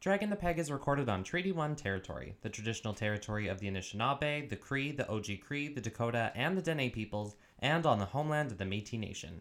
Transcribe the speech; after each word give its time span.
Dragging 0.00 0.30
the 0.30 0.36
Peg 0.36 0.60
is 0.60 0.70
recorded 0.70 1.08
on 1.08 1.24
Treaty 1.24 1.50
1 1.50 1.74
territory, 1.74 2.36
the 2.42 2.48
traditional 2.48 2.94
territory 2.94 3.48
of 3.48 3.58
the 3.58 3.68
Anishinaabe, 3.68 4.48
the 4.48 4.54
Cree, 4.54 4.92
the 4.92 5.02
Oji 5.02 5.40
Cree, 5.40 5.66
the 5.66 5.80
Dakota, 5.80 6.30
and 6.36 6.56
the 6.56 6.62
Dene 6.62 6.88
peoples, 6.92 7.34
and 7.58 7.84
on 7.84 7.98
the 7.98 8.04
homeland 8.04 8.52
of 8.52 8.58
the 8.58 8.64
Metis 8.64 8.92
Nation. 8.92 9.40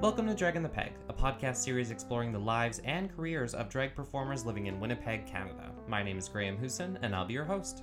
Welcome 0.00 0.28
to 0.28 0.34
Dragging 0.36 0.62
the 0.62 0.68
Peg, 0.68 0.92
a 1.08 1.12
podcast 1.12 1.56
series 1.56 1.90
exploring 1.90 2.30
the 2.30 2.38
lives 2.38 2.80
and 2.84 3.12
careers 3.12 3.54
of 3.54 3.68
drag 3.68 3.96
performers 3.96 4.46
living 4.46 4.66
in 4.66 4.78
Winnipeg, 4.78 5.26
Canada. 5.26 5.72
My 5.88 6.04
name 6.04 6.18
is 6.18 6.28
Graham 6.28 6.56
Husson, 6.56 6.96
and 7.02 7.12
I'll 7.12 7.26
be 7.26 7.34
your 7.34 7.44
host. 7.44 7.82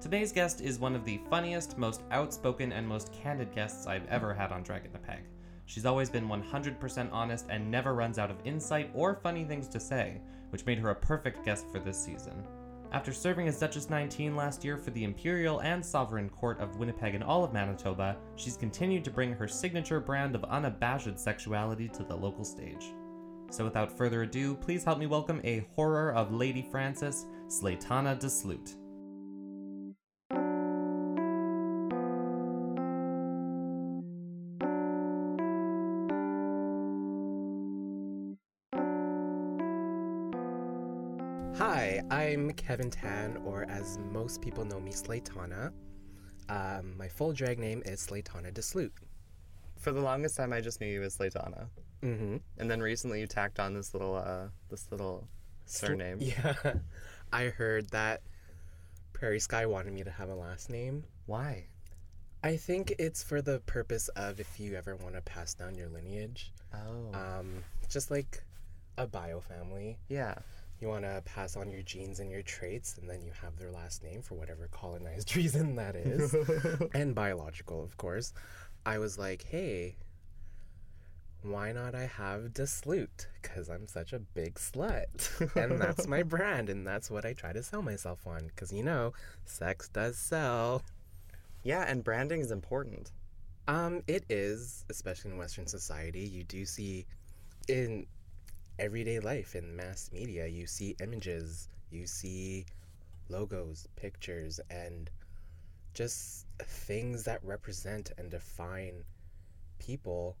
Today's 0.00 0.30
guest 0.30 0.60
is 0.60 0.78
one 0.78 0.94
of 0.94 1.04
the 1.04 1.20
funniest, 1.28 1.76
most 1.76 2.04
outspoken, 2.12 2.70
and 2.70 2.86
most 2.86 3.12
candid 3.12 3.52
guests 3.52 3.88
I've 3.88 4.06
ever 4.06 4.32
had 4.32 4.52
on 4.52 4.62
Dragging 4.62 4.92
the 4.92 4.98
Peg. 5.00 5.24
She's 5.66 5.84
always 5.84 6.08
been 6.08 6.28
100% 6.28 7.12
honest 7.12 7.46
and 7.50 7.68
never 7.68 7.94
runs 7.94 8.16
out 8.16 8.30
of 8.30 8.36
insight 8.44 8.92
or 8.94 9.16
funny 9.16 9.42
things 9.44 9.66
to 9.68 9.80
say, 9.80 10.20
which 10.50 10.64
made 10.66 10.78
her 10.78 10.90
a 10.90 10.94
perfect 10.94 11.44
guest 11.44 11.66
for 11.72 11.80
this 11.80 11.98
season. 11.98 12.44
After 12.92 13.12
serving 13.12 13.48
as 13.48 13.58
Duchess 13.58 13.90
19 13.90 14.36
last 14.36 14.64
year 14.64 14.76
for 14.78 14.92
the 14.92 15.02
Imperial 15.02 15.62
and 15.62 15.84
Sovereign 15.84 16.28
Court 16.28 16.60
of 16.60 16.76
Winnipeg 16.76 17.16
and 17.16 17.24
all 17.24 17.42
of 17.42 17.52
Manitoba, 17.52 18.16
she's 18.36 18.56
continued 18.56 19.04
to 19.04 19.10
bring 19.10 19.32
her 19.32 19.48
signature 19.48 19.98
brand 19.98 20.36
of 20.36 20.44
unabashed 20.44 21.18
sexuality 21.18 21.88
to 21.88 22.04
the 22.04 22.16
local 22.16 22.44
stage. 22.44 22.94
So 23.50 23.64
without 23.64 23.90
further 23.90 24.22
ado, 24.22 24.54
please 24.54 24.84
help 24.84 25.00
me 25.00 25.06
welcome 25.06 25.40
a 25.42 25.66
horror 25.74 26.12
of 26.12 26.32
Lady 26.32 26.62
Frances, 26.70 27.26
Slaytana 27.48 28.16
DeSloot. 28.20 28.76
Hi, 28.76 28.87
I'm 42.10 42.52
Kevin 42.52 42.90
Tan, 42.90 43.36
or 43.44 43.64
as 43.68 43.98
most 44.10 44.40
people 44.40 44.64
know 44.64 44.80
me, 44.80 44.92
Slaytana. 44.92 45.72
Um, 46.48 46.96
my 46.96 47.08
full 47.08 47.32
drag 47.32 47.58
name 47.58 47.82
is 47.84 48.06
Slaytana 48.06 48.52
DeSloot. 48.52 48.90
For 49.76 49.92
the 49.92 50.00
longest 50.00 50.36
time, 50.36 50.52
I 50.52 50.60
just 50.60 50.80
knew 50.80 50.86
you 50.88 51.02
as 51.02 51.16
Slaytana, 51.16 51.66
Mm-hmm. 52.02 52.36
and 52.58 52.70
then 52.70 52.80
recently 52.80 53.20
you 53.20 53.26
tacked 53.26 53.58
on 53.58 53.74
this 53.74 53.92
little, 53.92 54.14
uh, 54.16 54.46
this 54.70 54.86
little 54.92 55.26
surname. 55.66 56.18
Yeah, 56.20 56.54
I 57.32 57.46
heard 57.46 57.90
that 57.90 58.22
Prairie 59.12 59.40
Sky 59.40 59.66
wanted 59.66 59.92
me 59.92 60.04
to 60.04 60.10
have 60.10 60.28
a 60.28 60.34
last 60.34 60.70
name. 60.70 61.04
Why? 61.26 61.66
I 62.44 62.56
think 62.56 62.94
it's 63.00 63.22
for 63.24 63.42
the 63.42 63.58
purpose 63.66 64.08
of 64.10 64.38
if 64.38 64.60
you 64.60 64.76
ever 64.76 64.94
want 64.96 65.16
to 65.16 65.20
pass 65.22 65.54
down 65.54 65.74
your 65.74 65.88
lineage, 65.88 66.52
Oh, 66.72 67.10
um, 67.18 67.64
just 67.88 68.10
like 68.12 68.44
a 68.96 69.06
bio 69.06 69.40
family. 69.40 69.98
yeah. 70.08 70.36
You 70.80 70.88
want 70.88 71.04
to 71.04 71.22
pass 71.24 71.56
on 71.56 71.70
your 71.70 71.82
genes 71.82 72.20
and 72.20 72.30
your 72.30 72.42
traits, 72.42 72.96
and 72.98 73.10
then 73.10 73.20
you 73.22 73.32
have 73.42 73.56
their 73.58 73.70
last 73.70 74.04
name 74.04 74.22
for 74.22 74.34
whatever 74.34 74.68
colonized 74.70 75.34
reason 75.36 75.74
that 75.76 75.96
is. 75.96 76.34
and 76.94 77.14
biological, 77.14 77.82
of 77.82 77.96
course. 77.96 78.32
I 78.86 78.98
was 78.98 79.18
like, 79.18 79.44
hey, 79.44 79.96
why 81.42 81.72
not 81.72 81.94
I 81.94 82.06
have 82.06 82.52
DeSloot? 82.52 83.26
Because 83.42 83.68
I'm 83.68 83.88
such 83.88 84.12
a 84.12 84.20
big 84.20 84.54
slut. 84.54 85.56
and 85.56 85.80
that's 85.80 86.06
my 86.06 86.22
brand, 86.22 86.70
and 86.70 86.86
that's 86.86 87.10
what 87.10 87.24
I 87.24 87.32
try 87.32 87.52
to 87.52 87.62
sell 87.62 87.82
myself 87.82 88.26
on. 88.26 88.46
Because, 88.46 88.72
you 88.72 88.84
know, 88.84 89.12
sex 89.46 89.88
does 89.88 90.16
sell. 90.16 90.82
yeah, 91.64 91.84
and 91.88 92.04
branding 92.04 92.40
is 92.40 92.52
important. 92.52 93.10
Um, 93.66 94.02
it 94.06 94.24
is, 94.30 94.84
especially 94.88 95.32
in 95.32 95.38
Western 95.38 95.66
society. 95.66 96.20
You 96.20 96.44
do 96.44 96.64
see 96.64 97.04
in 97.68 98.06
everyday 98.78 99.20
life, 99.20 99.54
in 99.54 99.74
mass 99.74 100.10
media, 100.12 100.46
you 100.46 100.66
see 100.66 100.96
images, 101.02 101.68
you 101.90 102.06
see 102.06 102.64
logos, 103.28 103.86
pictures, 103.96 104.60
and 104.70 105.10
just 105.94 106.46
things 106.62 107.24
that 107.24 107.42
represent 107.44 108.12
and 108.18 108.30
define 108.30 109.04
people 109.78 110.36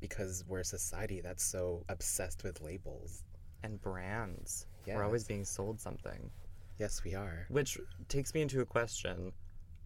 because 0.00 0.44
we're 0.48 0.60
a 0.60 0.64
society 0.64 1.20
that's 1.20 1.44
so 1.44 1.84
obsessed 1.88 2.42
with 2.42 2.60
labels. 2.60 3.22
And 3.62 3.80
brands. 3.80 4.66
Yeah. 4.86 4.96
We're 4.96 5.04
always 5.04 5.24
being 5.24 5.44
sold 5.44 5.80
something. 5.80 6.30
Yes, 6.78 7.04
we 7.04 7.14
are. 7.14 7.46
Which 7.48 7.78
takes 8.08 8.34
me 8.34 8.40
into 8.42 8.60
a 8.60 8.66
question, 8.66 9.32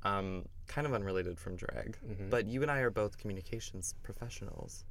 um, 0.04 0.46
kind 0.66 0.86
of 0.86 0.94
unrelated 0.94 1.38
from 1.38 1.56
drag, 1.56 1.98
Mhm. 2.02 2.30
but 2.30 2.46
you 2.46 2.62
and 2.62 2.70
I 2.70 2.78
are 2.78 2.90
both 2.90 3.18
communications 3.18 3.94
professionals. 4.02 4.84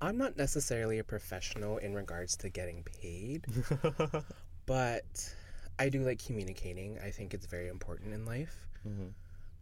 I'm 0.00 0.18
not 0.18 0.36
necessarily 0.36 0.98
a 0.98 1.04
professional 1.04 1.78
in 1.78 1.94
regards 1.94 2.36
to 2.38 2.48
getting 2.48 2.82
paid, 2.82 3.46
but 4.66 5.34
I 5.78 5.88
do 5.88 6.02
like 6.04 6.24
communicating. 6.24 6.98
I 7.02 7.10
think 7.10 7.32
it's 7.34 7.46
very 7.46 7.68
important 7.68 8.12
in 8.14 8.24
life. 8.26 8.66
Mhm. 8.86 9.12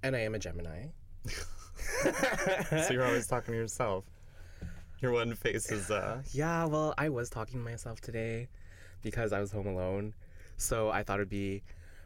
And 0.03 0.17
I 0.17 0.21
am 0.21 0.35
a 0.35 0.39
Gemini. 0.39 0.87
so 2.03 2.89
you're 2.91 3.05
always 3.05 3.27
talking 3.27 3.53
to 3.53 3.59
yourself. 3.59 4.05
Your 5.01 5.13
one 5.13 5.35
face 5.35 5.71
is, 5.71 5.91
uh, 5.91 6.23
Yeah, 6.33 6.65
well, 6.65 6.95
I 6.99 7.09
was 7.09 7.29
talking 7.31 7.55
to 7.55 7.65
myself 7.71 8.01
today 8.01 8.49
because 9.03 9.33
I 9.33 9.41
was 9.41 9.51
home 9.53 9.67
alone. 9.67 10.15
So 10.57 10.91
I 10.91 11.03
thought 11.03 11.19
it'd 11.21 11.29
be 11.29 11.63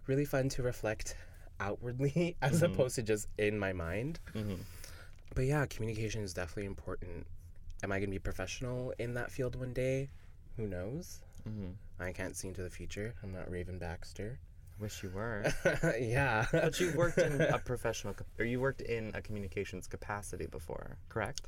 really 0.06 0.24
fun 0.24 0.48
to 0.50 0.62
reflect 0.62 1.16
outwardly 1.60 2.36
as 2.42 2.60
Mhm. 2.62 2.72
opposed 2.72 2.94
to 2.96 3.02
just 3.02 3.28
in 3.38 3.58
my 3.58 3.72
mind. 3.72 4.18
mhm. 4.34 4.58
But 5.34 5.44
yeah, 5.46 5.66
communication 5.66 6.22
is 6.22 6.32
definitely 6.34 6.66
important. 6.66 7.26
Am 7.82 7.92
I 7.92 7.98
going 7.98 8.08
to 8.10 8.14
be 8.14 8.18
professional 8.18 8.92
in 8.98 9.14
that 9.14 9.30
field 9.30 9.54
one 9.56 9.72
day? 9.72 10.08
Who 10.56 10.66
knows? 10.66 11.20
Mhm. 11.48 11.74
I 12.00 12.12
can't 12.12 12.36
see 12.36 12.48
into 12.48 12.62
the 12.62 12.70
future. 12.70 13.14
I'm 13.22 13.32
not 13.32 13.50
Raven 13.50 13.78
Baxter. 13.78 14.38
I 14.78 14.82
wish 14.82 15.02
you 15.02 15.10
were. 15.10 15.44
yeah. 16.00 16.46
But 16.50 16.78
you've 16.80 16.94
worked 16.96 17.18
in 17.18 17.40
a 17.40 17.58
professional, 17.64 18.14
or 18.38 18.44
you 18.44 18.60
worked 18.60 18.80
in 18.82 19.10
a 19.14 19.22
communications 19.22 19.86
capacity 19.86 20.46
before, 20.46 20.96
correct? 21.08 21.42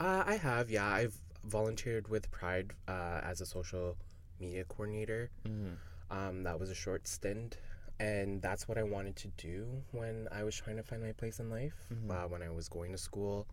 Uh, 0.00 0.24
I 0.26 0.36
have, 0.36 0.70
yeah. 0.70 0.86
I've 0.86 1.16
volunteered 1.44 2.08
with 2.08 2.30
Pride 2.30 2.72
uh, 2.88 3.20
as 3.22 3.40
a 3.40 3.46
social 3.46 3.96
media 4.40 4.64
coordinator. 4.64 5.30
Mm-hmm. 5.46 5.74
Um, 6.10 6.42
that 6.42 6.58
was 6.60 6.70
a 6.70 6.74
short 6.74 7.06
stint, 7.08 7.58
and 7.98 8.42
that's 8.42 8.68
what 8.68 8.78
I 8.78 8.82
wanted 8.82 9.16
to 9.16 9.28
do 9.36 9.66
when 9.92 10.28
I 10.32 10.44
was 10.44 10.54
trying 10.54 10.76
to 10.76 10.82
find 10.82 11.02
my 11.02 11.12
place 11.12 11.38
in 11.40 11.48
life. 11.50 11.74
Mhm. 11.92 12.10
Uh, 12.10 12.28
when 12.28 12.42
I 12.42 12.50
was 12.50 12.68
going 12.68 12.92
to 12.92 12.98
school, 12.98 13.46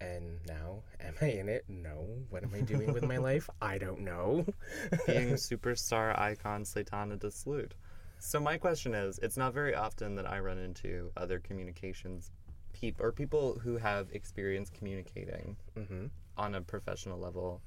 and 0.00 0.38
now 0.46 0.82
am 1.00 1.14
I 1.20 1.26
in 1.26 1.48
it? 1.48 1.64
No. 1.68 2.06
What 2.30 2.42
am 2.42 2.52
I 2.54 2.60
doing 2.60 2.92
with 2.92 3.04
my 3.04 3.18
life? 3.18 3.48
I 3.60 3.78
don't 3.78 4.00
know. 4.00 4.46
Being 5.06 5.34
superstar 5.34 6.18
icon 6.18 6.64
Slaytana 6.64 7.18
DeSloot. 7.18 7.72
So 8.18 8.40
my 8.40 8.56
question 8.56 8.94
is, 8.94 9.18
it's 9.18 9.36
not 9.36 9.52
very 9.52 9.74
often 9.74 10.14
that 10.16 10.26
I 10.26 10.38
run 10.38 10.58
into 10.58 11.10
other 11.16 11.38
communications 11.38 12.30
people 12.72 13.06
or 13.06 13.12
people 13.12 13.58
who 13.62 13.76
have 13.76 14.08
experience 14.12 14.70
communicating 14.70 15.56
hmm 15.74 16.06
on 16.36 16.56
a 16.56 16.60
professional 16.60 17.16
level 17.16 17.62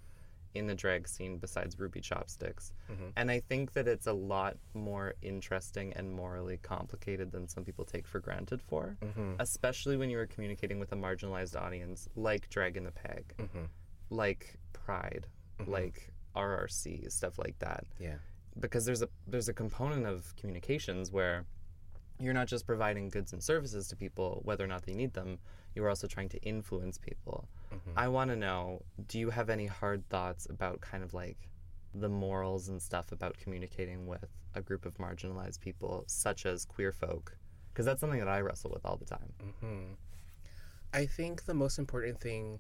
in 0.57 0.67
the 0.67 0.75
drag 0.75 1.07
scene 1.07 1.37
besides 1.37 1.77
Ruby 1.79 2.01
Chopsticks. 2.01 2.73
Mhm. 2.89 3.13
And 3.15 3.31
I 3.31 3.39
think 3.39 3.73
that 3.73 3.87
it's 3.87 4.07
a 4.07 4.13
lot 4.13 4.57
more 4.73 5.13
interesting 5.21 5.93
and 5.93 6.11
morally 6.11 6.57
complicated 6.57 7.31
than 7.31 7.47
some 7.47 7.63
people 7.63 7.85
take 7.85 8.07
for 8.07 8.19
granted 8.19 8.61
for. 8.61 8.97
hmm 9.01 9.35
especially 9.39 9.97
when 9.97 10.09
you 10.09 10.17
are 10.19 10.27
communicating 10.27 10.79
with 10.79 10.91
a 10.91 10.95
marginalized 10.95 11.55
audience 11.59 12.07
like 12.15 12.49
Drag 12.49 12.75
in 12.77 12.83
the 12.83 12.91
Peg, 12.91 13.33
hmm 13.37 13.65
like 14.09 14.57
Pride, 14.73 15.27
Mhm. 15.59 15.67
like 15.67 16.11
RRC, 16.35 17.09
stuff 17.11 17.37
like 17.37 17.57
that. 17.59 17.85
Yeah. 17.99 18.17
Because 18.59 18.85
there's 18.85 19.01
a 19.01 19.09
there's 19.27 19.49
a 19.49 19.53
component 19.53 20.05
of 20.05 20.35
communications 20.35 21.11
where 21.11 21.45
you're 22.19 22.33
not 22.33 22.47
just 22.47 22.65
providing 22.65 23.09
goods 23.09 23.33
and 23.33 23.43
services 23.43 23.87
to 23.89 23.95
people 23.95 24.41
whether 24.43 24.63
or 24.63 24.67
not 24.67 24.83
they 24.83 24.93
need 24.93 25.13
them, 25.13 25.37
you're 25.77 25.89
also 25.89 26.07
trying 26.07 26.29
to 26.29 26.39
influence 26.41 26.97
people. 26.97 27.47
Mhm. 27.71 27.93
I 27.95 28.07
want 28.07 28.31
to 28.31 28.35
know, 28.35 28.81
do 29.07 29.19
you 29.19 29.29
have 29.29 29.49
any 29.49 29.67
hard 29.67 30.07
thoughts 30.09 30.47
about 30.49 30.81
kind 30.81 31.03
of 31.03 31.13
like 31.13 31.37
the 31.93 32.09
morals 32.09 32.67
and 32.67 32.81
stuff 32.81 33.11
about 33.11 33.37
communicating 33.37 34.07
with 34.07 34.25
a 34.55 34.61
group 34.61 34.85
of 34.85 34.95
marginalized 34.95 35.59
people 35.59 36.03
such 36.07 36.45
as 36.47 36.65
queer 36.65 36.91
folk? 36.91 37.37
Because 37.69 37.85
that's 37.85 38.01
something 38.01 38.19
that 38.19 38.27
I 38.27 38.41
wrestle 38.41 38.71
with 38.71 38.85
all 38.85 38.97
the 38.97 39.05
time. 39.05 39.31
hmm 39.61 39.93
I 40.93 41.05
think 41.05 41.45
the 41.45 41.53
most 41.53 41.77
important 41.77 42.19
thing 42.19 42.59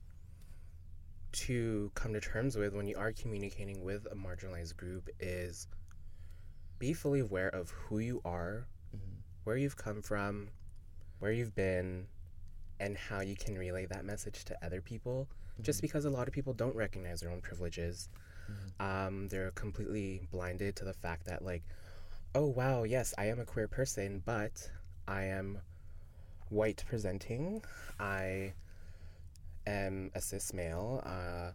to 1.31 1.91
come 1.95 2.13
to 2.13 2.19
terms 2.21 2.55
with 2.55 2.73
when 2.75 2.87
you 2.87 2.97
are 2.97 3.11
communicating 3.11 3.83
with 3.83 4.05
a 4.11 4.15
marginalized 4.15 4.75
group 4.77 5.09
is 5.19 5.67
be 6.77 6.93
fully 6.93 7.21
aware 7.21 7.49
of 7.49 7.71
who 7.71 7.97
you 7.99 8.21
are, 8.23 8.67
Mhm. 8.95 9.21
where 9.45 9.57
you've 9.57 9.77
come 9.77 10.01
from, 10.01 10.49
where 11.19 11.31
you've 11.31 11.55
been, 11.55 12.07
and 12.79 12.97
how 12.97 13.21
you 13.21 13.35
can 13.35 13.57
relay 13.57 13.85
that 13.85 14.05
message 14.05 14.45
to 14.45 14.65
other 14.65 14.81
people. 14.81 15.27
Just 15.61 15.81
because 15.81 16.05
a 16.05 16.09
lot 16.09 16.27
of 16.27 16.33
people 16.33 16.53
don't 16.53 16.75
recognize 16.75 17.21
their 17.21 17.31
own 17.31 17.41
privileges, 17.41 18.09
um, 18.79 19.27
they're 19.29 19.51
completely 19.51 20.21
blinded 20.31 20.75
to 20.75 20.85
the 20.85 20.93
fact 20.93 21.25
that, 21.25 21.43
like, 21.43 21.63
oh 22.35 22.45
wow, 22.45 22.83
yes, 22.83 23.13
I 23.17 23.25
am 23.25 23.39
a 23.39 23.45
queer 23.45 23.67
person, 23.67 24.21
but 24.25 24.69
I 25.07 25.23
am 25.23 25.59
white 26.49 26.83
presenting. 26.87 27.63
I 27.99 28.53
am 29.65 30.11
a 30.15 30.21
cis 30.21 30.53
male. 30.53 31.01
Uh, 31.05 31.51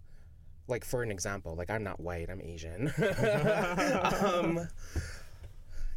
like 0.69 0.85
for 0.85 1.03
an 1.03 1.11
example, 1.11 1.55
like 1.55 1.71
I'm 1.71 1.85
not 1.85 2.01
white, 2.01 2.31
I'm 2.31 2.41
Asian. 2.41 2.93
um, 4.23 4.69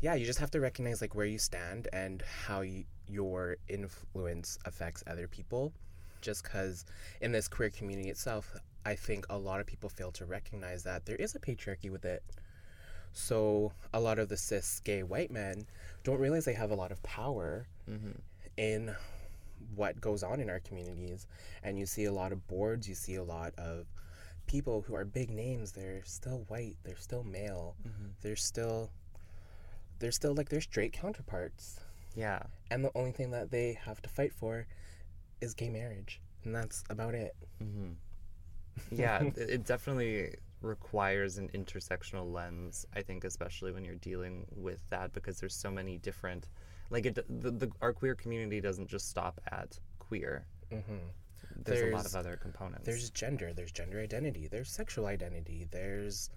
yeah, 0.01 0.15
you 0.15 0.25
just 0.25 0.39
have 0.39 0.51
to 0.51 0.59
recognize 0.59 1.01
like 1.01 1.15
where 1.15 1.25
you 1.25 1.39
stand 1.39 1.87
and 1.93 2.21
how 2.21 2.61
you, 2.61 2.83
your 3.07 3.57
influence 3.67 4.57
affects 4.65 5.03
other 5.07 5.27
people. 5.27 5.73
Just 6.21 6.43
because 6.43 6.85
in 7.21 7.31
this 7.31 7.47
queer 7.47 7.69
community 7.69 8.09
itself, 8.09 8.55
I 8.85 8.95
think 8.95 9.25
a 9.29 9.37
lot 9.37 9.59
of 9.59 9.67
people 9.67 9.89
fail 9.89 10.11
to 10.13 10.25
recognize 10.25 10.83
that 10.83 11.05
there 11.05 11.15
is 11.15 11.35
a 11.35 11.39
patriarchy 11.39 11.91
with 11.91 12.05
it. 12.05 12.23
So 13.13 13.71
a 13.93 13.99
lot 13.99 14.19
of 14.19 14.27
the 14.29 14.37
cis 14.37 14.81
gay 14.83 15.03
white 15.03 15.31
men 15.31 15.65
don't 16.03 16.19
realize 16.19 16.45
they 16.45 16.53
have 16.53 16.71
a 16.71 16.75
lot 16.75 16.91
of 16.91 17.01
power 17.01 17.67
mm-hmm. 17.89 18.11
in 18.57 18.95
what 19.75 20.01
goes 20.01 20.21
on 20.21 20.39
in 20.39 20.49
our 20.49 20.59
communities. 20.59 21.27
And 21.63 21.79
you 21.79 21.85
see 21.85 22.05
a 22.05 22.11
lot 22.11 22.31
of 22.31 22.45
boards, 22.47 22.89
you 22.89 22.95
see 22.95 23.15
a 23.15 23.23
lot 23.23 23.53
of 23.57 23.85
people 24.47 24.81
who 24.81 24.95
are 24.95 25.05
big 25.05 25.29
names. 25.29 25.71
They're 25.71 26.03
still 26.03 26.43
white, 26.49 26.75
they're 26.83 26.97
still 26.97 27.23
male, 27.23 27.75
mm-hmm. 27.87 28.07
they're 28.21 28.35
still 28.35 28.91
they're 29.99 30.11
still 30.11 30.33
like 30.33 30.49
their 30.49 30.61
straight 30.61 30.93
counterparts. 30.93 31.79
Yeah. 32.15 32.43
And 32.71 32.83
the 32.83 32.91
only 32.95 33.11
thing 33.11 33.31
that 33.31 33.51
they 33.51 33.77
have 33.83 34.01
to 34.01 34.09
fight 34.09 34.33
for 34.33 34.67
is 35.41 35.53
gay 35.53 35.69
marriage. 35.69 36.21
And 36.43 36.55
that's 36.55 36.83
about 36.89 37.15
it. 37.15 37.35
Mm-hmm. 37.61 37.93
yeah, 38.91 39.23
it, 39.23 39.37
it 39.37 39.65
definitely 39.65 40.35
requires 40.61 41.37
an 41.37 41.49
intersectional 41.53 42.31
lens. 42.31 42.85
I 42.95 43.01
think, 43.01 43.23
especially 43.23 43.71
when 43.71 43.83
you're 43.83 43.95
dealing 43.95 44.45
with 44.55 44.79
that, 44.89 45.13
because 45.13 45.39
there's 45.39 45.55
so 45.55 45.71
many 45.71 45.97
different, 45.97 46.47
like 46.89 47.05
it, 47.05 47.15
the, 47.15 47.51
the 47.51 47.71
our 47.81 47.93
queer 47.93 48.15
community 48.15 48.61
doesn't 48.61 48.87
just 48.87 49.09
stop 49.09 49.41
at 49.51 49.79
queer. 49.99 50.45
Mm-hmm. 50.71 50.97
There's, 51.63 51.93
a 51.93 51.95
lot 51.95 52.05
of 52.05 52.15
other 52.15 52.37
components. 52.37 52.85
There's 52.85 53.09
gender, 53.11 53.53
there's 53.53 53.71
gender 53.71 53.99
identity, 54.01 54.47
there's 54.47 54.69
sexual 54.69 55.05
identity, 55.05 55.67
there's 55.71 56.29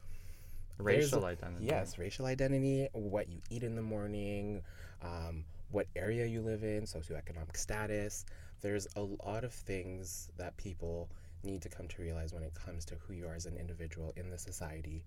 racial 0.79 1.21
there's- 1.21 1.39
identity. 1.43 1.67
Yes, 1.67 1.99
racial 1.99 2.27
identity, 2.27 2.89
what 2.93 3.29
you 3.29 3.41
eat 3.51 3.63
in 3.63 3.75
the 3.75 3.83
morning, 3.83 4.63
um, 5.03 5.45
what 5.71 5.87
area 5.97 6.27
you 6.27 6.41
live 6.41 6.63
in, 6.65 6.83
socioeconomic 6.85 7.57
status. 7.57 8.25
There's 8.61 8.87
a 8.97 9.03
lot 9.03 9.45
of 9.45 9.53
things 9.53 10.31
that 10.37 10.57
people 10.57 11.09
need 11.45 11.63
to 11.63 11.69
come 11.69 11.87
to 11.87 12.03
realize 12.03 12.33
when 12.35 12.43
it 12.43 12.53
comes 12.55 12.85
to 12.87 12.97
who 12.97 13.13
you 13.13 13.27
are 13.29 13.35
as 13.35 13.47
an 13.47 13.57
individual 13.57 14.13
in 14.17 14.29
the 14.31 14.39
society, 14.39 15.05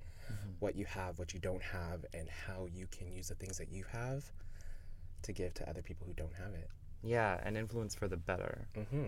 what 0.59 0.75
you 0.75 0.85
have, 0.85 1.19
what 1.19 1.33
you 1.33 1.39
don't 1.41 1.61
have, 1.61 2.05
and 2.13 2.29
how 2.29 2.67
you 2.71 2.87
can 2.87 3.11
use 3.11 3.27
the 3.27 3.35
things 3.35 3.57
that 3.57 3.69
you 3.69 3.83
have 3.91 4.23
to 5.23 5.33
give 5.33 5.53
to 5.55 5.69
other 5.69 5.81
people 5.81 6.07
who 6.07 6.13
don't 6.13 6.33
have 6.33 6.53
it. 6.53 6.69
Yeah, 7.03 7.39
and 7.43 7.57
influence 7.57 7.93
for 7.95 8.07
the 8.07 8.17
better. 8.17 8.67
hmm 8.89 9.07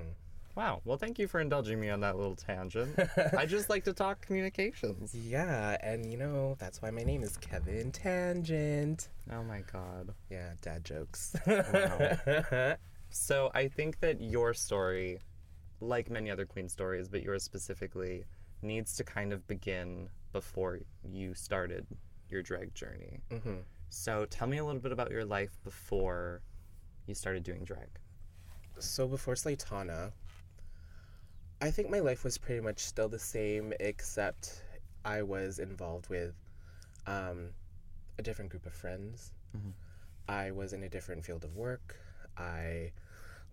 Wow. 0.55 0.81
Well, 0.85 0.97
thank 0.97 1.17
you 1.17 1.27
for 1.27 1.39
indulging 1.39 1.79
me 1.79 1.89
on 1.89 1.99
that 2.01 2.15
little 2.15 2.35
tangent. 2.35 2.97
I 3.37 3.45
just 3.45 3.69
like 3.69 3.83
to 3.85 3.93
talk 3.93 4.21
communications. 4.21 5.13
Yeah, 5.15 5.77
and 5.81 6.11
you 6.11 6.17
know, 6.17 6.55
that's 6.59 6.81
why 6.81 6.91
my 6.91 7.03
name 7.03 7.23
is 7.23 7.37
Kevin 7.37 7.91
Tangent. 7.91 9.09
Oh 9.31 9.43
my 9.43 9.61
god. 9.71 10.13
Yeah, 10.29 10.53
dad 10.61 10.85
jokes. 10.85 11.35
Wow. 11.47 12.75
So 13.15 13.51
I 13.53 13.67
think 13.67 13.99
that 13.99 14.21
your 14.21 14.55
story, 14.55 15.19
like 15.79 16.09
many 16.09 16.31
other 16.31 16.47
Queen 16.47 16.67
stories, 16.67 17.07
but 17.07 17.21
yours 17.21 17.43
specifically, 17.43 18.25
needs 18.63 18.95
to 18.95 19.03
kind 19.03 19.31
of 19.31 19.45
begin 19.45 20.09
before 20.31 20.79
you 21.03 21.35
started 21.35 21.85
your 22.27 22.41
drag 22.41 22.73
journey. 22.73 23.21
hmm 23.29 23.57
So 23.89 24.25
tell 24.31 24.47
me 24.47 24.57
a 24.57 24.65
little 24.65 24.81
bit 24.81 24.91
about 24.91 25.11
your 25.11 25.25
life 25.25 25.59
before 25.63 26.41
you 27.05 27.13
started 27.13 27.43
doing 27.43 27.63
drag. 27.63 27.89
So 28.79 29.07
before 29.07 29.35
Slaytana, 29.35 30.11
I 31.63 31.71
think 31.71 31.89
my 31.89 31.99
life 31.99 32.25
was 32.25 32.37
pretty 32.37 32.59
much 32.59 32.79
still 32.79 33.07
the 33.07 33.17
same, 33.17 33.71
except 33.79 34.63
I 35.05 35.21
was 35.21 35.59
involved 35.59 36.09
with 36.09 36.35
um, 37.07 37.51
a 38.19 38.21
different 38.21 38.51
group 38.51 38.65
of 38.65 38.73
friends. 38.73 39.31
I 40.27 40.51
was 40.51 40.73
in 40.73 40.83
a 40.83 40.89
different 40.89 41.23
field 41.23 41.45
of 41.45 41.55
work. 41.55 41.95
I 42.37 42.91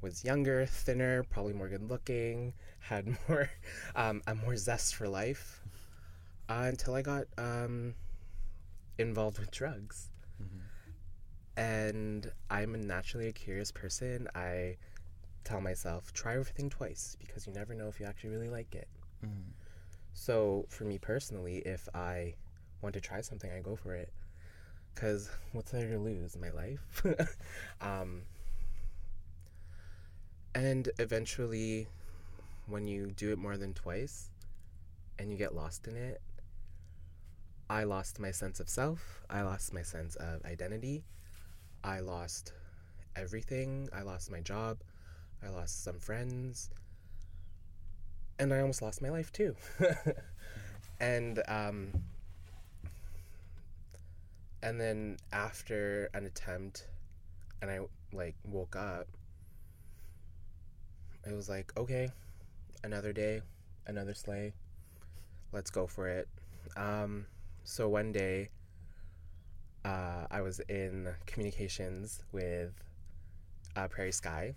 was 0.01 0.25
younger, 0.25 0.67
thinner, 0.67 1.23
probably 1.23 1.53
more 1.53 1.69
good 1.69 1.89
looking, 1.89 2.53
had 2.81 3.07
more 3.29 3.49
um, 3.95 4.23
a 4.27 4.35
more 4.35 4.57
zest 4.57 4.97
for 4.97 5.09
life, 5.09 5.61
uh, 6.49 6.65
until 6.67 6.95
I 6.95 7.03
got 7.03 7.27
um, 7.39 7.95
involved 8.99 9.39
with 9.39 9.53
drugs. 9.53 10.11
And 11.57 12.33
I'm 12.51 12.73
naturally 12.89 13.29
a 13.29 13.33
curious 13.33 13.71
person. 13.71 14.27
I 14.35 14.79
tell 15.45 15.61
myself, 15.61 16.13
try 16.13 16.35
everything 16.35 16.71
twice 16.71 17.17
because 17.19 17.47
you 17.47 17.53
never 17.53 17.75
know 17.75 17.89
if 17.89 18.01
you 18.01 18.07
actually 18.07 18.31
really 18.31 18.49
like 18.49 18.75
it. 18.75 18.89
So, 20.13 20.67
for 20.69 20.85
me 20.85 20.99
personally, 20.99 21.59
if 21.59 21.89
I 21.95 22.35
want 22.83 22.95
to 22.95 23.01
try 23.01 23.21
something, 23.21 23.51
I 23.51 23.61
go 23.61 23.77
for 23.77 23.95
it. 23.95 24.13
Because 24.95 25.31
what's 25.53 25.71
there 25.71 25.89
to 25.89 25.99
lose? 25.99 26.37
My 26.37 26.51
life. 26.51 27.05
um, 27.81 28.23
and 30.55 30.89
eventually, 30.99 31.87
when 32.67 32.87
you 32.87 33.13
do 33.13 33.33
it 33.33 33.39
more 33.39 33.57
than 33.57 33.73
twice 33.75 34.31
and 35.19 35.31
you 35.31 35.37
get 35.37 35.55
lost 35.55 35.87
in 35.87 35.97
it, 35.97 36.21
I 37.69 37.85
lost 37.85 38.19
my 38.19 38.33
sense 38.33 38.59
of 38.59 38.69
self. 38.69 39.23
I 39.31 39.43
lost 39.43 39.73
my 39.73 39.83
sense 39.83 40.17
of 40.17 40.45
identity. 40.45 41.05
I 41.85 42.01
lost 42.01 42.53
everything. 43.15 43.89
I 43.93 44.03
lost 44.03 44.31
my 44.31 44.41
job. 44.41 44.79
I 45.45 45.49
lost 45.51 45.85
some 45.85 45.99
friends. 45.99 46.71
And 48.39 48.53
I 48.55 48.61
almost 48.61 48.83
lost 48.83 49.03
my 49.03 49.11
life 49.11 49.33
too. 49.33 49.55
and 51.01 51.43
um 51.49 51.93
and 54.63 54.81
then 54.81 55.17
after 55.33 56.11
an 56.15 56.27
attempt 56.27 56.87
and 57.63 57.71
I 57.71 57.81
like 58.13 58.35
woke 58.45 58.77
up 58.77 59.07
it 61.27 61.35
was 61.35 61.51
like, 61.51 61.71
okay, 61.77 62.09
another 62.83 63.13
day, 63.13 63.43
another 63.87 64.15
sleigh. 64.15 64.55
Let's 65.53 65.71
go 65.71 65.87
for 65.87 66.09
it. 66.09 66.29
Um 66.77 67.27
so 67.65 67.89
one 67.89 68.13
day 68.13 68.49
uh, 69.85 70.27
I 70.31 70.41
was 70.43 70.61
in 70.61 71.09
communications 71.27 72.23
with 72.33 72.73
uh, 73.77 73.89
Prairie 73.89 74.13
Sky. 74.13 74.55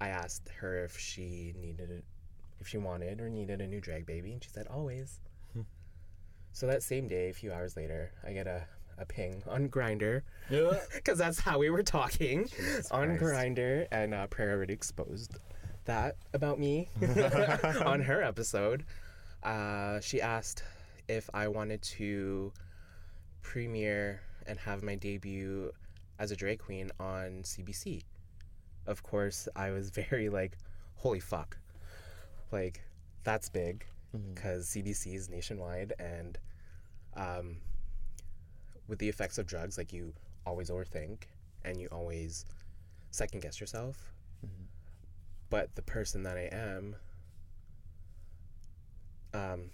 I 0.00 0.08
asked 0.08 0.48
her 0.60 0.84
if 0.84 0.98
she 0.98 1.54
needed, 1.60 1.90
a, 1.90 2.60
if 2.60 2.68
she 2.68 2.78
wanted 2.78 3.20
or 3.20 3.28
needed 3.28 3.60
a 3.60 3.66
new 3.66 3.80
drag 3.80 4.06
baby, 4.06 4.32
and 4.32 4.42
she 4.42 4.50
said 4.50 4.66
always. 4.68 5.20
so 6.52 6.66
that 6.66 6.82
same 6.82 7.08
day, 7.08 7.30
a 7.30 7.34
few 7.34 7.52
hours 7.52 7.76
later, 7.76 8.12
I 8.24 8.32
get 8.32 8.46
a, 8.46 8.66
a 8.98 9.04
ping 9.04 9.42
on 9.48 9.68
Grindr, 9.68 10.22
because 10.94 11.18
that's 11.24 11.40
how 11.40 11.58
we 11.58 11.70
were 11.70 11.82
talking 11.82 12.48
on 12.90 13.18
Grindr, 13.18 13.86
and 13.90 14.14
uh, 14.14 14.26
Prairie 14.28 14.52
already 14.52 14.74
exposed 14.74 15.38
that 15.88 16.16
about 16.34 16.60
me 16.60 16.88
on 17.84 18.00
her 18.00 18.22
episode. 18.22 18.84
Uh, 19.42 20.00
she 20.00 20.20
asked 20.20 20.62
if 21.08 21.28
I 21.34 21.48
wanted 21.48 21.82
to 21.82 22.52
premiere 23.42 24.20
and 24.46 24.58
have 24.58 24.82
my 24.82 24.94
debut 24.94 25.72
as 26.18 26.30
a 26.30 26.36
drag 26.36 26.58
queen 26.58 26.90
on 27.00 27.42
CBC. 27.42 28.02
Of 28.88 29.02
course, 29.02 29.48
I 29.54 29.70
was 29.70 29.90
very 29.90 30.28
like, 30.30 30.56
holy 30.96 31.20
fuck. 31.20 31.56
Like, 32.50 32.80
that's 33.22 33.48
big 33.48 33.84
because 34.34 34.68
CBC 34.68 35.14
is 35.14 35.28
nationwide 35.28 35.92
and 35.98 36.38
um, 37.14 37.58
with 38.88 38.98
the 38.98 39.08
effects 39.08 39.36
of 39.36 39.46
drugs, 39.46 39.76
like, 39.76 39.92
you 39.92 40.14
always 40.46 40.70
overthink 40.70 41.24
and 41.64 41.78
you 41.78 41.88
always 41.92 42.46
second 43.10 43.42
guess 43.42 43.60
yourself. 43.60 44.12
But 45.50 45.74
the 45.74 45.82
person 45.82 46.22
that 46.22 46.36
I 46.36 46.48
am 46.52 46.96
um, 49.34 49.70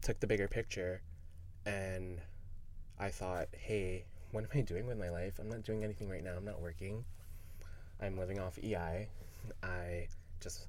took 0.00 0.20
the 0.20 0.26
bigger 0.26 0.48
picture 0.48 1.02
and 1.66 2.20
I 2.98 3.10
thought, 3.10 3.48
hey, 3.52 4.04
what 4.30 4.44
am 4.44 4.50
I 4.54 4.60
doing 4.62 4.86
with 4.86 4.98
my 4.98 5.10
life? 5.10 5.38
I'm 5.38 5.48
not 5.48 5.62
doing 5.62 5.84
anything 5.84 6.08
right 6.08 6.24
now. 6.24 6.32
I'm 6.36 6.44
not 6.44 6.60
working. 6.60 7.04
I'm 8.00 8.18
living 8.18 8.38
off 8.38 8.58
EI. 8.62 9.08
I 9.62 10.08
just, 10.40 10.68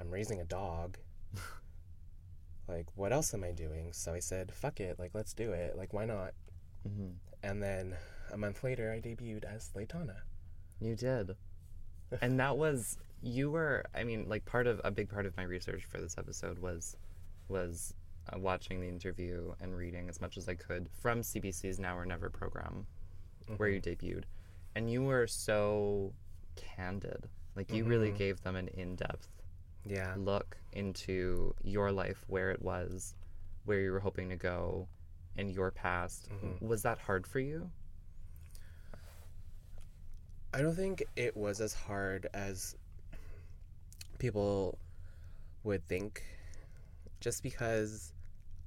I'm 0.00 0.10
raising 0.10 0.40
a 0.40 0.44
dog. 0.44 0.96
like, 2.68 2.86
what 2.94 3.12
else 3.12 3.34
am 3.34 3.44
I 3.44 3.52
doing? 3.52 3.92
So 3.92 4.12
I 4.12 4.20
said, 4.20 4.52
fuck 4.52 4.80
it. 4.80 4.98
Like, 4.98 5.10
let's 5.14 5.34
do 5.34 5.52
it. 5.52 5.76
Like, 5.76 5.92
why 5.92 6.04
not? 6.04 6.32
Mhm. 6.86 7.14
And 7.42 7.62
then 7.62 7.96
a 8.32 8.36
month 8.36 8.62
later, 8.64 8.92
I 8.92 9.00
debuted 9.00 9.44
as 9.44 9.70
Slaytana. 9.74 10.16
You 10.80 10.94
did. 10.96 11.36
and 12.22 12.38
that 12.40 12.56
was 12.56 12.96
you 13.20 13.50
were 13.50 13.84
I 13.94 14.04
mean 14.04 14.28
like 14.28 14.44
part 14.46 14.66
of 14.66 14.80
a 14.84 14.90
big 14.90 15.08
part 15.10 15.26
of 15.26 15.36
my 15.36 15.42
research 15.42 15.84
for 15.84 16.00
this 16.00 16.16
episode 16.16 16.58
was 16.58 16.96
was 17.48 17.92
uh, 18.32 18.38
watching 18.38 18.80
the 18.80 18.88
interview 18.88 19.52
and 19.60 19.76
reading 19.76 20.08
as 20.08 20.20
much 20.20 20.38
as 20.38 20.48
I 20.48 20.54
could 20.54 20.88
from 21.02 21.20
CBC's 21.20 21.78
Now 21.78 21.98
or 21.98 22.06
Never 22.06 22.30
program 22.30 22.86
where 23.56 23.68
you 23.68 23.80
debuted. 23.80 24.24
and 24.76 24.90
you 24.90 25.02
were 25.02 25.26
so 25.26 26.12
candid. 26.58 27.28
Like 27.56 27.72
you 27.72 27.84
really 27.84 28.10
Mhm. 28.12 28.16
gave 28.18 28.40
them 28.42 28.56
an 28.56 28.68
in-depth 28.68 29.28
Yeah. 29.84 30.14
look 30.16 30.56
into 30.72 31.54
your 31.62 31.90
life, 31.92 32.24
where 32.28 32.50
it 32.50 32.60
was, 32.62 33.14
where 33.64 33.80
you 33.80 33.90
were 33.92 34.00
hoping 34.00 34.28
to 34.30 34.36
go, 34.36 34.88
and 35.36 35.50
your 35.50 35.70
past. 35.70 36.28
Mhm. 36.30 36.60
Was 36.60 36.82
that 36.82 36.98
hard 36.98 37.26
for 37.26 37.40
you? 37.40 37.70
I 40.52 40.62
don't 40.62 40.74
think 40.74 41.02
it 41.16 41.36
was 41.36 41.60
as 41.60 41.74
hard 41.74 42.26
as 42.32 42.76
people 44.18 44.78
would 45.62 45.84
think, 45.86 46.22
just 47.20 47.42
because 47.42 48.12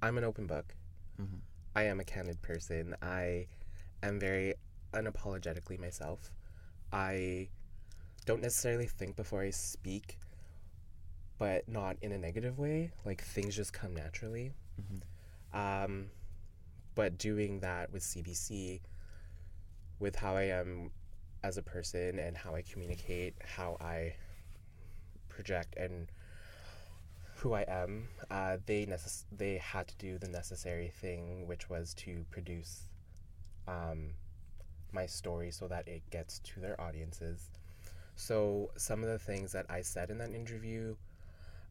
I'm 0.02 0.18
an 0.18 0.24
open 0.24 0.48
book. 0.48 0.76
Mhm. 1.20 1.42
I 1.76 1.84
am 1.84 2.00
a 2.00 2.04
candid 2.04 2.42
person. 2.42 2.96
I 3.02 3.48
am 4.04 4.20
very 4.20 4.56
unapologetically 4.94 5.80
myself. 5.80 6.32
I 6.92 7.50
don't 8.32 8.42
necessarily 8.42 8.86
think 8.86 9.18
before 9.18 9.42
I 9.42 9.50
speak, 9.50 10.18
but 11.38 11.68
not 11.68 11.98
in 12.02 12.14
a 12.14 12.18
negative 12.18 12.58
way. 12.58 12.92
Like 13.04 13.22
things 13.22 13.54
just 13.58 13.74
come 13.74 13.94
naturally. 13.94 14.54
Mhm. 14.80 15.02
Um, 15.54 16.12
but 16.96 17.18
doing 17.18 17.60
that 17.60 17.92
with 17.92 18.04
CBC, 18.04 18.82
with 20.00 20.16
how 20.16 20.38
I 20.38 20.44
am 20.44 20.92
as 21.44 21.58
a 21.58 21.62
person 21.62 22.20
and 22.20 22.38
how 22.38 22.56
I 22.56 22.62
communicate, 22.62 23.36
how 23.44 23.76
I 23.82 24.16
project, 25.28 25.76
and 25.76 26.10
who 27.36 27.52
I 27.52 27.64
am, 27.64 28.08
uh, 28.30 28.60
they 28.66 28.86
necess- 28.86 29.26
they 29.30 29.58
had 29.58 29.90
to 29.90 29.96
do 29.98 30.18
the 30.18 30.30
necessary 30.30 30.88
thing, 30.90 31.48
which 31.48 31.70
was 31.70 31.94
to 31.96 32.24
produce 32.30 32.88
um, 33.68 34.14
my 34.94 35.06
story 35.06 35.52
so 35.52 35.68
that 35.68 35.88
it 35.88 36.10
gets 36.10 36.40
to 36.40 36.60
their 36.62 36.80
audiences. 36.80 37.50
So 38.16 38.72
some 38.78 39.04
of 39.04 39.10
the 39.10 39.20
things 39.20 39.52
that 39.54 39.66
I 39.70 39.82
said 39.82 40.10
in 40.10 40.18
that 40.20 40.32
interview, 40.34 40.96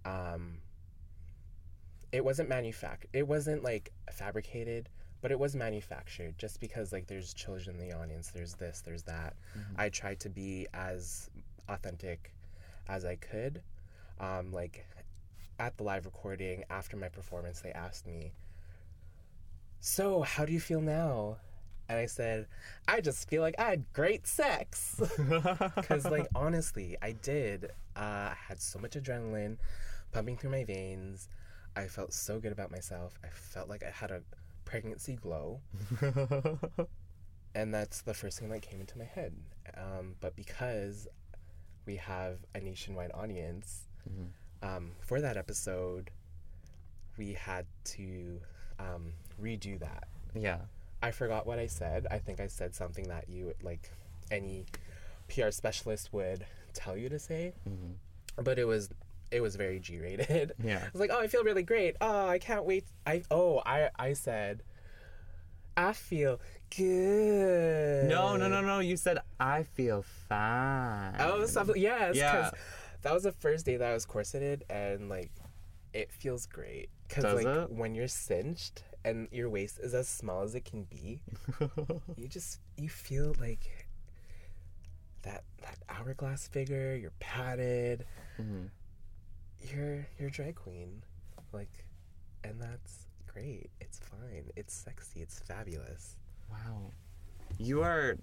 um, 0.04 0.58
it 2.12 2.24
wasn't 2.24 2.48
manufactured. 2.48 3.08
It 3.12 3.26
wasn't 3.26 3.62
like 3.62 3.92
fabricated, 4.12 4.88
but 5.20 5.30
it 5.30 5.38
was 5.38 5.54
manufactured. 5.54 6.38
Just 6.38 6.60
because 6.60 6.92
like 6.92 7.06
there's 7.06 7.32
children 7.34 7.76
in 7.78 7.88
the 7.88 7.96
audience, 7.96 8.28
there's 8.28 8.54
this, 8.54 8.80
there's 8.80 9.04
that. 9.04 9.36
Mhm. 9.56 9.78
I 9.78 9.88
tried 9.90 10.20
to 10.20 10.28
be 10.28 10.66
as 10.74 11.30
authentic 11.68 12.32
as 12.88 13.04
I 13.04 13.16
could. 13.16 13.62
Um, 14.18 14.52
like 14.52 14.84
at 15.58 15.76
the 15.76 15.84
live 15.84 16.04
recording 16.04 16.64
after 16.70 16.96
my 16.96 17.08
performance, 17.08 17.60
they 17.60 17.72
asked 17.72 18.06
me, 18.06 18.32
"So, 19.78 20.22
how 20.22 20.44
do 20.44 20.52
you 20.52 20.60
feel 20.60 20.80
now?" 20.80 21.38
And 21.90 21.98
I 21.98 22.06
said, 22.06 22.46
"I 22.86 23.00
just 23.00 23.28
feel 23.28 23.42
like 23.42 23.56
I 23.58 23.64
had 23.70 23.84
great 23.92 24.26
sex." 24.26 25.00
Because, 25.76 26.04
like, 26.04 26.28
honestly, 26.36 26.96
I 27.02 27.12
did. 27.12 27.64
Uh, 27.96 28.30
I 28.30 28.36
had 28.48 28.60
so 28.60 28.78
much 28.78 28.92
adrenaline 28.92 29.56
pumping 30.12 30.36
through 30.36 30.50
my 30.52 30.62
veins. 30.64 31.28
I 31.74 31.86
felt 31.86 32.12
so 32.12 32.38
good 32.38 32.52
about 32.52 32.70
myself. 32.70 33.18
I 33.24 33.28
felt 33.28 33.68
like 33.68 33.82
I 33.82 33.90
had 33.90 34.10
a 34.12 34.22
pregnancy 34.64 35.16
glow. 35.16 35.60
And 37.52 37.74
that's 37.74 38.02
the 38.02 38.14
first 38.14 38.38
thing 38.38 38.48
that 38.50 38.62
came 38.62 38.80
into 38.80 38.96
my 38.96 39.04
head. 39.04 39.32
Um, 39.76 40.14
but 40.20 40.36
because 40.36 41.08
we 41.84 41.96
have 41.96 42.38
a 42.54 42.60
nationwide 42.60 43.10
audience, 43.12 43.88
Mhm. 44.08 44.28
um, 44.62 44.92
for 45.00 45.20
that 45.20 45.36
episode, 45.36 46.12
we 47.18 47.32
had 47.32 47.66
to 47.96 48.40
um, 48.78 49.14
redo 49.42 49.80
that. 49.80 50.06
yeah. 50.32 50.60
I 51.02 51.10
forgot 51.12 51.46
what 51.46 51.58
I 51.58 51.66
said. 51.66 52.06
I 52.10 52.18
think 52.18 52.40
I 52.40 52.46
said 52.46 52.74
something 52.74 53.08
that 53.08 53.28
you, 53.28 53.54
like, 53.62 53.90
any 54.30 54.66
PR 55.28 55.50
specialist 55.50 56.12
would 56.12 56.44
tell 56.74 56.96
you 56.96 57.08
to 57.08 57.18
say. 57.18 57.54
Mhm. 57.68 57.94
but 58.42 58.58
it 58.58 58.64
was 58.64 58.90
it 59.30 59.40
was 59.40 59.54
very 59.56 59.78
G 59.78 59.98
rated. 60.00 60.52
Yeah. 60.62 60.78
I 60.84 60.88
was 60.92 61.00
like, 61.00 61.10
oh, 61.12 61.20
I 61.20 61.26
feel 61.28 61.44
really 61.44 61.62
great. 61.62 61.96
Oh, 62.00 62.26
I 62.26 62.38
can't 62.38 62.64
wait. 62.64 62.84
I 63.06 63.22
oh, 63.30 63.60
I 63.66 63.90
I 63.98 64.12
said, 64.14 64.62
I 65.76 65.92
feel 65.92 66.40
good. 66.76 68.08
No, 68.08 68.36
no, 68.36 68.48
no, 68.48 68.60
no. 68.60 68.80
You 68.80 68.96
said 68.96 69.18
I 69.38 69.62
feel 69.64 70.04
fine. 70.28 71.14
Oh, 71.18 71.44
something 71.46 71.76
yes. 71.80 72.08
'cause 72.08 72.16
Yeah. 72.16 72.50
That 73.02 73.14
was 73.14 73.22
the 73.22 73.32
first 73.32 73.64
day 73.64 73.76
that 73.78 73.88
I 73.88 73.94
was 73.94 74.04
corseted, 74.04 74.64
and 74.68 75.08
like, 75.08 75.30
it 75.94 76.12
feels 76.12 76.44
great 76.46 76.90
because 77.08 77.24
like 77.44 77.46
it? 77.46 77.70
when 77.72 77.94
you're 77.94 78.08
cinched 78.08 78.84
and 79.04 79.28
your 79.32 79.48
waist 79.48 79.78
is 79.82 79.94
as 79.94 80.08
small 80.08 80.42
as 80.42 80.54
it 80.54 80.64
can 80.64 80.84
be, 80.84 81.22
you 82.16 82.28
just 82.28 82.60
you 82.76 82.88
feel 82.88 83.34
like 83.40 83.88
that 85.22 85.44
that 85.62 85.78
hourglass 85.88 86.48
figure. 86.48 86.94
You're 86.96 87.12
padded. 87.20 88.06
Mhm. 88.38 88.70
you're 89.70 90.06
you're 90.18 90.30
drag 90.30 90.54
queen 90.54 91.02
like 91.52 91.84
and 92.44 92.58
that's 92.58 93.06
great 93.26 93.68
it's 93.80 93.98
fine 93.98 94.44
it's 94.56 94.72
sexy 94.72 95.20
it's 95.20 95.38
fabulous 95.40 96.16
Wow. 96.50 96.90
You 97.58 97.82
are 97.82 98.16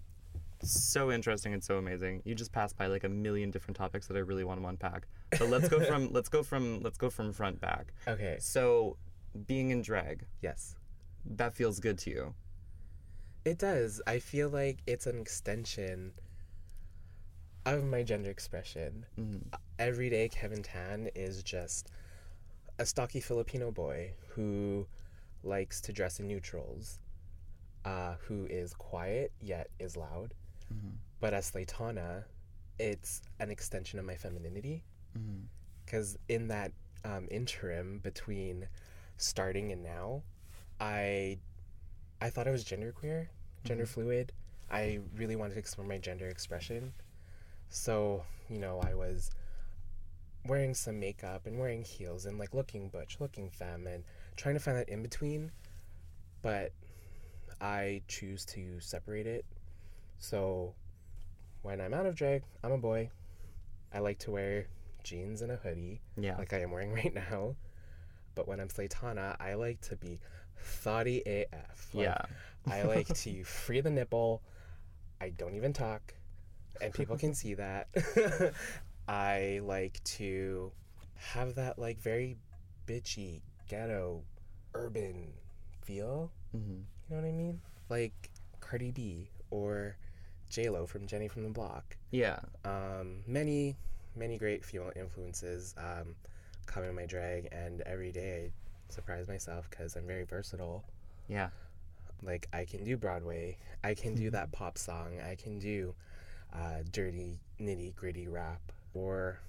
so 0.63 1.12
interesting 1.12 1.53
and 1.53 1.63
so 1.63 1.77
amazing. 1.77 2.24
You 2.25 2.34
just 2.36 2.51
passed 2.51 2.75
by 2.77 2.88
like 2.88 3.03
a 3.05 3.10
million 3.10 3.51
different 3.51 3.77
topics 3.77 4.07
that 4.07 4.17
I 4.17 4.22
really 4.22 4.43
want 4.43 4.60
to 4.62 4.67
unpack. 4.67 5.07
But 5.38 5.50
let's 5.50 5.69
go 5.69 5.79
from 5.89 6.12
let's 6.12 6.27
go 6.27 6.43
from 6.43 6.81
let's 6.81 6.98
go 6.98 7.10
from 7.10 7.31
front 7.31 7.62
back. 7.62 7.93
okay 8.07 8.38
So, 8.39 8.98
being 9.46 9.70
in 9.72 9.82
drag, 9.82 10.25
yes. 10.41 10.75
That 11.25 11.53
feels 11.53 11.79
good 11.79 11.98
to 12.00 12.10
you. 12.10 12.34
it 13.46 13.58
does. 13.60 14.01
I 14.06 14.20
feel 14.20 14.50
like 14.50 14.79
it's 14.86 15.08
an 15.08 15.17
extension 15.20 16.12
of 17.65 17.84
my 17.86 18.03
gender 18.03 18.29
expression. 18.29 19.06
Mhm. 19.17 19.41
everyday 19.79 20.27
kevin 20.27 20.63
tan 20.63 21.08
is 21.15 21.44
just 21.44 21.91
a 22.79 22.86
stocky 22.86 23.20
filipino 23.22 23.70
boy 23.72 24.12
who 24.29 24.88
likes 25.44 25.79
to 25.82 25.94
dress 25.94 26.20
in 26.20 26.27
neutrals 26.27 26.98
uh, 27.86 28.15
who 28.27 28.48
is 28.48 28.74
quiet 28.74 29.32
yet 29.39 29.70
is 29.79 29.96
loud. 29.96 30.34
Mhm. 30.74 30.98
but 31.20 31.34
as 31.34 31.50
Slaytana, 31.51 32.25
it's 32.79 33.22
an 33.39 33.50
extension 33.50 33.98
of 34.00 34.06
my 34.06 34.15
femininity. 34.15 34.84
Because 35.86 36.17
in 36.27 36.48
that 36.50 36.72
um, 37.06 37.27
interim 37.32 38.00
between 38.00 38.67
starting 39.18 39.72
and 39.72 39.84
now 39.84 40.22
i 40.80 41.38
i 42.22 42.30
thought 42.30 42.48
i 42.48 42.52
was 42.52 42.64
genderqueer 42.64 43.24
mm-hmm. 43.26 43.68
gender 43.68 43.86
fluid. 43.86 44.32
I 44.70 45.00
really 45.16 45.38
wanted 45.38 45.54
to 45.54 45.60
explore 45.60 45.88
my 45.88 45.98
gender 45.98 46.28
expression. 46.28 46.92
So 47.70 48.24
you 48.50 48.60
know 48.60 48.80
i 48.86 48.94
was 48.94 49.32
wearing 50.46 50.74
some 50.74 51.00
makeup 51.00 51.46
and 51.46 51.60
wearing 51.60 51.84
heels 51.84 52.26
and 52.26 52.38
like 52.38 52.54
looking 52.54 52.90
butch 52.90 53.18
looking 53.20 53.50
femme 53.50 53.88
and 53.88 54.04
trying 54.38 54.56
to 54.56 54.60
find 54.62 54.78
that 54.78 54.88
in 54.88 55.02
between 55.02 55.52
but 56.42 56.72
i 57.60 58.02
choose 58.08 58.46
to 58.46 58.80
separate 58.80 59.28
it. 59.28 59.46
So 60.20 60.74
when 61.64 61.82
i'm 61.82 61.94
out 61.94 62.06
of 62.06 62.16
drag 62.16 62.44
i'm 62.64 62.72
a 62.72 62.78
boy. 62.78 63.10
I 63.94 64.00
like 64.00 64.20
to 64.20 64.32
wear 64.32 64.68
jeans 65.04 65.42
and 65.42 65.52
a 65.52 65.56
hoodie 65.56 66.02
Yeah. 66.18 66.38
like 66.38 66.52
I 66.54 66.60
am 66.60 66.72
wearing 66.72 66.94
right 67.02 67.14
now. 67.14 67.56
But 68.38 68.48
when 68.48 68.60
I'm 68.60 68.67
Slaytana, 68.67 69.36
I 69.39 69.56
like 69.56 69.82
to 69.82 69.96
be 69.96 70.20
thoughty 70.60 71.24
AF. 71.25 71.89
Like, 71.94 72.03
yeah. 72.06 72.22
I 72.70 72.84
like 72.84 73.08
to 73.08 73.44
free 73.44 73.82
the 73.82 73.89
nipple. 73.89 74.44
I 75.20 75.29
don't 75.32 75.56
even 75.56 75.74
talk, 75.74 76.13
and 76.79 76.94
people 76.94 77.17
can 77.17 77.34
see 77.34 77.56
that. 77.56 77.88
I 79.08 79.60
like 79.63 80.03
to 80.03 80.72
have 81.15 81.56
that 81.56 81.79
like 81.79 82.00
very 82.00 82.38
bitchy, 82.86 83.41
ghetto, 83.67 84.22
urban 84.75 85.34
feel. 85.82 86.32
Mhm. 86.56 86.84
You 87.10 87.15
know 87.15 87.22
what 87.22 87.27
I 87.27 87.32
mean? 87.32 87.60
Like 87.89 88.29
Cardi 88.60 88.91
B 88.91 89.32
or 89.50 89.98
J 90.50 90.70
Lo 90.70 90.86
from 90.86 91.08
Jenny 91.08 91.27
from 91.27 91.44
the 91.44 91.50
Block 91.50 91.98
Yeah. 92.12 92.39
um, 92.65 93.24
many 93.25 93.75
many 94.15 94.38
great 94.38 94.63
female 94.65 94.91
influences 94.96 95.74
um, 95.77 96.15
come 96.68 96.84
in 96.84 96.94
my 96.96 97.06
drag 97.06 97.48
and 97.52 97.82
every 97.82 98.12
day 98.12 98.52
I 98.90 98.94
surprise 98.94 99.28
myself 99.28 99.70
because 99.70 99.96
i'm 99.96 100.06
very 100.08 100.24
versatile 100.24 100.84
Yeah. 101.28 101.50
like 102.24 102.48
i 102.54 102.64
can 102.66 102.84
do 102.84 102.96
broadway 102.98 103.58
i 103.84 103.94
can 103.94 104.16
do 104.16 104.30
that 104.32 104.52
pop 104.58 104.78
song 104.78 105.20
i 105.30 105.36
can 105.36 105.60
do 105.60 105.94
uh, 106.54 106.84
dirty 106.92 107.40
nitty 107.60 107.96
gritty 107.96 108.28
rap 108.28 108.62
or 108.94 109.40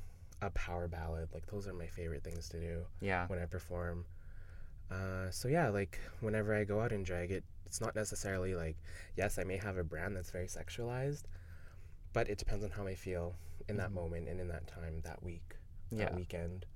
a 0.42 0.50
power 0.50 0.88
ballad 0.88 1.28
like 1.32 1.46
those 1.46 1.66
are 1.68 1.72
my 1.72 1.86
favorite 1.86 2.24
things 2.24 2.48
to 2.48 2.58
do 2.60 2.84
Yeah. 3.00 3.26
when 3.28 3.38
i 3.38 3.44
perform 3.46 4.04
uh, 4.90 5.30
so 5.30 5.48
yeah 5.48 5.68
like 5.68 5.98
whenever 6.20 6.54
i 6.54 6.64
go 6.64 6.80
out 6.80 6.92
and 6.92 7.04
drag 7.04 7.30
it 7.30 7.44
it's 7.66 7.80
not 7.80 7.94
necessarily 7.94 8.54
like 8.54 8.76
yes 9.16 9.38
i 9.38 9.44
may 9.44 9.56
have 9.58 9.76
a 9.76 9.84
brand 9.84 10.16
that's 10.16 10.30
very 10.30 10.46
sexualized 10.46 11.22
but 12.12 12.28
it 12.28 12.38
depends 12.38 12.64
on 12.64 12.70
how 12.70 12.86
i 12.86 12.94
feel 12.94 13.34
in 13.68 13.76
that 13.76 13.90
Mhm. 13.90 13.94
moment 13.94 14.28
and 14.28 14.40
in 14.40 14.48
that 14.48 14.66
time 14.66 15.00
that 15.04 15.22
week 15.22 15.56
Yeah. 15.90 16.06
that 16.06 16.14
weekend 16.16 16.66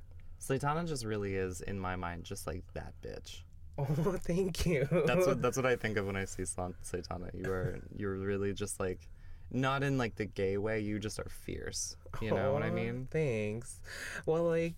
Slaytana 0.43 0.87
just 0.89 1.05
really 1.05 1.35
is 1.37 1.61
in 1.61 1.79
my 1.79 1.95
mind 1.97 2.25
just 2.25 2.47
like 2.47 2.65
that 2.75 2.93
bitch. 3.03 3.43
oh 3.79 3.85
thank 4.25 4.67
you 4.67 4.87
That's 5.07 5.27
what 5.27 5.41
that's 5.41 5.57
what 5.57 5.67
I 5.67 5.77
think 5.77 5.97
of 5.97 6.07
when 6.07 6.17
I 6.17 6.25
see 6.27 6.43
Slaytana. 6.43 7.31
You 7.33 7.51
are 7.51 7.79
you're 7.97 8.17
really 8.17 8.53
just 8.53 8.81
like 8.81 9.09
Not 9.55 9.83
in 9.83 9.99
like 9.99 10.15
the 10.17 10.25
gay 10.25 10.57
way. 10.57 10.81
You 10.81 10.99
just 10.99 11.19
are 11.21 11.29
fierce. 11.29 11.97
You 12.23 12.31
know 12.33 12.53
what 12.55 12.63
I 12.63 12.71
mean? 12.71 13.07
Thanks. 13.11 13.81
Well, 14.27 14.45
like 14.45 14.75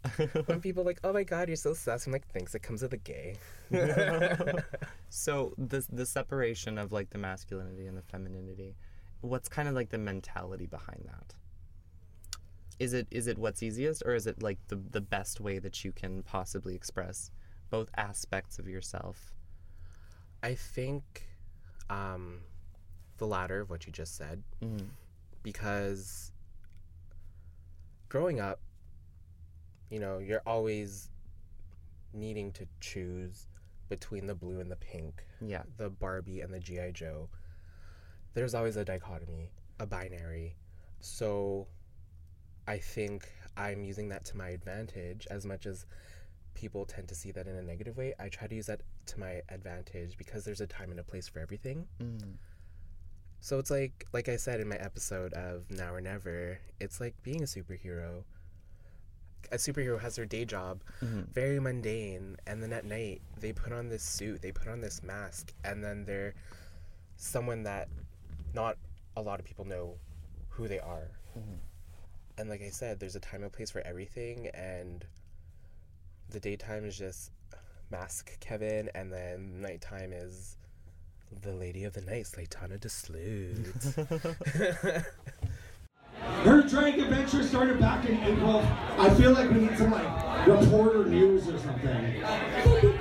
when 0.47 0.61
people 0.67 0.83
are 0.83 0.87
like, 0.87 1.01
"Oh 1.05 1.13
my 1.13 1.23
God, 1.23 1.49
you're 1.49 1.57
so 1.57 1.75
sus," 1.75 2.07
I'm 2.07 2.13
like, 2.13 2.27
"Thanks." 2.33 2.55
It 2.55 2.63
comes 2.63 2.83
with 2.83 2.93
a 2.93 2.97
gay. 3.13 3.37
so 5.11 5.55
the 5.59 5.85
the 5.93 6.07
separation 6.07 6.79
of 6.79 6.91
like 6.93 7.11
the 7.11 7.19
masculinity 7.19 7.87
and 7.87 7.97
the 7.97 8.03
femininity, 8.03 8.75
what's 9.21 9.49
kind 9.49 9.69
of 9.69 9.75
like 9.75 9.91
the 9.91 9.99
mentality 9.99 10.67
behind 10.67 11.05
that? 11.07 11.35
Is 12.79 12.93
it 12.93 13.07
is 13.11 13.27
it 13.27 13.39
what's 13.39 13.63
easiest 13.63 14.03
or 14.05 14.15
is 14.15 14.27
it 14.27 14.43
like 14.43 14.59
the 14.69 14.77
the 14.91 15.01
best 15.01 15.41
way 15.41 15.59
that 15.59 15.85
you 15.85 15.93
can 15.93 16.23
possibly 16.23 16.75
express 16.75 17.31
both 17.71 17.89
aspects 17.97 18.59
of 18.59 18.69
yourself? 18.69 19.33
I 20.43 20.55
think 20.55 21.29
um, 21.89 22.41
the 23.19 23.27
latter 23.27 23.61
of 23.61 23.71
what 23.71 23.87
you 23.87 23.93
just 23.93 24.17
said, 24.17 24.43
Mm-hmm. 24.63 24.87
because 25.43 26.33
growing 28.09 28.41
up, 28.41 28.61
you 29.91 29.99
know, 29.99 30.19
you're 30.19 30.43
always 30.47 31.11
needing 32.13 32.53
to 32.53 32.67
choose 32.81 33.49
between 33.89 34.27
the 34.27 34.35
blue 34.35 34.61
and 34.61 34.71
the 34.71 34.77
pink, 34.77 35.25
Yeah. 35.41 35.63
the 35.77 35.91
Barbie 35.91 36.41
and 36.41 36.53
the 36.53 36.61
G.I. 36.61 36.93
Joe. 36.93 37.29
There's 38.35 38.55
always 38.55 38.77
a 38.77 38.85
dichotomy, 38.85 39.51
a 39.79 39.87
binary. 39.87 40.57
So 41.01 41.67
I 42.67 42.79
think 42.79 43.29
I'm 43.57 43.85
using 43.85 44.09
that 44.09 44.25
to 44.27 44.37
my 44.37 44.49
advantage 44.51 45.27
as 45.31 45.45
much 45.47 45.67
as 45.67 45.87
people 46.55 46.85
tend 46.85 47.09
to 47.09 47.15
see 47.15 47.31
that 47.33 47.47
in 47.47 47.57
a 47.57 47.63
negative 47.63 47.97
way. 47.97 48.15
I 48.19 48.29
try 48.29 48.47
to 48.47 48.55
use 48.55 48.67
that 48.67 48.81
to 49.07 49.21
my 49.21 49.43
advantage 49.49 50.17
because 50.17 50.45
there's 50.45 50.61
a 50.61 50.67
time 50.67 50.91
and 50.91 51.01
a 51.01 51.05
place 51.05 51.29
for 51.29 51.41
everything. 51.41 51.87
Mm. 52.01 52.37
So 53.41 53.59
it's 53.59 53.71
like 53.71 54.07
like 54.13 54.29
I 54.29 54.37
said 54.37 54.61
in 54.61 54.69
my 54.69 54.77
episode 54.77 55.33
of 55.35 55.71
Now 55.71 55.95
or 55.95 56.01
Never, 56.01 56.59
it's 56.81 57.01
like 57.01 57.15
being 57.23 57.43
a 57.43 57.47
superhero. 57.47 58.25
A 59.53 59.57
superhero 59.57 60.01
has 60.01 60.17
their 60.17 60.25
day 60.25 60.47
job, 60.47 60.83
Mhm. 61.03 61.29
very 61.29 61.61
mundane, 61.61 62.39
and 62.47 62.63
then 62.63 62.73
at 62.73 62.87
night 62.87 63.21
they 63.37 63.53
put 63.53 63.73
on 63.73 63.89
this 63.91 64.03
suit, 64.03 64.41
they 64.41 64.53
put 64.53 64.69
on 64.69 64.81
this 64.81 65.03
mask, 65.03 65.53
and 65.65 65.85
then 65.85 66.07
they're 66.07 66.35
someone 67.17 67.63
that 67.65 67.89
not 68.55 68.79
a 69.17 69.21
lot 69.21 69.39
of 69.41 69.45
people 69.45 69.67
know 69.67 69.99
who 70.49 70.67
they 70.67 70.79
are. 70.79 71.11
Mhm. 71.37 71.59
And 72.37 72.49
like 72.49 72.63
I 72.63 72.71
said, 72.71 72.99
there's 72.99 73.17
a 73.17 73.21
time 73.21 73.43
and 73.43 73.53
place 73.53 73.71
for 73.71 73.81
everything, 73.83 74.49
and 74.49 75.05
the 76.31 76.41
daytime 76.41 76.85
is 76.85 76.99
just 76.99 77.31
mask 77.91 78.39
Kevin, 78.41 78.91
and 78.95 79.13
then 79.13 79.61
nighttime 79.61 80.13
is 80.13 80.57
the 81.43 81.53
lady 81.53 81.85
of 81.85 81.93
the 81.93 82.01
night, 82.01 82.25
Slaytana 82.25 82.79
DeSloot. 82.79 83.65
Her 86.45 86.63
drag 86.63 86.99
adventure 86.99 87.43
started 87.43 87.81
back 87.81 88.05
in 88.09 88.23
April. 88.23 88.63
I 88.99 89.09
feel 89.15 89.33
like 89.33 89.51
we 89.51 89.61
need 89.61 89.79
some 89.79 89.91
like 89.91 90.47
reporter 90.47 91.05
news 91.07 91.49
or 91.49 91.59
something. 91.59 92.94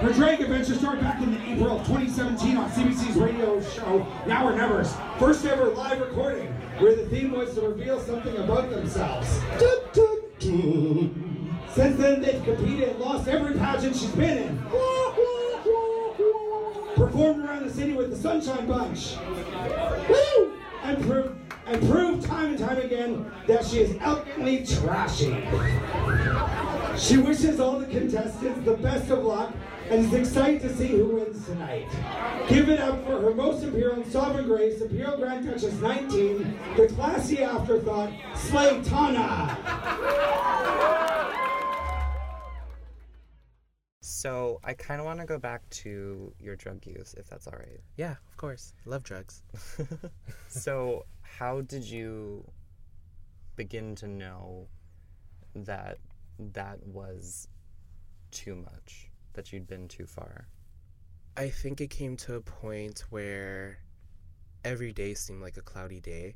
Her 0.00 0.14
drag 0.14 0.40
adventure 0.40 0.74
started 0.76 1.02
back 1.02 1.20
in 1.20 1.36
April 1.42 1.78
of 1.78 1.86
2017 1.86 2.56
on 2.56 2.70
CBC's 2.70 3.16
radio 3.16 3.60
show 3.60 4.06
Now 4.26 4.48
or 4.48 4.56
Never's 4.56 4.94
first 5.18 5.44
ever 5.44 5.66
live 5.66 6.00
recording, 6.00 6.46
where 6.78 6.96
the 6.96 7.04
theme 7.10 7.32
was 7.32 7.54
to 7.56 7.60
reveal 7.60 8.00
something 8.00 8.34
about 8.38 8.70
themselves. 8.70 9.28
Dun, 9.58 9.78
dun, 9.92 10.20
dun. 10.38 11.60
Since 11.74 11.98
then, 11.98 12.22
they've 12.22 12.42
competed 12.42 12.88
and 12.88 12.98
lost 12.98 13.28
every 13.28 13.58
pageant 13.58 13.94
she's 13.94 14.08
been 14.12 14.38
in. 14.38 14.58
Performed 16.96 17.44
around 17.44 17.66
the 17.66 17.70
city 17.70 17.92
with 17.92 18.08
the 18.08 18.16
Sunshine 18.16 18.66
Bunch. 18.66 19.16
Woo! 20.08 20.52
And 20.82 21.04
proved, 21.04 21.38
and 21.66 21.90
proved 21.90 22.24
time 22.24 22.54
and 22.54 22.58
time 22.58 22.78
again 22.78 23.30
that 23.46 23.66
she 23.66 23.80
is 23.80 23.98
elegantly 24.00 24.64
trashy. 24.64 25.46
She 26.96 27.18
wishes 27.18 27.60
all 27.60 27.78
the 27.78 27.86
contestants 27.86 28.64
the 28.64 28.78
best 28.78 29.10
of 29.10 29.24
luck 29.24 29.52
and 29.90 30.04
is 30.04 30.14
excited 30.14 30.62
to 30.62 30.76
see 30.76 30.86
who 30.86 31.16
wins 31.16 31.44
tonight. 31.44 31.88
Give 32.48 32.68
it 32.68 32.80
up 32.80 33.04
for 33.04 33.20
her 33.20 33.34
most 33.34 33.64
appearance, 33.64 34.04
and 34.04 34.12
sovereign 34.12 34.46
grace, 34.46 34.80
Imperial 34.80 35.16
Grand 35.16 35.44
Duchess 35.44 35.74
19, 35.80 36.58
the 36.76 36.86
classy 36.88 37.42
afterthought, 37.42 38.10
Slaytana. 38.34 39.56
So 44.00 44.60
I 44.62 44.74
kind 44.74 45.00
of 45.00 45.06
want 45.06 45.18
to 45.18 45.26
go 45.26 45.38
back 45.38 45.68
to 45.70 46.32
your 46.38 46.54
drug 46.54 46.86
use, 46.86 47.14
if 47.18 47.28
that's 47.28 47.48
all 47.48 47.58
right. 47.58 47.80
yeah, 47.96 48.12
of 48.28 48.36
course. 48.36 48.74
Love 48.84 49.02
drugs. 49.02 49.42
so 50.48 51.04
how 51.22 51.62
did 51.62 51.84
you 51.84 52.48
begin 53.56 53.96
to 53.96 54.06
know 54.06 54.68
that 55.54 55.98
that 56.38 56.86
was 56.86 57.48
too 58.30 58.54
much 58.54 59.09
that 59.34 59.52
you'd 59.52 59.66
been 59.66 59.88
too 59.88 60.06
far 60.06 60.46
I 61.36 61.48
think 61.48 61.80
it 61.80 61.90
came 61.90 62.16
to 62.18 62.34
a 62.34 62.40
point 62.40 63.04
where 63.10 63.78
every 64.64 64.92
day 64.92 65.14
seemed 65.14 65.40
like 65.40 65.56
a 65.56 65.62
cloudy 65.62 66.00
day. 66.00 66.34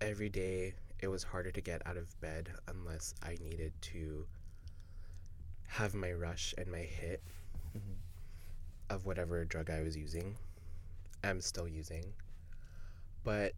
Every 0.00 0.28
day 0.28 0.74
it 1.00 1.08
was 1.08 1.22
harder 1.22 1.50
to 1.52 1.60
get 1.60 1.86
out 1.86 1.96
of 1.96 2.20
bed 2.20 2.52
unless 2.68 3.14
I 3.22 3.36
needed 3.40 3.72
to 3.82 4.26
have 5.68 5.94
my 5.94 6.12
rush 6.12 6.52
and 6.58 6.70
my 6.70 6.80
hit 6.80 7.22
Mhm. 7.74 7.96
of 8.90 9.06
whatever 9.06 9.44
drug 9.44 9.70
I 9.70 9.82
was 9.82 9.96
using. 9.96 10.36
I'm 11.24 11.40
still 11.40 11.68
using. 11.68 12.12
But 13.24 13.54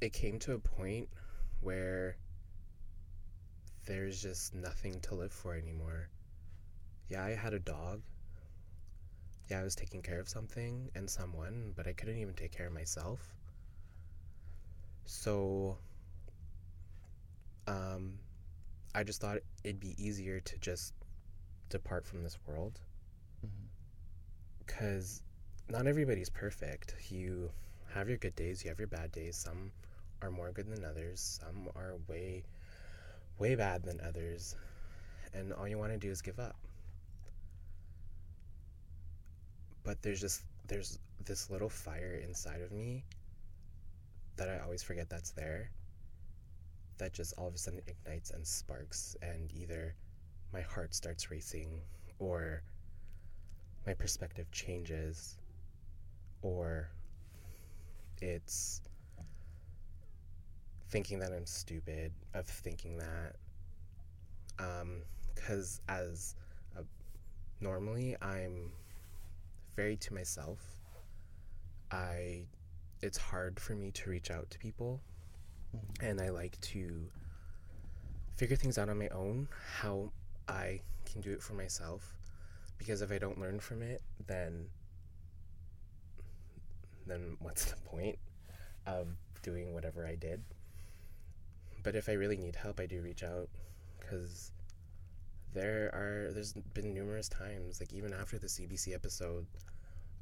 it 0.00 0.12
came 0.12 0.38
to 0.40 0.54
a 0.54 0.58
point 0.58 1.10
where 1.60 2.16
there's 3.84 4.20
just 4.20 4.54
nothing 4.54 5.00
to 5.02 5.14
live 5.14 5.32
for 5.32 5.54
anymore. 5.54 6.08
Yeah, 7.08 7.24
I 7.24 7.30
had 7.34 7.54
a 7.54 7.58
dog 7.58 8.00
yeah, 9.48 9.60
I 9.60 9.62
was 9.62 9.74
taking 9.74 10.02
care 10.02 10.20
of 10.20 10.28
something 10.28 10.90
and 10.94 11.08
someone, 11.08 11.72
but 11.76 11.86
I 11.86 11.92
couldn't 11.92 12.18
even 12.18 12.34
take 12.34 12.52
care 12.52 12.66
of 12.66 12.72
myself. 12.72 13.20
So, 15.04 15.76
um, 17.66 18.18
I 18.94 19.04
just 19.04 19.20
thought 19.20 19.38
it'd 19.62 19.80
be 19.80 19.94
easier 19.98 20.40
to 20.40 20.58
just 20.58 20.94
depart 21.68 22.06
from 22.06 22.22
this 22.22 22.38
world. 22.46 22.80
Because 24.64 25.22
not 25.68 25.86
everybody's 25.86 26.30
perfect. 26.30 26.94
You 27.10 27.50
have 27.92 28.08
your 28.08 28.16
good 28.16 28.34
days, 28.34 28.64
you 28.64 28.70
have 28.70 28.78
your 28.78 28.88
bad 28.88 29.12
days. 29.12 29.36
Some 29.36 29.72
are 30.22 30.30
more 30.30 30.52
good 30.52 30.70
than 30.70 30.84
others, 30.86 31.38
some 31.42 31.68
are 31.76 31.96
way, 32.08 32.44
way 33.38 33.56
bad 33.56 33.82
than 33.82 34.00
others. 34.00 34.56
And 35.34 35.52
all 35.52 35.68
you 35.68 35.76
want 35.76 35.92
to 35.92 35.98
do 35.98 36.10
is 36.10 36.22
give 36.22 36.40
up. 36.40 36.56
But 39.84 40.00
there's 40.02 40.20
just 40.20 40.42
there's 40.66 40.98
this 41.24 41.50
little 41.50 41.68
fire 41.68 42.20
inside 42.26 42.60
of 42.62 42.72
me 42.72 43.04
that 44.36 44.48
I 44.48 44.58
always 44.58 44.82
forget 44.82 45.08
that's 45.08 45.30
there 45.30 45.70
that 46.98 47.12
just 47.12 47.34
all 47.38 47.46
of 47.48 47.54
a 47.54 47.58
sudden 47.58 47.80
ignites 47.86 48.30
and 48.30 48.46
sparks 48.46 49.16
and 49.22 49.52
either 49.52 49.94
my 50.52 50.60
heart 50.60 50.94
starts 50.94 51.30
racing 51.30 51.80
or 52.18 52.62
my 53.86 53.94
perspective 53.94 54.50
changes 54.52 55.36
or 56.42 56.88
it's 58.20 58.80
thinking 60.88 61.18
that 61.18 61.32
I'm 61.32 61.46
stupid 61.46 62.12
of 62.34 62.46
thinking 62.46 62.98
that 62.98 63.36
um 64.58 65.02
cuz 65.34 65.80
as 65.88 66.36
a, 66.76 66.84
normally 67.60 68.16
I'm 68.22 68.72
very 69.74 69.96
to 69.96 70.14
myself. 70.14 70.60
I 71.90 72.46
it's 73.02 73.18
hard 73.18 73.60
for 73.60 73.74
me 73.74 73.90
to 73.90 74.10
reach 74.10 74.30
out 74.30 74.50
to 74.50 74.58
people 74.58 75.00
mm-hmm. 75.76 76.06
and 76.06 76.20
I 76.20 76.30
like 76.30 76.58
to 76.62 77.06
figure 78.36 78.56
things 78.56 78.78
out 78.78 78.88
on 78.88 78.98
my 78.98 79.08
own 79.08 79.48
how 79.78 80.10
I 80.48 80.80
can 81.04 81.20
do 81.20 81.30
it 81.32 81.42
for 81.42 81.52
myself 81.52 82.16
because 82.78 83.02
if 83.02 83.12
I 83.12 83.18
don't 83.18 83.38
learn 83.38 83.60
from 83.60 83.82
it 83.82 84.00
then 84.26 84.66
then 87.06 87.36
what's 87.40 87.66
the 87.66 87.76
point 87.76 88.18
of 88.86 89.08
doing 89.42 89.74
whatever 89.74 90.06
I 90.06 90.14
did? 90.14 90.42
But 91.82 91.94
if 91.94 92.08
I 92.08 92.12
really 92.12 92.38
need 92.38 92.56
help, 92.56 92.80
I 92.80 92.86
do 92.86 93.02
reach 93.02 93.22
out 93.22 93.48
cuz 94.00 94.52
there 95.54 95.90
are 95.94 96.32
there's 96.32 96.52
been 96.74 96.92
numerous 96.92 97.28
times 97.28 97.80
like 97.80 97.92
even 97.92 98.12
after 98.12 98.38
the 98.38 98.46
cbc 98.46 98.94
episode 98.94 99.46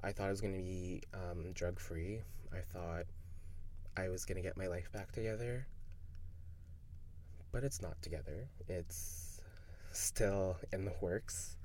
i 0.04 0.12
thought 0.12 0.26
i 0.26 0.30
was 0.30 0.40
going 0.40 0.54
to 0.54 0.62
be 0.62 1.02
um, 1.14 1.52
drug 1.52 1.80
free 1.80 2.20
i 2.52 2.60
thought 2.60 3.04
i 3.96 4.08
was 4.08 4.24
going 4.24 4.36
to 4.36 4.42
get 4.42 4.56
my 4.56 4.66
life 4.66 4.90
back 4.92 5.10
together 5.10 5.66
but 7.50 7.64
it's 7.64 7.82
not 7.82 8.00
together 8.02 8.48
it's 8.68 9.40
still 9.90 10.56
in 10.72 10.84
the 10.84 10.92
works 11.00 11.56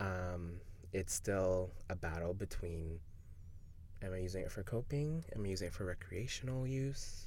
um, 0.00 0.60
it's 0.92 1.12
still 1.12 1.70
a 1.90 1.96
battle 1.96 2.32
between 2.34 3.00
am 4.02 4.14
I 4.14 4.18
using 4.18 4.42
it 4.42 4.52
for 4.52 4.62
coping? 4.62 5.24
Am 5.34 5.44
I 5.44 5.48
using 5.48 5.68
it 5.68 5.74
for 5.74 5.84
recreational 5.84 6.66
use? 6.66 7.26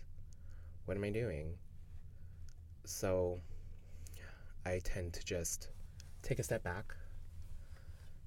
What 0.85 0.97
am 0.97 1.03
I 1.03 1.09
doing? 1.09 1.55
So 2.85 3.39
I 4.65 4.79
tend 4.83 5.13
to 5.13 5.25
just 5.25 5.69
take 6.21 6.39
a 6.39 6.43
step 6.43 6.63
back 6.63 6.95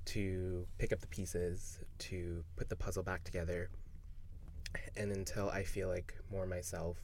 to 0.07 0.66
pick 0.79 0.92
up 0.92 1.01
the 1.01 1.07
pieces, 1.07 1.79
to 1.99 2.44
put 2.57 2.68
the 2.68 2.77
puzzle 2.77 3.03
back 3.03 3.25
together. 3.25 3.70
And 4.97 5.12
until 5.12 5.49
I 5.49 5.62
feel 5.62 5.88
like 5.88 6.14
more 6.31 6.47
myself, 6.47 6.99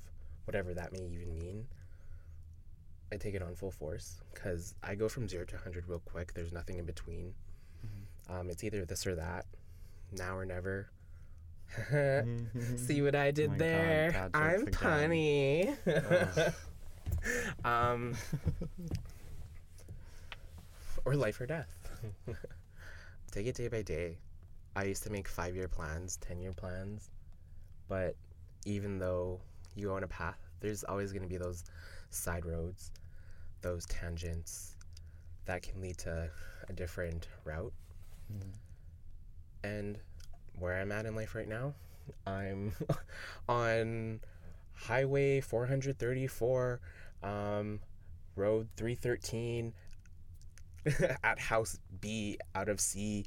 whatever 0.44 0.74
that 0.74 0.92
may 0.92 1.00
even 1.00 1.38
mean, 1.38 1.66
I 3.12 3.16
take 3.16 3.34
it 3.34 3.42
on 3.42 3.54
full 3.54 3.70
force 3.70 4.20
because 4.34 4.74
I 4.82 4.94
go 4.94 5.08
from 5.08 5.28
zero 5.28 5.44
to 5.44 5.54
100 5.54 5.88
real 5.88 6.00
quick. 6.00 6.34
There's 6.34 6.52
nothing 6.52 6.78
in 6.78 6.84
between. 6.84 7.34
Um, 8.28 8.48
it's 8.48 8.62
either 8.62 8.84
this 8.84 9.06
or 9.06 9.16
that, 9.16 9.46
now 10.16 10.36
or 10.36 10.44
never. 10.44 10.88
See 12.76 13.02
what 13.02 13.14
I 13.14 13.30
did 13.30 13.50
God, 13.50 13.58
there? 13.58 14.10
jokes 14.12 14.30
I'm 14.34 14.66
punny. 14.66 15.74
um, 17.64 18.14
or 21.04 21.14
life 21.14 21.40
or 21.40 21.46
death. 21.46 21.68
Take 23.32 23.46
it 23.46 23.54
day 23.54 23.68
by 23.68 23.82
day. 23.82 24.18
I 24.76 24.84
used 24.84 25.02
to 25.04 25.10
make 25.10 25.28
five 25.28 25.54
year 25.54 25.68
plans, 25.68 26.16
10 26.18 26.40
year 26.40 26.52
plans, 26.52 27.10
but 27.88 28.16
even 28.64 28.98
though 28.98 29.40
you 29.74 29.88
go 29.88 29.94
on 29.94 30.04
a 30.04 30.08
path, 30.08 30.38
there's 30.60 30.84
always 30.84 31.12
going 31.12 31.22
to 31.22 31.28
be 31.28 31.36
those 31.36 31.64
side 32.10 32.44
roads, 32.44 32.90
those 33.62 33.86
tangents 33.86 34.76
that 35.46 35.62
can 35.62 35.80
lead 35.80 35.98
to 35.98 36.30
a 36.68 36.72
different 36.72 37.28
route. 37.44 37.72
And 39.64 39.98
where 40.58 40.80
I'm 40.80 40.92
at 40.92 41.06
in 41.06 41.14
life 41.14 41.34
right 41.34 41.48
now, 41.48 41.74
I'm 42.26 42.72
on 43.48 44.20
Highway 44.74 45.40
434, 45.40 46.80
um, 47.22 47.80
Road 48.36 48.68
313, 48.76 49.72
at 51.24 51.38
House 51.38 51.78
B 52.00 52.38
out 52.54 52.68
of 52.68 52.80
C. 52.80 53.26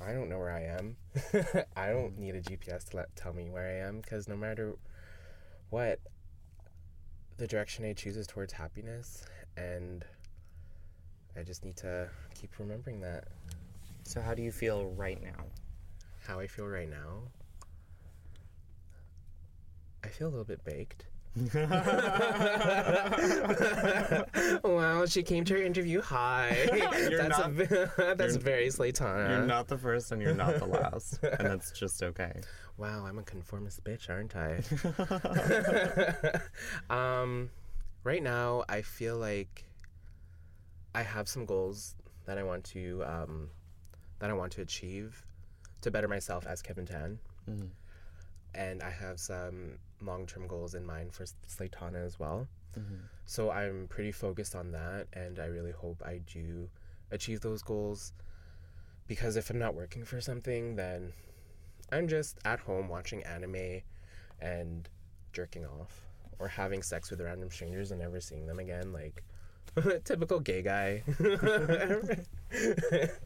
I 0.00 0.12
don't 0.12 0.28
know 0.28 0.38
where 0.38 0.52
I 0.52 0.62
am. 0.62 0.96
I 1.76 1.88
don't 1.90 2.12
hmm. 2.12 2.20
need 2.20 2.34
a 2.34 2.42
GPS 2.42 2.90
to 2.90 2.98
let 2.98 3.16
tell 3.16 3.32
me 3.32 3.48
where 3.48 3.66
I 3.66 3.86
am 3.86 4.00
because 4.00 4.28
no 4.28 4.36
matter 4.36 4.74
what, 5.70 6.00
the 7.38 7.46
direction 7.46 7.84
I 7.84 7.92
choose 7.92 8.16
is 8.16 8.26
towards 8.26 8.52
happiness, 8.52 9.24
and 9.56 10.04
I 11.36 11.42
just 11.42 11.64
need 11.64 11.76
to 11.78 12.08
keep 12.34 12.58
remembering 12.58 13.00
that. 13.00 13.24
So 14.04 14.20
how 14.20 14.34
do 14.34 14.42
you 14.42 14.52
feel 14.52 14.86
right 14.86 15.22
now? 15.22 15.44
How 16.26 16.40
I 16.40 16.46
feel 16.46 16.66
right 16.66 16.88
now. 16.88 17.22
I 20.02 20.08
feel 20.08 20.28
a 20.28 20.30
little 20.30 20.44
bit 20.44 20.64
baked. 20.64 21.06
wow, 24.64 25.04
she 25.06 25.22
came 25.22 25.44
to 25.44 25.54
her 25.54 25.62
interview 25.62 26.00
high. 26.00 26.68
You're 27.10 27.22
that's 27.28 27.38
not- 27.38 27.50
a, 27.50 28.14
that's 28.16 28.34
you're- 28.34 28.42
very 28.44 28.66
Slaytana. 28.68 29.28
You're 29.28 29.46
not 29.46 29.68
the 29.68 29.78
first 29.78 30.12
and 30.12 30.22
you're 30.22 30.34
not 30.34 30.58
the 30.58 30.66
last, 30.66 31.18
and 31.22 31.46
that's 31.46 31.70
just 31.72 32.02
okay. 32.02 32.40
Wow, 32.78 33.04
I'm 33.06 33.18
a 33.18 33.22
conformist 33.22 33.82
bitch, 33.84 34.08
aren't 34.10 34.34
I? 34.36 34.60
um, 36.94 37.50
right 38.04 38.22
now, 38.22 38.64
I 38.68 38.82
feel 38.82 39.16
like 39.16 39.64
I 40.94 41.02
have 41.02 41.28
some 41.28 41.44
goals 41.46 41.94
that 42.26 42.38
I 42.38 42.42
want 42.42 42.64
to 42.64 43.02
um, 43.04 43.48
that 44.20 44.30
I 44.30 44.32
want 44.32 44.52
to 44.52 44.62
achieve 44.62 45.22
to 45.82 45.90
better 45.90 46.08
myself 46.08 46.46
as 46.46 46.62
Kevin 46.62 46.86
Tan, 46.86 47.18
Mhm. 47.48 47.68
and 48.54 48.82
I 48.82 48.90
have 48.90 49.20
some 49.20 49.78
long-term 50.00 50.46
goals 50.46 50.74
in 50.74 50.84
mind 50.84 51.12
for 51.14 51.24
Slaytana 51.24 52.04
as 52.04 52.18
well. 52.18 52.46
Mhm. 52.76 53.00
So 53.24 53.50
I'm 53.50 53.88
pretty 53.88 54.12
focused 54.12 54.54
on 54.54 54.72
that, 54.72 55.08
and 55.12 55.38
I 55.38 55.46
really 55.46 55.72
hope 55.72 56.02
I 56.04 56.18
do 56.18 56.68
achieve 57.10 57.40
those 57.40 57.62
goals. 57.62 58.12
Because 59.06 59.36
if 59.36 59.50
I'm 59.50 59.58
not 59.58 59.74
working 59.74 60.04
for 60.04 60.20
something, 60.20 60.76
then 60.76 61.12
I'm 61.92 62.08
just 62.08 62.38
at 62.44 62.60
home 62.60 62.88
watching 62.88 63.22
anime 63.24 63.82
and 64.40 64.88
jerking 65.32 65.64
off 65.64 66.06
or 66.38 66.48
having 66.48 66.82
sex 66.82 67.10
with 67.10 67.20
random 67.20 67.50
strangers 67.50 67.90
and 67.92 68.00
never 68.00 68.20
seeing 68.20 68.46
them 68.46 68.58
again. 68.58 68.92
Like, 68.92 69.22
typical 70.04 70.40
gay 70.40 70.62
guy. 70.62 71.02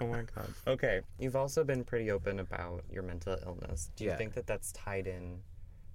Oh 0.00 0.06
my 0.08 0.22
god. 0.34 0.52
Okay. 0.66 1.00
You've 1.18 1.36
also 1.36 1.62
been 1.64 1.84
pretty 1.84 2.10
open 2.10 2.40
about 2.40 2.82
your 2.90 3.02
mental 3.04 3.36
illness. 3.46 3.90
Do 3.96 4.04
you 4.04 4.10
Yeah. 4.10 4.16
think 4.16 4.34
that 4.34 4.46
that's 4.46 4.72
tied 4.72 5.06
in? 5.06 5.42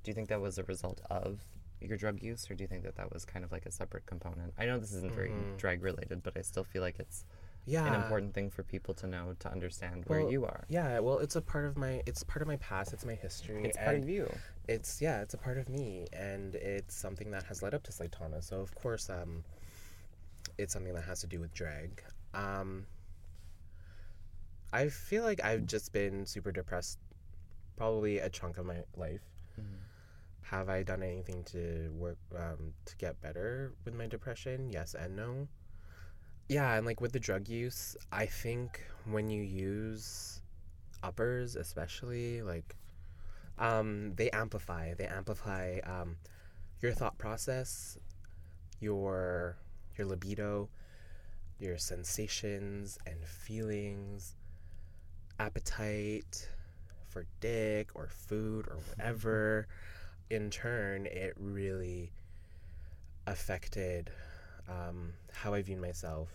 Do 0.03 0.11
you 0.11 0.15
think 0.15 0.29
that 0.29 0.41
was 0.41 0.57
a 0.57 0.63
result 0.63 1.01
of 1.09 1.39
your 1.81 1.97
drug 1.97 2.21
use, 2.21 2.49
or 2.49 2.55
do 2.55 2.63
you 2.63 2.67
think 2.67 2.83
that 2.83 2.95
that 2.95 3.11
was 3.13 3.25
kind 3.25 3.43
of 3.43 3.51
like 3.51 3.65
a 3.65 3.71
separate 3.71 4.05
component? 4.05 4.53
I 4.57 4.65
know 4.65 4.79
this 4.79 4.93
isn't 4.93 5.13
very 5.13 5.29
Mhm. 5.29 5.57
drag 5.57 5.81
related, 5.81 6.23
but 6.23 6.37
I 6.37 6.41
still 6.41 6.63
feel 6.63 6.81
like 6.81 6.99
it's 6.99 7.25
yeah. 7.65 7.85
an 7.87 7.93
important 7.93 8.33
thing 8.33 8.49
for 8.49 8.63
people 8.63 8.93
to 8.95 9.07
know 9.07 9.33
to 9.39 9.49
understand 9.49 10.05
where 10.05 10.29
you 10.29 10.45
are. 10.45 10.65
Yeah, 10.69 10.99
well, 10.99 11.19
it's 11.19 11.35
a 11.35 11.41
part 11.41 11.65
of 11.65 11.77
my 11.77 12.03
it's 12.05 12.23
part 12.23 12.41
of 12.41 12.47
my 12.47 12.57
past. 12.57 12.93
It's 12.93 13.05
my 13.05 13.15
history. 13.15 13.63
It's 13.65 13.77
part 13.77 13.97
of 13.97 14.07
you. 14.09 14.29
it's 14.67 15.01
yeah, 15.01 15.21
it's 15.21 15.33
a 15.33 15.37
part 15.37 15.57
of 15.57 15.67
me, 15.69 16.07
and 16.13 16.55
it's 16.55 16.95
something 16.95 17.31
that 17.31 17.43
has 17.43 17.61
led 17.61 17.73
up 17.73 17.83
to 17.83 17.91
Slaytana. 17.91 18.43
So 18.43 18.59
of 18.61 18.73
course, 18.75 19.09
um, 19.09 19.43
it's 20.57 20.73
something 20.73 20.93
that 20.93 21.03
has 21.03 21.21
to 21.21 21.27
do 21.27 21.39
with 21.39 21.53
drag. 21.53 22.01
Um, 22.33 22.85
I 24.71 24.89
feel 24.89 25.23
like 25.23 25.43
I've 25.43 25.65
just 25.65 25.91
been 25.91 26.25
super 26.25 26.51
depressed, 26.51 26.97
probably 27.77 28.19
a 28.19 28.29
chunk 28.29 28.57
of 28.57 28.65
my 28.65 28.83
life. 28.95 29.21
Mhm. 29.59 29.82
Have 30.43 30.69
I 30.69 30.83
done 30.83 31.03
anything 31.03 31.43
to 31.45 31.91
work 31.97 32.17
um, 32.35 32.73
to 32.85 32.95
get 32.97 33.21
better 33.21 33.73
with 33.85 33.95
my 33.95 34.07
depression? 34.07 34.69
Yes 34.71 34.95
and 34.95 35.15
no. 35.15 35.47
Yeah, 36.49 36.75
and 36.75 36.85
like 36.85 37.01
with 37.01 37.13
the 37.13 37.19
drug 37.19 37.47
use, 37.47 37.95
I 38.11 38.25
think 38.25 38.81
when 39.05 39.29
you 39.29 39.41
use 39.41 40.41
uppers, 41.01 41.55
especially 41.55 42.41
like 42.41 42.75
um, 43.57 44.13
they 44.15 44.29
amplify. 44.31 44.93
They 44.93 45.05
amplify 45.05 45.79
um, 45.85 46.17
your 46.81 46.93
thought 46.93 47.17
process, 47.17 47.97
your 48.79 49.57
your 49.97 50.07
libido, 50.07 50.69
your 51.59 51.77
sensations 51.77 52.97
and 53.05 53.23
feelings, 53.25 54.35
appetite 55.39 56.49
for 57.07 57.25
dick 57.39 57.89
or 57.95 58.07
food 58.07 58.67
or 58.67 58.77
whatever. 58.89 59.67
In 60.29 60.49
turn, 60.49 61.05
it 61.05 61.33
really 61.37 62.11
affected 63.27 64.11
um, 64.67 65.13
how 65.31 65.53
I 65.53 65.61
viewed 65.61 65.79
myself 65.79 66.29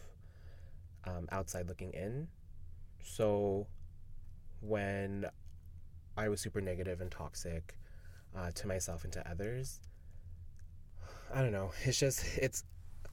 um, 1.04 1.28
outside 1.32 1.68
looking 1.68 1.92
in. 1.92 2.28
So 3.02 3.66
when 4.60 5.26
I 6.16 6.28
was 6.28 6.40
super 6.40 6.60
negative 6.60 7.00
and 7.00 7.10
toxic 7.10 7.78
uh, 8.36 8.50
to 8.52 8.66
myself 8.66 9.04
and 9.04 9.12
to 9.12 9.30
others. 9.30 9.80
I 11.32 11.42
don't 11.42 11.52
know. 11.52 11.70
It's 11.84 11.98
just, 11.98 12.24
it's, 12.36 12.64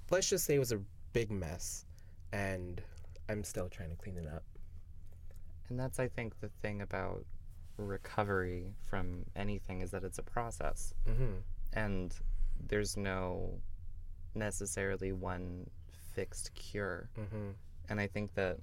let's 0.09 0.29
just 0.29 0.45
say 0.45 0.55
it 0.55 0.59
was 0.59 0.71
a 0.71 0.81
big 1.13 1.31
mess. 1.31 1.85
And 2.33 2.81
I'm 3.29 3.43
still 3.43 3.69
trying 3.69 3.91
to 3.91 3.95
clean 3.95 4.17
it 4.17 4.27
up. 4.27 4.43
And 5.69 5.79
that's, 5.79 5.99
I 5.99 6.07
think, 6.07 6.39
the 6.41 6.49
thing 6.61 6.81
about 6.81 7.25
recovery 7.77 8.73
from 8.89 9.25
anything 9.35 9.81
is 9.81 9.91
that 9.91 10.03
it's 10.03 10.17
a 10.17 10.23
process. 10.23 10.93
Mm-hmm. 11.07 11.33
And 11.73 12.15
there's 12.67 12.95
no 12.97 13.59
necessarily 14.33 15.11
one 15.11 15.69
fixed 16.13 16.53
cure. 16.55 17.09
Mm-hmm. 17.19 17.49
And 17.89 17.99
I 17.99 18.07
think 18.07 18.33
that 18.35 18.57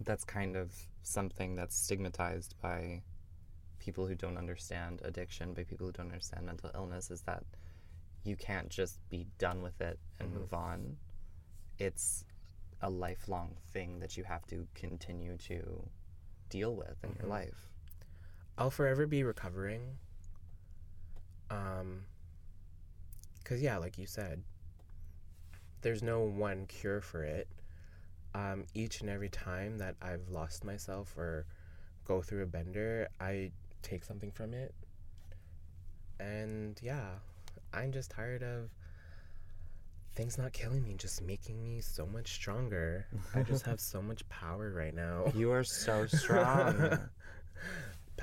that's 0.00 0.24
kind 0.24 0.56
of 0.56 0.72
something 1.02 1.54
that's 1.54 1.76
stigmatized 1.76 2.54
by 2.60 3.02
people 3.78 4.06
who 4.06 4.14
don't 4.14 4.36
understand 4.36 5.00
addiction, 5.04 5.52
by 5.54 5.62
people 5.64 5.86
who 5.86 5.92
don't 5.92 6.10
understand 6.10 6.44
mental 6.46 6.70
illness, 6.74 7.10
is 7.10 7.22
that 7.22 7.44
you 8.24 8.34
can't 8.36 8.68
just 8.68 8.98
be 9.08 9.26
done 9.38 9.62
with 9.62 9.80
it 9.80 9.98
and 10.18 10.30
Mhm. 10.30 10.34
move 10.34 10.54
on. 10.54 10.96
It's 11.78 12.24
a 12.80 12.90
lifelong 12.90 13.56
thing 13.72 14.00
that 14.00 14.16
you 14.16 14.24
have 14.24 14.44
to 14.46 14.66
continue 14.74 15.36
to 15.38 15.88
deal 16.48 16.74
with 16.74 17.02
in 17.04 17.10
Mhm. 17.10 17.18
your 17.20 17.28
life. 17.28 17.70
I'll 18.58 18.70
forever 18.70 19.06
be 19.06 19.22
recovering. 19.22 19.82
Um, 21.50 22.02
cause 23.44 23.60
yeah, 23.60 23.76
like 23.76 23.98
you 23.98 24.06
said, 24.06 24.42
there's 25.82 26.02
no 26.02 26.20
one 26.20 26.66
cure 26.66 27.00
for 27.00 27.22
it. 27.22 27.48
Um, 28.34 28.64
each 28.74 29.00
and 29.00 29.08
every 29.08 29.28
time 29.28 29.78
that 29.78 29.94
I've 30.02 30.28
lost 30.28 30.64
myself 30.64 31.16
or 31.16 31.46
go 32.04 32.22
through 32.22 32.42
a 32.42 32.46
bender, 32.46 33.08
I 33.20 33.50
take 33.82 34.04
something 34.04 34.30
from 34.30 34.52
it. 34.52 34.74
And 36.18 36.78
yeah, 36.82 37.06
I'm 37.72 37.92
just 37.92 38.10
tired 38.10 38.42
of 38.42 38.70
things 40.14 40.38
not 40.38 40.52
killing 40.52 40.82
me, 40.82 40.94
just 40.94 41.22
making 41.22 41.62
me 41.62 41.80
so 41.80 42.06
much 42.06 42.32
stronger. 42.32 43.06
I 43.34 43.42
just 43.42 43.66
have 43.66 43.80
so 43.80 44.00
much 44.00 44.26
power 44.28 44.72
right 44.74 44.94
now. 44.94 45.30
You 45.34 45.52
are 45.52 45.64
so 45.64 46.06
strong. 46.08 46.98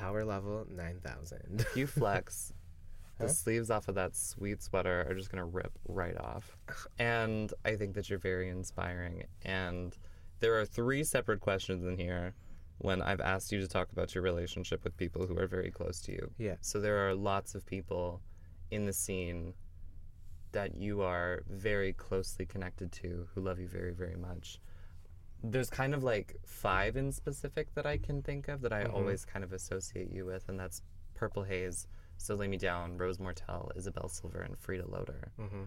Power 0.03 0.25
level 0.25 0.65
9000. 0.69 1.65
you 1.75 1.87
flex, 1.87 2.51
the 3.19 3.25
Huh? 3.25 3.29
sleeves 3.31 3.69
off 3.69 3.87
of 3.87 3.95
that 3.95 4.15
sweet 4.17 4.61
sweater 4.61 5.05
are 5.09 5.13
just 5.13 5.31
gonna 5.31 5.45
rip 5.45 5.71
right 5.87 6.17
off. 6.17 6.57
And 6.99 7.53
I 7.63 7.75
think 7.77 7.95
that 7.95 8.09
you're 8.09 8.19
very 8.19 8.49
inspiring. 8.49 9.23
And 9.43 9.95
there 10.41 10.59
are 10.59 10.65
three 10.65 11.05
separate 11.05 11.39
questions 11.39 11.85
in 11.85 11.97
here 11.97 12.33
when 12.79 13.01
I've 13.01 13.21
asked 13.21 13.51
you 13.53 13.61
to 13.61 13.67
talk 13.67 13.93
about 13.93 14.13
your 14.13 14.23
relationship 14.25 14.83
with 14.83 14.97
people 14.97 15.25
who 15.25 15.37
are 15.37 15.47
very 15.47 15.71
close 15.71 16.01
to 16.01 16.11
you. 16.11 16.31
Yeah. 16.37 16.55
So 16.59 16.81
there 16.81 17.07
are 17.07 17.13
lots 17.15 17.55
of 17.55 17.65
people 17.65 18.19
in 18.71 18.85
the 18.85 18.91
scene 18.93 19.53
that 20.51 20.75
you 20.75 21.01
are 21.01 21.43
very 21.49 21.93
closely 21.93 22.45
connected 22.45 22.91
to 22.91 23.27
who 23.33 23.39
love 23.41 23.57
you 23.59 23.67
very, 23.69 23.93
very 23.93 24.15
much. 24.17 24.59
There's 25.43 25.69
kind 25.69 25.93
of 25.93 26.03
like 26.03 26.35
five 26.45 26.95
in 26.95 27.11
specific 27.11 27.73
that 27.75 27.85
I 27.85 27.97
can 27.97 28.21
think 28.21 28.47
of 28.47 28.61
that 28.61 28.71
I 28.73 28.85
Mhm. 28.85 28.93
always 28.93 29.25
kind 29.25 29.43
of 29.43 29.51
associate 29.51 30.09
you 30.09 30.25
with, 30.25 30.47
and 30.47 30.57
that's 30.59 30.81
Purple 31.15 31.43
Haze, 31.43 31.87
Soleil 32.17 32.49
Me 32.49 32.57
Down, 32.57 32.97
Rose 32.97 33.19
Mortel, 33.19 33.69
Isabel 33.75 34.07
Silver, 34.07 34.41
and 34.41 34.57
Frida 34.57 34.87
Loader. 34.87 35.31
hmm 35.37 35.65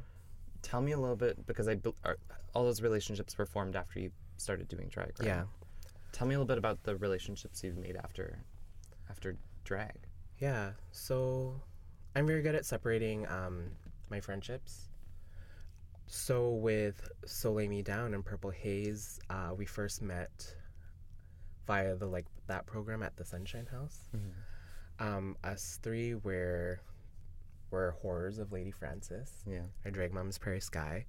Tell 0.63 0.81
me 0.81 0.93
a 0.93 0.99
little 0.99 1.17
bit 1.17 1.47
because 1.47 1.69
I 1.69 1.79
are, 2.05 2.17
all 2.55 2.65
those 2.65 2.81
relationships 2.83 3.37
were 3.39 3.47
formed 3.47 3.77
after 3.77 4.01
you 4.01 4.11
started 4.39 4.67
doing 4.69 4.89
drag, 4.89 5.13
right? 5.21 5.27
Yeah. 5.27 5.45
Tell 6.13 6.27
me 6.27 6.35
a 6.35 6.39
little 6.39 6.47
bit 6.49 6.59
about 6.59 6.83
the 6.83 6.97
relationships 6.97 7.63
you've 7.63 7.77
made 7.77 7.97
after 7.97 8.43
after 9.11 9.37
drag. 9.65 10.09
Yeah. 10.39 10.73
So 10.91 11.61
I'm 12.17 12.27
very 12.27 12.43
good 12.43 12.55
at 12.55 12.65
separating 12.65 13.27
um, 13.29 13.77
my 14.11 14.21
friendships. 14.21 14.86
So 16.07 16.51
with 16.51 17.09
Soleil 17.25 17.69
Me 17.69 17.83
Down 17.83 18.15
and 18.15 18.25
Purple 18.25 18.51
Haze, 18.51 19.19
uh, 19.29 19.51
we 19.57 19.67
first 19.67 20.03
met 20.03 20.55
via 21.67 21.97
the 21.97 22.07
like 22.07 22.27
that 22.47 22.67
program 22.67 23.03
at 23.03 23.17
the 23.17 23.25
Sunshine 23.25 23.67
House. 23.67 24.09
Um, 24.99 25.37
us 25.43 25.79
three 25.83 26.15
were 26.15 26.81
were 27.71 27.97
horrors 28.01 28.39
of 28.39 28.53
Lady 28.53 28.71
Francis. 28.71 29.43
Yeah. 29.47 29.63
Our 29.85 29.91
drag 29.91 30.13
mom's 30.13 30.39
Prairie 30.39 30.61
Sky. 30.61 31.07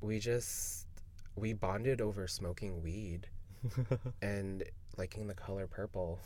We 0.00 0.18
just 0.20 0.86
we 1.34 1.52
bonded 1.52 2.00
over 2.00 2.26
smoking 2.28 2.82
weed 2.82 3.26
and 4.22 4.62
liking 4.96 5.26
the 5.26 5.34
color 5.34 5.66
purple. 5.66 6.20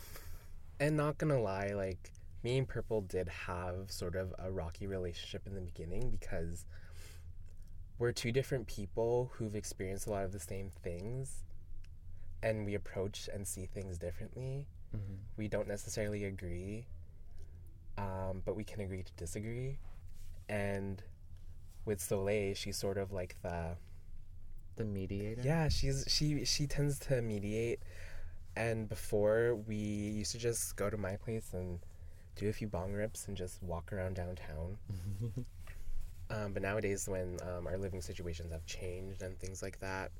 And 0.78 0.96
not 0.96 1.16
gonna 1.16 1.40
lie, 1.40 1.72
like 1.74 2.10
me 2.42 2.58
and 2.58 2.68
Purple 2.68 3.00
did 3.00 3.28
have 3.28 3.90
sort 3.90 4.14
of 4.14 4.34
a 4.38 4.50
rocky 4.52 4.86
relationship 4.86 5.46
in 5.46 5.54
the 5.54 5.60
beginning 5.60 6.10
because 6.10 6.66
we're 7.98 8.12
two 8.12 8.32
different 8.32 8.66
people 8.66 9.30
who've 9.34 9.54
experienced 9.54 10.06
a 10.06 10.10
lot 10.10 10.24
of 10.24 10.32
the 10.32 10.40
same 10.40 10.70
things 10.82 11.44
and 12.42 12.64
we 12.66 12.74
approach 12.74 13.28
and 13.32 13.46
see 13.46 13.66
things 13.66 13.98
differently. 13.98 14.66
Mhm. 14.94 15.18
We 15.36 15.48
don't 15.48 15.66
necessarily 15.68 16.24
agree, 16.24 16.86
um, 17.98 18.42
but 18.44 18.54
we 18.54 18.64
can 18.64 18.80
agree 18.80 19.02
to 19.02 19.12
disagree. 19.14 19.78
And 20.48 21.02
with 21.84 22.00
Soleil, 22.00 22.54
she's 22.54 22.76
sort 22.76 22.98
of 22.98 23.12
like 23.12 23.36
the 23.42 23.76
The 24.76 24.84
mediator. 24.84 25.40
yeah, 25.42 25.68
she's 25.68 26.04
she 26.06 26.44
she 26.44 26.66
tends 26.66 26.98
to 27.00 27.22
mediate. 27.22 27.80
And 28.54 28.88
before 28.88 29.54
we 29.54 29.76
used 29.76 30.32
to 30.32 30.38
just 30.38 30.76
go 30.76 30.88
to 30.90 30.96
my 30.96 31.16
place 31.16 31.52
and 31.52 31.80
do 32.36 32.48
a 32.48 32.52
few 32.52 32.68
bong 32.68 32.92
rips 32.92 33.26
and 33.28 33.36
just 33.36 33.62
walk 33.62 33.92
around 33.92 34.14
downtown. 34.16 34.78
um, 36.30 36.52
but 36.52 36.62
nowadays, 36.62 37.08
when 37.08 37.38
um, 37.42 37.66
our 37.66 37.78
living 37.78 38.00
situations 38.00 38.52
have 38.52 38.66
changed 38.66 39.22
and 39.22 39.38
things 39.38 39.62
like 39.62 39.78
that, 39.80 40.10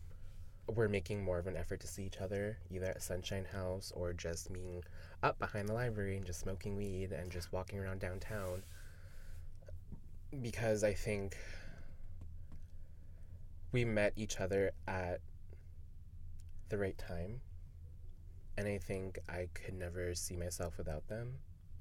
we're 0.69 0.89
making 0.89 1.25
more 1.25 1.39
of 1.39 1.47
an 1.47 1.57
effort 1.57 1.81
to 1.81 1.87
see 1.87 2.05
each 2.05 2.19
other, 2.19 2.59
either 2.71 2.87
at 2.87 3.03
Sunshine 3.03 3.45
House 3.45 3.93
or 3.95 4.13
just 4.13 4.53
being 4.53 4.83
up 5.23 5.39
behind 5.39 5.69
the 5.69 5.73
library 5.73 6.17
and 6.17 6.27
just 6.27 6.41
smoking 6.41 6.77
weed 6.77 7.13
and 7.13 7.31
just 7.31 7.53
walking 7.53 7.79
around 7.79 8.01
downtown. 8.01 8.63
Because 10.43 10.85
I 10.85 10.93
think 10.93 11.37
we 13.73 13.85
met 13.85 14.13
each 14.17 14.41
other 14.41 14.73
at 14.87 15.21
the 16.69 16.79
right 16.79 16.99
time. 16.99 17.41
And 18.59 18.67
I 18.67 18.79
think 18.79 19.19
I 19.29 19.49
could 19.55 19.75
never 19.75 20.15
see 20.15 20.37
myself 20.37 20.79
without 20.79 21.07
them. 21.09 21.35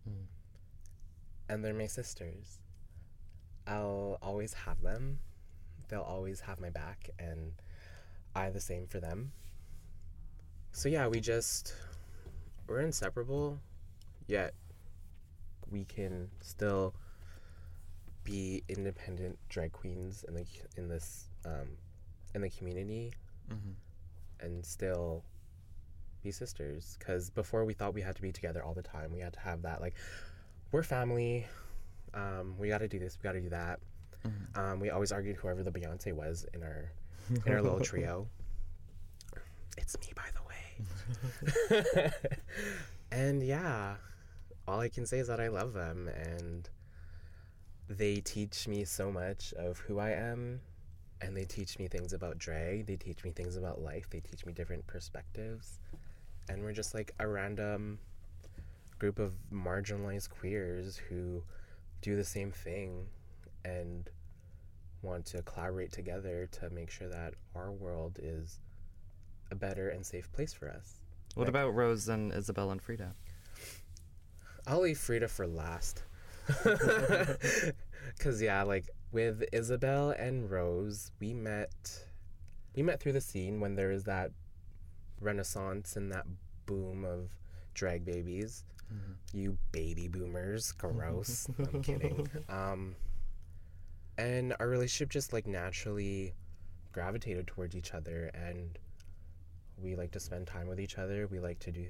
Mm. 0.08 0.26
And 1.50 1.64
they're 1.64 1.74
my 1.74 1.88
sisters. 1.88 2.60
I'll 3.68 4.18
always 4.22 4.54
have 4.54 4.82
them. 4.82 5.20
They'll 5.88 6.02
always 6.02 6.40
have 6.42 6.60
my 6.60 6.70
back, 6.70 7.10
and 7.20 7.54
I 8.36 8.50
the 8.50 8.62
same 8.62 8.88
for 8.88 9.00
them. 9.00 9.32
So, 10.72 10.90
yeah, 10.90 11.08
we 11.08 11.20
just, 11.20 11.74
we're 12.68 12.82
inseparable, 12.82 13.60
yet 14.28 14.54
we 15.72 15.86
can 15.86 16.30
still 16.42 16.94
be 18.24 18.64
independent 18.70 19.38
drag 19.50 19.72
queens 19.72 20.26
in 20.28 20.34
the 20.34 20.46
in 20.78 20.88
this 20.88 21.26
um, 21.46 21.68
in 22.34 22.42
the 22.42 22.50
community 22.50 23.12
Mhm. 23.52 23.76
and 24.42 24.66
still 24.66 25.24
be 26.24 26.32
sisters 26.32 26.96
because 26.98 27.30
before 27.30 27.66
we 27.66 27.74
thought 27.76 27.94
we 27.94 28.02
had 28.02 28.16
to 28.16 28.22
be 28.24 28.32
together 28.32 28.64
all 28.64 28.74
the 28.74 28.82
time 28.82 29.12
we 29.14 29.20
had 29.20 29.34
to 29.34 29.40
have 29.40 29.62
that 29.62 29.80
like 29.80 29.94
we're 30.72 30.82
family 30.82 31.46
um, 32.16 32.56
we 32.58 32.68
got 32.70 32.80
to 32.80 32.88
do 32.88 32.98
this 33.00 33.18
we 33.22 33.24
got 33.28 33.34
to 33.34 33.42
do 33.42 33.50
that. 33.50 33.80
Mhm. 34.26 34.58
um, 34.58 34.80
we 34.80 34.90
always 34.90 35.12
argued 35.12 35.36
whoever 35.36 35.62
the 35.62 35.72
beyonce 35.72 36.12
was 36.14 36.46
in 36.54 36.64
our 36.64 36.92
in 37.46 37.54
our 37.54 37.62
little 37.62 37.80
trio. 37.90 38.28
It's 39.78 39.98
me 40.00 40.14
by 40.16 40.30
the 40.34 40.42
way. 40.42 42.12
And 43.12 43.44
yeah 43.44 43.96
all 44.68 44.80
i 44.80 44.90
can 44.90 45.06
say 45.06 45.20
is 45.20 45.28
that 45.28 45.40
i 45.40 45.48
love 45.48 45.74
them 45.74 46.08
and 46.08 46.68
they 47.88 48.16
teach 48.16 48.68
me 48.68 48.84
so 48.84 49.12
much 49.12 49.54
of 49.54 49.78
who 49.78 50.00
i 50.00 50.10
am 50.10 50.60
and 51.22 51.38
they 51.38 51.46
teach 51.46 51.78
me 51.78 51.88
things 51.88 52.14
about 52.14 52.38
drag 52.40 52.88
they 52.88 52.96
teach 52.96 53.24
me 53.24 53.32
things 53.32 53.56
about 53.58 53.80
life 53.82 54.10
they 54.10 54.20
teach 54.20 54.44
me 54.46 54.52
different 54.54 54.86
perspectives 54.88 55.80
and 56.50 56.64
we're 56.64 56.74
just 56.74 56.94
like 56.96 57.14
a 57.20 57.28
random 57.28 58.00
group 58.98 59.20
of 59.20 59.34
marginalized 59.54 60.30
queers 60.30 60.98
who 61.10 61.44
do 62.06 62.16
the 62.16 62.24
same 62.24 62.52
thing 62.52 63.08
and 63.64 64.12
want 65.02 65.26
to 65.26 65.42
collaborate 65.42 65.92
together 65.92 66.48
to 66.52 66.70
make 66.70 66.92
sure 66.92 67.10
that 67.10 67.34
our 67.56 67.72
world 67.72 68.20
is 68.22 68.60
a 69.50 69.56
better 69.56 69.90
and 69.90 70.06
safe 70.06 70.32
place 70.32 70.54
for 70.54 70.70
us 70.70 71.00
What 71.34 71.44
Like- 71.44 71.50
about 71.50 71.74
Rose 71.74 72.08
and 72.08 72.32
Isabel 72.32 72.70
and 72.70 72.80
Frida? 72.82 73.14
I'll 74.68 74.82
leave 74.82 75.00
Frida 75.00 75.28
for 75.28 75.48
last. 75.48 76.04
Cause 78.20 78.40
yeah, 78.42 78.62
like 78.64 78.90
with 79.12 79.44
Isabel 79.52 80.12
and 80.12 80.50
Rose, 80.50 81.12
we 81.20 81.34
met 81.34 82.06
we 82.76 82.84
met 82.84 83.00
through 83.00 83.14
the 83.14 83.22
scene 83.22 83.60
when 83.60 83.76
there 83.76 83.90
was 83.90 84.04
that 84.04 84.32
renaissance 85.20 85.96
and 85.96 86.12
that 86.12 86.26
boom 86.68 87.04
of 87.04 87.32
drag 87.74 88.06
babies. 88.06 88.64
You 89.34 89.58
baby 89.72 90.08
boomers, 90.08 90.72
gross. 90.72 91.48
I'm 91.74 91.82
kidding. 91.82 92.28
Um 92.50 92.96
and 94.18 94.56
our 94.60 94.68
relationship 94.68 95.10
just 95.10 95.34
like 95.34 95.46
naturally 95.46 96.34
gravitated 96.94 97.48
towards 97.48 97.76
each 97.76 97.94
other 97.94 98.32
and 98.34 98.78
we 99.78 99.96
like 99.96 100.12
to 100.12 100.20
spend 100.22 100.48
time 100.48 100.68
with 100.68 100.80
each 100.80 100.98
other. 100.98 101.28
We 101.28 101.40
like 101.40 101.60
to 101.60 101.72
do 101.72 101.86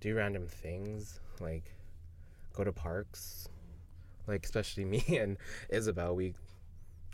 do 0.00 0.16
random 0.16 0.46
things 0.48 1.20
like 1.40 1.72
go 2.52 2.64
to 2.64 2.72
parks 2.72 3.48
like 4.26 4.44
especially 4.44 4.84
me 4.94 5.04
and 5.16 5.36
isabel 5.70 6.14
we 6.16 6.34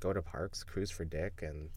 go 0.01 0.13
to 0.13 0.23
parks 0.23 0.65
cruise 0.65 0.91
for 0.91 1.05
dick 1.05 1.43
and 1.43 1.69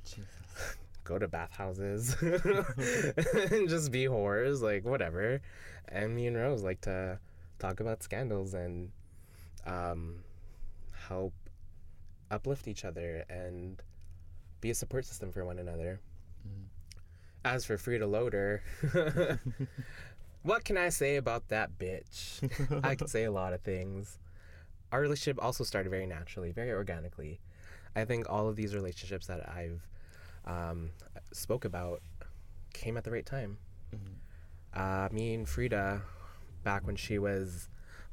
go 1.04 1.18
to 1.20 1.28
bathhouses 1.28 2.16
and 2.22 3.70
just 3.70 3.92
be 3.92 4.06
whores 4.06 4.62
like 4.62 4.84
whatever 4.86 5.42
and 5.90 6.16
me 6.16 6.28
and 6.28 6.38
rose 6.38 6.64
like 6.64 6.82
to 6.82 7.20
talk 7.60 7.80
about 7.80 8.04
scandals 8.04 8.54
and 8.54 8.92
um, 9.66 10.24
help 11.08 11.34
uplift 12.30 12.68
each 12.68 12.86
other 12.86 13.24
and 13.30 13.82
be 14.62 14.70
a 14.70 14.76
support 14.76 15.06
system 15.06 15.32
for 15.32 15.44
one 15.46 15.60
another 15.60 16.00
Mhm. 16.48 16.66
as 17.46 17.66
for 17.66 17.78
frida 17.78 18.08
loader 18.08 18.64
what 20.44 20.64
can 20.64 20.76
I 20.78 20.90
say 20.90 21.18
about 21.18 21.50
that 21.50 21.78
bitch? 21.78 22.42
I 22.84 22.96
could 22.96 23.10
say 23.10 23.26
a 23.26 23.32
lot 23.32 23.54
of 23.54 23.62
things. 23.62 24.18
Our 24.92 25.02
relationship 25.02 25.38
also 25.44 25.64
started 25.64 25.90
very 25.92 26.08
naturally, 26.08 26.52
very 26.52 26.72
organically. 26.72 27.40
I 27.96 28.06
think 28.06 28.28
all 28.28 28.48
of 28.50 28.56
these 28.56 28.74
relationships 28.74 29.28
that 29.28 29.48
I've 29.48 29.82
um, 30.46 30.92
spoke 31.32 31.66
about 31.66 32.02
came 32.74 32.98
at 32.98 33.04
the 33.04 33.12
right 33.12 33.26
time. 33.26 33.58
Mhm. 33.94 34.16
Uh, 34.74 35.10
me 35.12 35.34
and 35.34 35.48
Frida, 35.48 36.02
back 36.64 36.86
when 36.88 36.96
she 36.96 37.20
was 37.20 37.68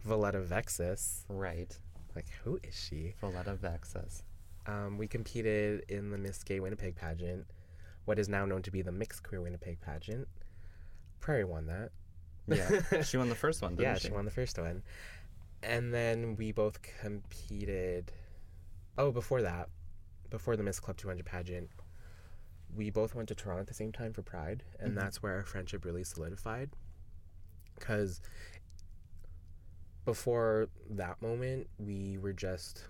Valletta 0.05 0.41
Vexus, 0.41 1.25
Right. 1.29 1.79
like 2.14 2.29
who 2.45 2.59
is 2.62 2.75
she? 2.75 3.14
Valletta 3.21 3.55
Vexus. 3.55 4.23
Um, 4.67 4.99
we 4.99 5.07
competed 5.07 5.85
in 5.88 6.11
the 6.11 6.19
Miss 6.19 6.43
Gay 6.43 6.61
Winnipeg 6.61 6.97
pageant, 6.97 7.47
what 8.05 8.19
is 8.19 8.29
now 8.29 8.45
known 8.45 8.62
to 8.62 8.71
be 8.71 8.83
the 8.83 8.93
Mixed 8.93 9.23
Queer 9.23 9.41
Winnipeg 9.41 9.81
pageant. 9.81 10.29
Prairie 11.21 11.45
won 11.45 11.67
that. 11.67 11.91
Yeah, 12.47 13.03
she 13.03 13.17
won 13.17 13.29
the 13.29 13.35
first 13.35 13.62
one. 13.62 13.73
Didn't 13.77 13.83
yeah, 13.83 13.95
she? 13.99 14.09
she 14.09 14.12
won 14.14 14.25
the 14.25 14.31
first 14.31 14.59
one. 14.59 14.83
And 15.62 15.93
then 15.93 16.37
we 16.37 16.53
both 16.53 16.81
competed. 17.01 18.12
Oh, 18.97 19.11
before 19.12 19.43
that, 19.43 19.69
before 20.31 20.57
the 20.57 20.62
Miss 20.62 20.81
Club 20.81 20.97
200 20.97 21.25
pageant, 21.25 21.69
we 22.74 22.90
both 22.90 23.14
went 23.14 23.28
to 23.28 23.35
Toronto 23.35 23.61
at 23.62 23.66
the 23.66 23.74
same 23.74 23.92
time 23.92 24.12
for 24.12 24.22
Pride, 24.22 24.62
and 24.78 24.92
Mhm. 24.92 24.96
that's 25.00 25.22
where 25.22 25.35
our 25.37 25.44
friendship 25.44 25.85
really 25.85 26.04
solidified. 26.04 26.70
Because 27.74 28.20
before 30.04 30.68
that 30.90 31.20
moment, 31.20 31.68
we 31.78 32.18
were 32.18 32.33
just, 32.33 32.85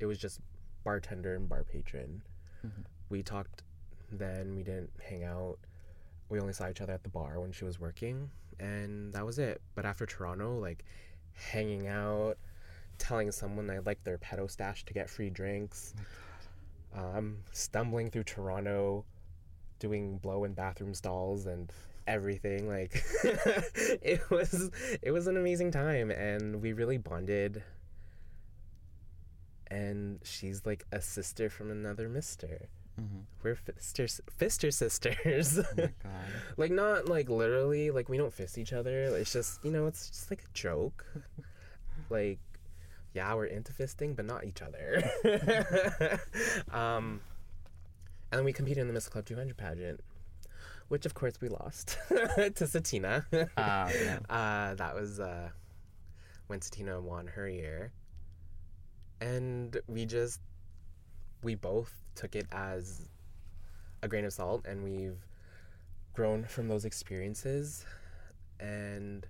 it 0.00 0.06
was 0.06 0.18
just 0.18 0.40
bartender 0.84 1.34
and 1.34 1.48
bar 1.48 1.64
patron. 1.64 2.22
Mhm. 2.64 2.84
We 3.10 3.22
talked 3.22 3.62
then, 4.10 4.54
we 4.56 4.62
didn't 4.62 4.90
hang 5.00 5.24
out. 5.24 5.58
We 6.30 6.40
only 6.40 6.52
saw 6.52 6.68
each 6.70 6.80
other 6.80 6.92
at 6.94 7.02
the 7.02 7.08
bar 7.10 7.40
when 7.40 7.52
she 7.52 7.64
was 7.64 7.78
working, 7.78 8.30
and 8.58 9.12
that 9.12 9.24
was 9.26 9.38
it. 9.38 9.60
But 9.74 9.84
after 9.84 10.06
Toronto, 10.06 10.58
like 10.58 10.84
hanging 11.32 11.86
out, 11.86 12.38
telling 12.98 13.30
someone 13.30 13.70
I 13.70 13.78
liked 13.78 14.04
their 14.04 14.18
pedo 14.18 14.50
stash 14.50 14.84
to 14.86 14.94
get 14.94 15.08
free 15.10 15.30
drinks, 15.30 15.94
um, 16.94 17.38
stumbling 17.52 18.10
through 18.10 18.24
Toronto, 18.24 19.04
doing 19.78 20.18
blow 20.18 20.44
in 20.44 20.52
bathroom 20.54 20.94
stalls 20.94 21.46
and 21.46 21.72
everything. 22.06 22.68
Like 22.68 23.02
it 23.24 24.22
was, 24.30 24.70
it 25.02 25.10
was 25.10 25.26
an 25.26 25.36
amazing 25.36 25.70
time, 25.70 26.10
and 26.10 26.60
we 26.62 26.72
really 26.72 26.98
bonded. 26.98 27.62
And 29.70 30.18
she's 30.24 30.64
like 30.64 30.84
a 30.92 31.00
sister 31.00 31.50
from 31.50 31.70
another 31.70 32.08
Mister. 32.08 32.68
Mhm. 32.98 33.24
We're 33.42 33.54
fister, 33.54 34.20
fister 34.40 34.72
sisters. 34.72 35.58
Oh 35.58 35.62
my 35.76 35.82
god. 36.02 36.12
like 36.56 36.70
not 36.72 37.08
like 37.08 37.28
literally 37.28 37.90
like 37.90 38.08
we 38.08 38.16
don't 38.16 38.32
fist 38.32 38.58
each 38.58 38.72
other 38.72 39.04
it's 39.16 39.32
just 39.32 39.64
you 39.64 39.70
know 39.70 39.86
it's 39.86 40.08
just 40.08 40.30
like 40.30 40.40
a 40.42 40.52
joke 40.52 41.04
like 42.10 42.40
yeah 43.14 43.34
we're 43.34 43.46
into 43.46 43.72
fisting 43.72 44.14
but 44.14 44.24
not 44.24 44.44
each 44.44 44.62
other. 44.62 45.02
Um 46.72 47.20
and 48.30 48.38
then 48.40 48.44
we 48.44 48.52
competed 48.52 48.82
in 48.82 48.86
the 48.88 48.92
miss 48.92 49.08
club 49.08 49.24
200 49.24 49.56
pageant 49.56 50.00
which 50.88 51.06
of 51.06 51.14
course 51.14 51.34
we 51.40 51.48
lost 51.48 51.98
to 52.08 52.64
satina. 52.64 53.24
Ah, 53.56 53.90
yeah. 53.90 54.18
uh 54.30 54.74
that 54.74 54.94
was 54.94 55.20
uh 55.20 55.48
when 56.46 56.60
satina 56.60 57.00
won 57.00 57.26
her 57.26 57.48
year. 57.48 57.92
And 59.20 59.78
we 59.86 60.06
just 60.06 60.40
we 61.42 61.54
both 61.54 61.94
took 62.14 62.34
it 62.34 62.46
as 62.52 63.08
a 64.02 64.08
grain 64.08 64.24
of 64.24 64.32
salt 64.32 64.64
and 64.66 64.82
we've 64.82 65.26
grown 66.14 66.44
from 66.44 66.68
those 66.68 66.84
experiences. 66.84 67.84
And 68.58 69.26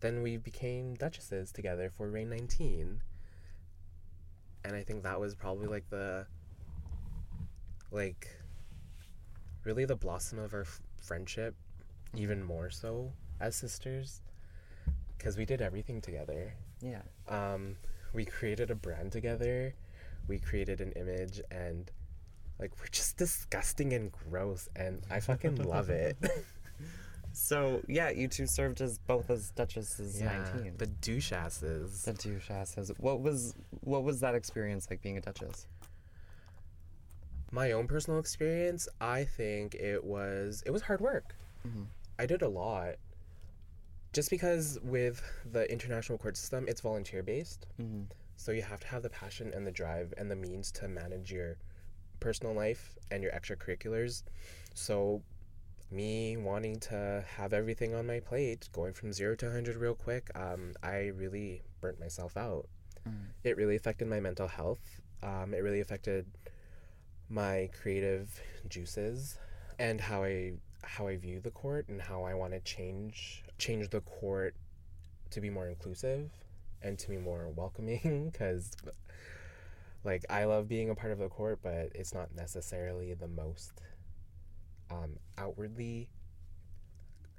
then 0.00 0.22
we 0.22 0.36
became 0.36 0.94
duchesses 0.94 1.52
together 1.52 1.90
for 1.90 2.10
reign 2.10 2.30
19 2.30 3.00
and 4.64 4.74
i 4.74 4.82
think 4.82 5.02
that 5.02 5.18
was 5.20 5.34
probably 5.34 5.66
like 5.66 5.88
the 5.90 6.26
like 7.90 8.28
really 9.64 9.84
the 9.84 9.96
blossom 9.96 10.38
of 10.38 10.52
our 10.54 10.62
f- 10.62 10.80
friendship 11.02 11.54
even 12.16 12.42
more 12.42 12.70
so 12.70 13.12
as 13.40 13.56
sisters 13.56 14.20
because 15.16 15.36
we 15.36 15.44
did 15.44 15.60
everything 15.62 16.00
together 16.00 16.52
Yeah. 16.80 17.02
um, 17.28 17.76
we 18.12 18.24
created 18.24 18.70
a 18.70 18.74
brand 18.74 19.12
together 19.12 19.74
we 20.28 20.38
created 20.38 20.80
an 20.80 20.92
image 20.92 21.40
and 21.50 21.90
like 22.58 22.72
we're 22.78 22.86
just 22.90 23.16
disgusting 23.16 23.92
and 23.92 24.10
gross 24.12 24.68
and 24.76 25.02
i 25.10 25.20
fucking 25.20 25.56
love 25.56 25.90
it 25.90 26.16
So 27.36 27.82
yeah, 27.88 28.10
you 28.10 28.28
two 28.28 28.46
served 28.46 28.80
as 28.80 28.98
both 28.98 29.28
as 29.28 29.50
Duchesses 29.50 30.20
yeah 30.20 30.44
19. 30.54 30.76
the 30.78 30.86
douche 30.86 31.32
asses 31.32 32.02
The 32.04 32.12
douche 32.14 32.48
asses. 32.50 32.90
What 32.98 33.20
was 33.20 33.54
what 33.80 34.04
was 34.04 34.20
that 34.20 34.34
experience 34.34 34.86
like 34.88 35.02
being 35.02 35.18
a 35.18 35.20
Duchess? 35.20 35.66
my 37.50 37.70
own 37.70 37.86
personal 37.86 38.18
experience 38.18 38.88
i 39.00 39.22
think 39.22 39.76
it 39.76 40.02
was 40.02 40.62
it 40.66 40.70
was 40.72 40.82
hard 40.82 41.00
work 41.00 41.36
Mhm. 41.64 41.86
i 42.18 42.26
did 42.26 42.42
a 42.42 42.48
lot 42.48 42.96
just 44.12 44.28
because 44.28 44.78
with 44.82 45.22
the 45.52 45.70
international 45.70 46.18
court 46.18 46.36
system 46.36 46.64
it's 46.66 46.80
volunteer 46.80 47.22
based 47.22 47.66
Mm-hmm. 47.80 48.04
So 48.36 48.50
you 48.50 48.62
have 48.62 48.80
to 48.80 48.86
have 48.88 49.02
the 49.04 49.10
passion 49.10 49.52
and 49.54 49.64
the 49.64 49.70
drive 49.70 50.12
and 50.18 50.28
the 50.28 50.34
means 50.34 50.72
to 50.72 50.88
manage 50.88 51.30
your 51.32 51.56
personal 52.18 52.52
life 52.54 52.96
and 53.12 53.22
your 53.22 53.30
extracurriculars. 53.30 54.24
So 54.74 55.22
me 55.94 56.36
wanting 56.36 56.80
to 56.80 57.24
have 57.36 57.52
everything 57.52 57.94
on 57.94 58.06
my 58.06 58.20
plate, 58.20 58.68
going 58.72 58.92
from 58.92 59.12
zero 59.12 59.34
to 59.36 59.46
100 59.46 59.76
real 59.76 59.94
quick, 59.94 60.30
um, 60.34 60.74
I 60.82 61.12
really 61.16 61.62
burnt 61.80 62.00
myself 62.00 62.36
out. 62.36 62.66
Mm. 63.08 63.26
It 63.44 63.56
really 63.56 63.76
affected 63.76 64.08
my 64.08 64.20
mental 64.20 64.48
health. 64.48 64.80
Um, 65.22 65.54
it 65.54 65.58
really 65.58 65.80
affected 65.80 66.26
my 67.28 67.70
creative 67.80 68.40
juices 68.68 69.38
and 69.78 70.00
how 70.00 70.24
I 70.24 70.52
how 70.82 71.06
I 71.06 71.16
view 71.16 71.40
the 71.40 71.50
court 71.50 71.88
and 71.88 72.00
how 72.00 72.24
I 72.24 72.34
want 72.34 72.52
to 72.52 72.60
change 72.60 73.42
change 73.58 73.88
the 73.88 74.00
court 74.02 74.54
to 75.30 75.40
be 75.40 75.48
more 75.48 75.68
inclusive 75.68 76.30
and 76.82 76.98
to 76.98 77.08
be 77.08 77.16
more 77.16 77.48
welcoming 77.56 78.30
because 78.32 78.72
like 80.04 80.24
I 80.28 80.44
love 80.44 80.68
being 80.68 80.90
a 80.90 80.94
part 80.94 81.12
of 81.12 81.18
the 81.18 81.28
court 81.28 81.60
but 81.62 81.90
it's 81.94 82.12
not 82.12 82.34
necessarily 82.36 83.14
the 83.14 83.28
most 83.28 83.72
um, 85.02 85.10
outwardly 85.38 86.08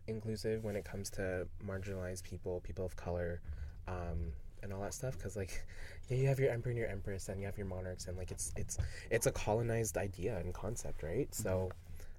inclusive 0.08 0.64
when 0.64 0.76
it 0.76 0.86
comes 0.86 1.10
to 1.10 1.48
marginalized 1.66 2.24
people 2.24 2.60
people 2.62 2.86
of 2.86 2.96
color 2.96 3.42
um, 3.88 4.32
and 4.62 4.72
all 4.72 4.82
that 4.82 4.94
stuff 4.94 5.18
because 5.18 5.36
like 5.36 5.66
yeah 6.10 6.18
you 6.18 6.28
have 6.28 6.40
your 6.40 6.52
emperor 6.52 6.70
and 6.70 6.80
your 6.80 6.88
empress 6.90 7.30
and 7.30 7.40
you 7.40 7.46
have 7.46 7.58
your 7.58 7.68
monarchs 7.68 8.08
and 8.08 8.18
like 8.18 8.32
it's 8.32 8.54
it's 8.56 8.78
it's 9.10 9.26
a 9.26 9.32
colonized 9.32 9.98
idea 9.98 10.38
and 10.38 10.54
concept 10.54 11.02
right 11.02 11.34
so 11.34 11.72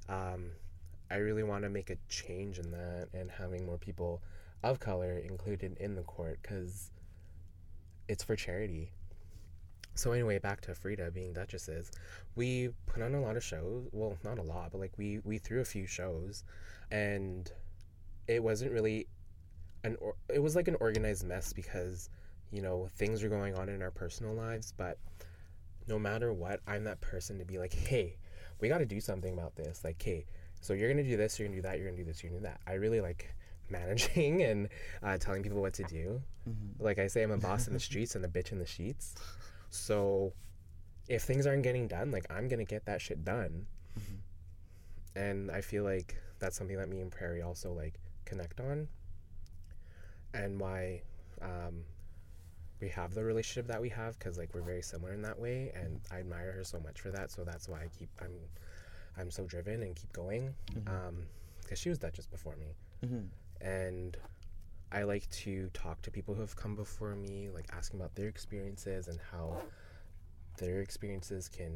um, 0.09 0.51
I 1.11 1.17
really 1.17 1.43
want 1.43 1.63
to 1.63 1.69
make 1.69 1.91
a 1.91 1.97
change 2.09 2.59
in 2.59 2.71
that 2.73 3.09
and 3.15 3.31
having 3.31 3.65
more 3.65 3.79
people 3.79 4.21
of 4.63 4.81
color 4.81 5.19
included 5.19 5.77
in 5.79 5.95
the 5.95 6.03
court 6.03 6.39
because 6.43 6.91
it's 8.09 8.25
for 8.25 8.35
charity. 8.35 8.91
So 9.97 10.13
anyway, 10.13 10.39
back 10.39 10.61
to 10.63 10.75
Frida 10.75 11.11
being 11.11 11.33
duchesses. 11.33 11.91
We 12.35 12.71
put 12.87 13.03
on 13.03 13.15
a 13.15 13.21
lot 13.21 13.37
of 13.37 13.43
shows. 13.43 13.89
Well, 13.93 14.17
not 14.25 14.39
a 14.39 14.43
lot, 14.43 14.73
but 14.73 14.81
like 14.81 14.93
we 14.97 15.21
we 15.25 15.39
threw 15.39 15.61
a 15.61 15.65
few 15.65 15.87
shows, 15.87 16.45
and 16.91 17.51
it 18.29 18.43
wasn't 18.43 18.73
really 18.73 19.09
an. 19.85 19.97
Or, 20.01 20.15
it 20.33 20.43
was 20.43 20.55
like 20.55 20.69
an 20.69 20.77
organized 20.81 21.27
mess 21.27 21.53
because 21.53 22.11
you 22.53 22.63
know 22.63 22.89
things 22.97 23.25
are 23.25 23.29
going 23.29 23.55
on 23.57 23.69
in 23.69 23.83
our 23.83 23.91
personal 23.91 24.35
lives, 24.35 24.73
but 24.77 24.99
no 25.89 25.99
matter 25.99 26.33
what, 26.33 26.61
I'm 26.67 26.85
that 26.85 27.01
person 27.01 27.39
to 27.39 27.45
be 27.45 27.59
like, 27.59 27.73
hey, 27.73 28.17
we 28.61 28.69
got 28.69 28.79
to 28.79 28.87
do 28.87 29.01
something 29.01 29.33
about 29.33 29.55
this. 29.55 29.83
Like, 29.85 30.03
hey, 30.03 30.27
so 30.61 30.73
you're 30.73 30.89
gonna 30.89 31.05
do 31.05 31.17
this, 31.17 31.39
you're 31.39 31.49
gonna 31.49 31.59
do 31.59 31.63
that, 31.63 31.79
you're 31.79 31.87
gonna 31.87 31.97
do 31.97 32.05
this, 32.05 32.23
you're 32.23 32.31
gonna 32.31 32.41
do 32.41 32.49
that. 32.49 32.61
I 32.67 32.75
really 32.75 33.01
like 33.01 33.35
managing 33.71 34.43
and 34.43 34.69
uh, 35.03 35.17
telling 35.19 35.43
people 35.43 35.61
what 35.61 35.75
to 35.75 35.85
do. 35.85 36.21
Mm-hmm. 36.49 36.85
Like 36.85 36.99
I 36.99 37.07
say, 37.07 37.23
I'm 37.23 37.31
a 37.31 37.39
boss 37.39 37.67
in 37.67 37.75
the 37.75 37.81
streets 37.89 38.15
and 38.15 38.25
a 38.25 38.29
bitch 38.29 38.53
in 38.53 38.59
the 38.59 38.67
sheets. 38.67 39.15
So 39.77 40.33
if 41.09 41.23
things 41.23 41.47
aren't 41.47 41.63
getting 41.63 41.87
done, 41.89 42.11
like 42.11 42.27
I'm 42.31 42.49
gonna 42.49 42.65
get 42.65 42.85
that 42.87 43.01
shit 43.01 43.25
done. 43.25 43.67
And 45.15 45.51
I 45.51 45.61
feel 45.63 45.85
like 45.85 46.17
that's 46.39 46.57
something 46.57 46.77
that 46.77 46.89
me 46.89 47.01
and 47.01 47.11
Prairie 47.11 47.41
also 47.43 47.73
like 47.73 47.95
connect 48.27 48.61
on, 48.61 48.89
and 50.35 50.61
why 50.61 51.01
um, 51.41 51.85
we 52.81 52.89
have 52.91 53.15
the 53.15 53.25
relationship 53.25 53.67
that 53.69 53.81
we 53.81 53.89
have 53.89 54.19
because 54.19 54.37
like 54.37 54.55
we're 54.55 54.61
very 54.61 54.83
similar 54.83 55.13
in 55.15 55.23
that 55.23 55.39
way, 55.39 55.73
and 55.75 56.01
I 56.11 56.19
admire 56.21 56.53
her 56.53 56.65
so 56.65 56.79
much 56.81 57.01
for 57.01 57.11
that. 57.13 57.31
So 57.31 57.45
that's 57.45 57.69
why 57.69 57.79
I 57.79 57.89
keep 57.99 58.11
I'm 58.21 58.33
I'm 59.17 59.31
so 59.31 59.45
driven 59.47 59.83
and 59.83 59.97
keep 59.97 60.13
going 60.13 60.55
because 61.63 61.79
she 61.79 61.89
was 61.89 61.99
Duchess 61.99 62.27
before 62.27 62.57
me 62.57 62.75
Mm-hmm. 63.05 63.67
and 63.67 64.17
I 64.93 65.03
like 65.03 65.29
to 65.43 65.69
talk 65.75 66.01
to 66.03 66.11
people 66.11 66.35
who 66.35 66.41
have 66.41 66.57
come 66.57 66.77
before 66.77 67.15
me, 67.17 67.49
like 67.53 67.67
asking 67.73 68.01
about 68.01 68.15
their 68.15 68.29
experiences 68.29 69.09
and 69.09 69.19
how 69.33 69.61
their 70.59 70.81
experiences 70.81 71.49
can 71.49 71.73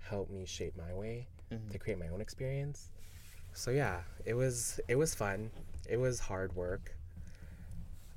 help 0.00 0.30
me 0.30 0.44
shape 0.46 0.76
my 0.76 0.92
way 0.94 1.26
Mhm. 1.50 1.70
to 1.70 1.78
create 1.78 1.98
my 1.98 2.08
own 2.08 2.20
experience. 2.20 2.90
So 3.54 3.70
yeah, 3.70 4.02
it 4.24 4.34
was 4.34 4.78
it 4.88 4.96
was 4.96 5.14
fun. 5.14 5.50
It 5.88 5.96
was 5.96 6.20
hard 6.20 6.54
work. 6.54 6.94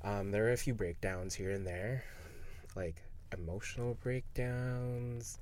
Um, 0.02 0.30
there 0.30 0.42
were 0.44 0.52
a 0.52 0.56
few 0.56 0.74
breakdowns 0.74 1.34
here 1.34 1.50
and 1.50 1.66
there, 1.66 2.04
like 2.76 2.96
emotional 3.32 3.94
breakdowns, 4.02 5.38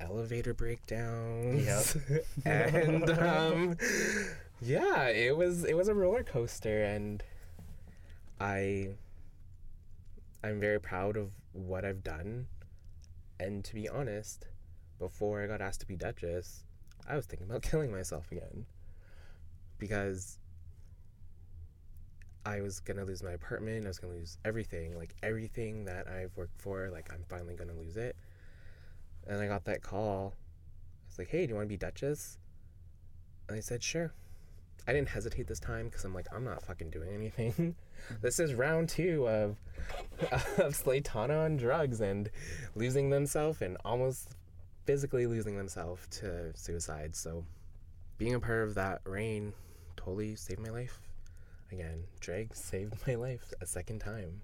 elevator 0.00 0.52
breakdowns, 0.54 1.96
and 2.44 3.08
um, 3.10 3.76
yeah, 4.60 5.08
it 5.08 5.36
was 5.36 5.64
it 5.64 5.74
was 5.76 5.88
a 5.88 5.94
roller 5.94 6.22
coaster, 6.24 6.82
and 6.84 7.22
I 8.42 8.88
I'm 10.42 10.58
very 10.58 10.80
proud 10.80 11.16
of 11.16 11.30
what 11.52 11.84
I've 11.84 12.02
done, 12.02 12.48
and 13.38 13.64
to 13.64 13.74
be 13.74 13.88
honest, 13.88 14.48
before 14.98 15.44
I 15.44 15.46
got 15.46 15.60
asked 15.60 15.78
to 15.82 15.86
be 15.86 15.94
Duchess, 15.94 16.64
I 17.08 17.14
was 17.14 17.26
thinking 17.26 17.48
about 17.48 17.62
killing 17.70 17.92
myself 17.92 18.32
again. 18.32 18.66
Because 19.78 20.38
I 22.44 22.60
was 22.62 22.80
gonna 22.80 23.04
lose 23.04 23.22
my 23.22 23.30
apartment, 23.30 23.84
I 23.84 23.88
was 23.88 24.00
gonna 24.00 24.14
lose 24.14 24.38
everything. 24.44 24.98
Like 24.98 25.14
everything 25.22 25.84
that 25.84 26.08
I've 26.08 26.36
worked 26.36 26.60
for, 26.60 26.90
like 26.90 27.12
I'm 27.12 27.24
finally 27.28 27.54
gonna 27.54 27.74
lose 27.74 27.96
it. 27.96 28.16
And 29.28 29.40
I 29.40 29.46
got 29.46 29.66
that 29.66 29.82
call. 29.82 30.34
I 30.34 31.06
was 31.10 31.18
like, 31.20 31.28
hey, 31.28 31.46
do 31.46 31.50
you 31.50 31.54
wanna 31.54 31.68
be 31.68 31.76
Duchess? 31.76 32.38
And 33.48 33.56
I 33.56 33.60
said, 33.60 33.84
sure. 33.84 34.12
I 34.86 34.92
didn't 34.92 35.08
hesitate 35.08 35.46
this 35.46 35.60
time 35.60 35.86
because 35.86 36.04
I'm 36.04 36.14
like, 36.14 36.26
I'm 36.34 36.44
not 36.44 36.62
fucking 36.62 36.90
doing 36.90 37.10
anything. 37.14 37.76
this 38.20 38.38
is 38.40 38.54
round 38.54 38.88
two 38.88 39.28
of 39.28 39.56
of 40.58 40.74
Slaytana 40.74 41.44
on 41.44 41.56
drugs 41.56 42.00
and 42.00 42.30
losing 42.74 43.10
themselves 43.10 43.62
and 43.62 43.76
almost 43.84 44.34
physically 44.84 45.26
losing 45.26 45.56
themselves 45.56 46.06
to 46.18 46.52
suicide. 46.56 47.14
So 47.14 47.44
being 48.18 48.34
a 48.34 48.40
part 48.40 48.64
of 48.64 48.74
that 48.74 49.00
reign 49.04 49.52
totally 49.96 50.34
saved 50.34 50.60
my 50.60 50.70
life. 50.70 51.00
Again, 51.70 52.04
Drake 52.20 52.54
saved 52.54 52.94
my 53.06 53.14
life 53.14 53.52
a 53.60 53.66
second 53.66 54.00
time. 54.00 54.40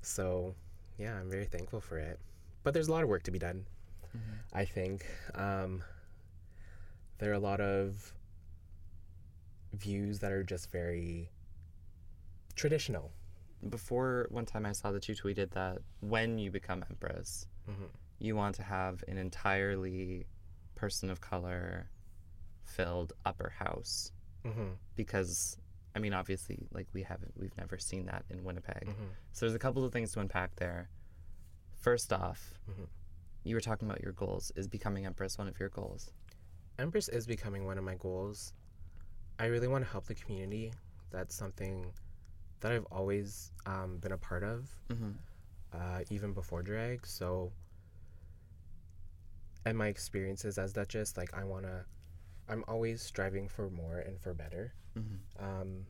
So 0.00 0.54
yeah, 0.98 1.14
I'm 1.18 1.30
very 1.30 1.46
thankful 1.46 1.80
for 1.80 1.98
it. 1.98 2.18
But 2.62 2.74
there's 2.74 2.88
a 2.88 2.92
lot 2.92 3.02
of 3.02 3.08
work 3.08 3.24
to 3.24 3.30
be 3.30 3.38
done. 3.38 3.66
I 4.52 4.66
think 4.66 5.06
um, 5.34 5.82
there 7.18 7.30
are 7.30 7.34
a 7.34 7.38
lot 7.38 7.60
of 7.60 8.12
views 9.72 10.18
that 10.20 10.32
are 10.32 10.42
just 10.44 10.70
very 10.70 11.30
traditional. 12.54 13.12
Before 13.68 14.26
one 14.30 14.44
time 14.46 14.66
I 14.66 14.72
saw 14.72 14.90
that 14.92 15.08
you 15.08 15.14
tweeted 15.14 15.50
that 15.52 15.78
when 16.00 16.38
you 16.38 16.50
become 16.50 16.84
empress, 16.90 17.46
Mhm. 17.68 17.90
you 18.18 18.34
want 18.36 18.56
to 18.56 18.62
have 18.62 19.04
an 19.08 19.18
entirely 19.18 20.26
person 20.74 21.10
of 21.10 21.20
color 21.20 21.88
filled 22.64 23.12
upper 23.24 23.50
house 23.50 24.12
Mm-hmm. 24.44 24.72
because 24.96 25.58
I 25.94 25.98
mean 26.00 26.12
obviously 26.14 26.66
like 26.72 26.88
we 26.92 27.02
haven't 27.02 27.36
we've 27.36 27.56
never 27.56 27.78
seen 27.78 28.06
that 28.06 28.24
in 28.28 28.42
Winnipeg. 28.44 28.86
Mhm. 28.88 29.08
So 29.32 29.46
there's 29.46 29.54
a 29.54 29.58
couple 29.60 29.84
of 29.84 29.92
things 29.92 30.12
to 30.12 30.20
unpack 30.20 30.56
there. 30.56 30.88
First 31.74 32.12
off, 32.12 32.54
Mhm. 32.68 32.88
you 33.44 33.54
were 33.54 33.60
talking 33.60 33.88
about 33.88 34.00
your 34.02 34.12
goals. 34.12 34.50
Is 34.56 34.66
becoming 34.68 35.06
empress 35.06 35.38
one 35.38 35.46
of 35.48 35.58
your 35.60 35.68
goals? 35.68 36.12
Empress 36.78 37.08
is 37.08 37.26
becoming 37.26 37.64
one 37.64 37.78
of 37.78 37.84
my 37.84 37.94
goals. 37.96 38.52
I 39.42 39.46
really 39.46 39.66
want 39.66 39.84
to 39.84 39.90
help 39.90 40.06
the 40.06 40.14
community. 40.14 40.72
That's 41.10 41.34
something 41.34 41.86
that 42.60 42.70
I've 42.70 42.86
always 42.92 43.50
um, 43.66 43.96
been 44.00 44.12
a 44.12 44.16
part 44.16 44.44
of, 44.44 44.70
Mm-hmm. 44.88 45.10
uh, 45.74 45.98
even 46.10 46.32
before 46.32 46.62
drag. 46.62 47.04
So, 47.04 47.50
and 49.66 49.76
my 49.76 49.88
experiences 49.88 50.58
as 50.58 50.72
Duchess, 50.72 51.16
like 51.16 51.34
I 51.34 51.42
want 51.42 51.64
to, 51.64 51.84
I'm 52.48 52.62
always 52.68 53.02
striving 53.02 53.48
for 53.48 53.68
more 53.68 53.98
and 53.98 54.20
for 54.20 54.32
better. 54.32 54.72
Mm-hmm. 54.96 55.44
Um, 55.44 55.86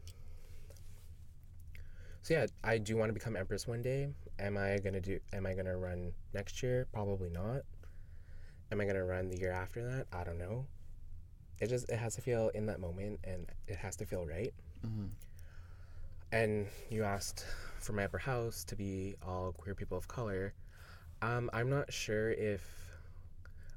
so 2.22 2.32
yeah, 2.34 2.46
I 2.64 2.78
do 2.78 2.96
want 2.96 3.11
to 3.11 3.12
become 3.12 3.36
Empress 3.36 3.68
one 3.68 3.82
day. 3.82 4.09
Am 4.38 4.57
I 4.57 4.78
gonna 4.78 5.00
do? 5.00 5.18
Am 5.34 5.44
I 5.44 5.53
gonna 5.55 5.76
run 5.76 6.12
next 6.32 6.62
year? 6.62 6.86
Probably 6.94 7.28
not. 7.28 7.62
Am 8.70 8.80
I 8.80 8.86
gonna 8.86 9.05
run 9.05 9.28
the 9.28 9.36
year 9.38 9.50
after 9.53 9.84
that? 9.90 10.07
I 10.12 10.24
don't 10.24 10.38
know. 10.38 10.64
It 11.61 11.68
just 11.68 11.88
it 11.90 11.96
has 11.96 12.14
to 12.16 12.20
feel 12.22 12.48
in 12.55 12.66
that 12.66 12.80
moment, 12.80 13.20
and 13.24 13.46
it 13.68 13.76
has 13.76 13.96
to 13.96 14.07
feel 14.07 14.26
right. 14.26 14.53
Mm-hmm. 14.86 15.07
And 16.32 16.66
you 16.90 17.05
asked 17.05 17.44
for 17.78 17.92
my 17.92 18.05
upper 18.05 18.18
house 18.18 18.64
to 18.64 18.76
be 18.76 19.14
all 19.22 19.53
queer 19.53 19.74
people 19.74 19.98
of 19.98 20.09
color. 20.09 20.55
Um, 21.20 21.50
I'm 21.53 21.70
not 21.70 21.92
sure 21.92 22.30
if. 22.32 22.62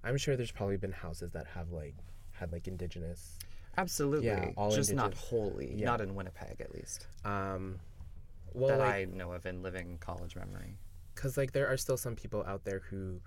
I'm 0.04 0.18
sure 0.18 0.36
there's 0.36 0.52
probably 0.52 0.78
been 0.78 0.92
houses 0.92 1.32
that 1.32 1.48
have 1.48 1.72
like 1.72 1.96
had 2.32 2.52
like 2.52 2.68
indigenous. 2.68 3.38
Absolutely. 3.78 4.28
Yeah, 4.28 4.52
all 4.56 4.72
Just 4.72 4.94
not 4.94 5.14
wholly. 5.14 5.74
yeah. 5.76 5.86
Not 5.86 6.00
in 6.02 6.16
Winnipeg, 6.16 6.62
at 6.62 6.74
least. 6.74 7.08
Um, 7.26 7.78
well, 8.54 8.70
that 8.70 8.80
like, 8.80 8.94
I 8.94 9.06
know 9.06 9.34
of 9.34 9.46
in 9.46 9.62
living 9.62 9.98
college 10.00 10.36
memory. 10.36 10.78
because 11.14 11.36
like 11.38 11.52
there 11.52 11.68
are 11.68 11.76
still 11.76 11.98
some 11.98 12.16
people 12.16 12.44
out 12.48 12.64
there 12.64 12.80
who 12.90 13.20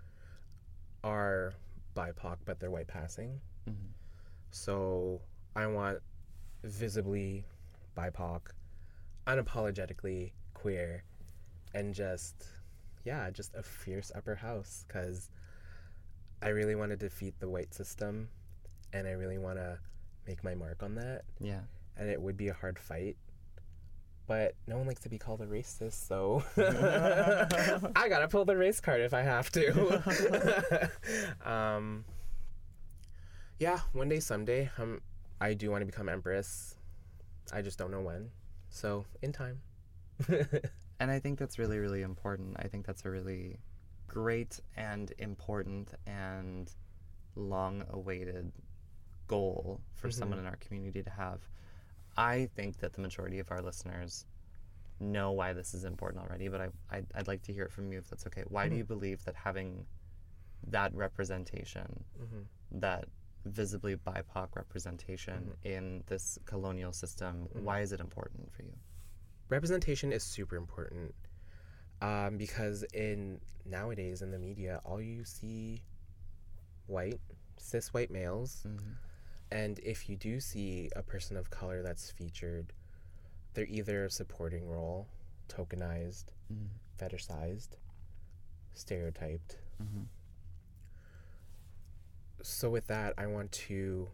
are 1.04 1.52
BIPOC 1.94 2.36
but 2.46 2.60
they're 2.60 2.70
white 2.70 2.86
passing. 2.88 3.40
Mhm. 3.68 3.74
So 4.50 5.20
I 5.54 5.66
want 5.66 5.98
visibly 6.64 7.44
BIPOC, 7.96 8.40
unapologetically 9.26 10.32
queer, 10.54 11.04
and 11.74 11.94
just 11.94 12.46
yeah, 13.04 13.30
just 13.30 13.54
a 13.54 13.62
fierce 13.62 14.12
upper 14.14 14.34
house. 14.34 14.84
Because 14.86 15.30
I 16.42 16.48
really 16.48 16.74
want 16.74 16.90
to 16.90 16.96
defeat 16.96 17.34
the 17.40 17.48
white 17.48 17.74
system, 17.74 18.28
and 18.92 19.06
I 19.06 19.12
really 19.12 19.38
want 19.38 19.58
to 19.58 19.78
make 20.26 20.44
my 20.44 20.54
mark 20.54 20.82
on 20.82 20.94
that. 20.96 21.22
Yeah. 21.40 21.60
And 21.96 22.08
it 22.08 22.20
would 22.20 22.36
be 22.36 22.48
a 22.48 22.54
hard 22.54 22.78
fight. 22.78 23.16
But 24.26 24.54
no 24.66 24.76
one 24.76 24.86
likes 24.86 25.00
to 25.00 25.08
be 25.08 25.16
called 25.16 25.40
a 25.40 25.46
racist, 25.46 26.06
so 26.06 26.44
I 27.96 28.08
gotta 28.10 28.28
pull 28.28 28.44
the 28.44 28.56
race 28.56 28.78
card 28.78 29.00
if 29.00 29.14
I 29.14 29.22
have 29.22 29.50
to. 29.52 30.90
um, 31.50 32.04
yeah, 33.58 33.80
one 33.92 34.08
day, 34.08 34.20
someday, 34.20 34.70
um, 34.78 35.00
I 35.40 35.54
do 35.54 35.70
want 35.70 35.82
to 35.82 35.86
become 35.86 36.08
empress. 36.08 36.76
I 37.52 37.62
just 37.62 37.78
don't 37.78 37.90
know 37.90 38.00
when. 38.02 38.30
So 38.70 39.04
in 39.22 39.32
time. 39.32 39.60
And 41.00 41.12
I 41.12 41.20
think 41.20 41.38
that's 41.38 41.60
really, 41.60 41.78
really 41.78 42.02
important. 42.02 42.56
I 42.58 42.66
think 42.66 42.84
that's 42.84 43.04
a 43.04 43.10
really 43.10 43.60
great 44.08 44.58
and 44.76 45.12
important 45.18 45.92
and 46.08 46.68
long 47.36 47.84
awaited 47.90 48.50
goal 49.28 49.80
for 49.94 50.08
Mhm. 50.08 50.12
someone 50.14 50.38
in 50.40 50.46
our 50.46 50.56
community 50.56 51.04
to 51.04 51.10
have. 51.10 51.48
I 52.16 52.46
think 52.56 52.78
that 52.78 52.94
the 52.94 53.00
majority 53.00 53.38
of 53.38 53.52
our 53.52 53.62
listeners 53.62 54.26
know 54.98 55.30
why 55.30 55.52
this 55.52 55.72
is 55.72 55.84
important 55.84 56.24
already, 56.24 56.48
but 56.48 56.60
I, 56.60 56.68
I'd, 56.90 57.06
I'd 57.14 57.28
like 57.28 57.42
to 57.42 57.52
hear 57.52 57.62
it 57.66 57.70
from 57.70 57.92
you 57.92 57.98
if 57.98 58.08
that's 58.10 58.26
okay. 58.26 58.42
Why 58.48 58.68
do 58.68 58.74
you 58.74 58.84
believe 58.84 59.24
that 59.24 59.36
having 59.36 59.86
that 60.66 60.92
representation, 60.96 62.02
Mhm. 62.20 62.46
that 62.80 63.08
visibly 63.44 63.96
BIPOC 63.96 64.54
representation 64.56 65.52
in 65.62 66.02
this 66.06 66.38
colonial 66.44 66.92
system, 66.92 67.48
why 67.52 67.80
is 67.80 67.92
it 67.92 68.00
important 68.00 68.52
for 68.52 68.62
you? 68.62 68.74
representation 69.50 70.12
is 70.12 70.22
super 70.22 70.56
important 70.56 71.14
um, 72.02 72.36
because 72.36 72.82
in 72.92 73.40
nowadays 73.64 74.20
in 74.20 74.30
the 74.30 74.38
media 74.38 74.78
all 74.84 75.00
you 75.00 75.24
see 75.24 75.80
white 76.86 77.18
cis 77.56 77.94
white 77.94 78.10
males 78.10 78.62
Mhm. 78.66 78.94
and 79.50 79.78
if 79.78 80.06
you 80.10 80.16
do 80.16 80.38
see 80.38 80.90
a 80.96 81.02
person 81.02 81.34
of 81.34 81.48
color 81.48 81.82
that's 81.82 82.10
featured 82.10 82.74
they're 83.54 83.64
either 83.70 84.04
a 84.04 84.10
supporting 84.10 84.68
role 84.68 85.08
tokenized 85.48 86.26
Mhm. 86.52 86.68
fetishized 86.98 87.78
stereotyped 88.74 89.56
Mhm. 89.82 90.06
So 92.42 92.70
with 92.70 92.86
that 92.86 93.14
i 93.18 93.26
want 93.26 93.50
to 93.52 94.08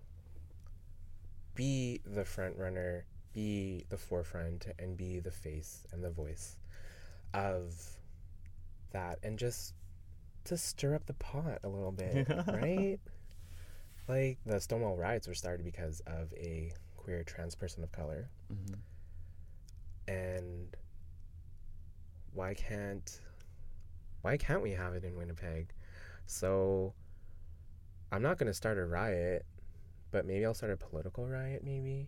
be 1.55 2.01
the 2.07 2.25
front 2.25 2.57
runner 2.59 3.05
be 3.33 3.85
the 3.89 3.97
forefront 3.97 4.67
and 4.79 4.97
be 4.97 5.19
the 5.21 5.31
face 5.31 5.87
and 5.93 6.03
the 6.03 6.11
voice 6.11 6.57
of 7.33 7.75
that 8.93 9.19
and 9.23 9.39
just 9.39 9.75
to 10.45 10.57
stir 10.57 10.95
up 10.95 11.05
the 11.07 11.15
pot 11.15 11.59
a 11.65 11.69
little 11.69 11.93
bit 11.93 12.27
right 12.49 12.99
like 14.09 14.39
the 14.47 14.61
stonewall 14.61 14.97
riots 14.97 15.27
were 15.27 15.35
started 15.35 15.65
because 15.65 16.01
of 16.07 16.33
a 16.35 16.73
queer 16.97 17.23
trans 17.25 17.55
person 17.55 17.83
of 17.83 17.91
color 17.93 18.29
Mhm. 18.53 18.77
and 20.09 20.77
why 22.33 22.55
can't 22.55 23.21
why 24.23 24.37
can't 24.37 24.63
we 24.63 24.71
have 24.73 24.95
it 24.95 25.05
in 25.05 25.17
Winnipeg? 25.17 25.69
So 26.27 26.95
I'm 28.15 28.23
not 28.23 28.39
going 28.39 28.47
to 28.47 28.55
start 28.55 28.79
a 28.79 28.85
riot, 28.85 29.45
but 30.13 30.25
maybe 30.25 30.47
I'll 30.47 30.55
start 30.55 30.71
a 30.71 30.77
political 30.77 31.27
riot 31.27 31.63
maybe. 31.65 32.07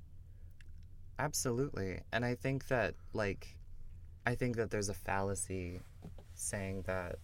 Absolutely. 1.19 2.01
And 2.13 2.25
I 2.25 2.37
think 2.37 2.69
that, 2.69 2.95
like, 3.13 3.57
I 4.25 4.37
think 4.37 4.55
that 4.55 4.71
there's 4.71 4.89
a 4.89 4.95
fallacy 4.95 5.81
saying 6.35 6.85
that 6.87 7.17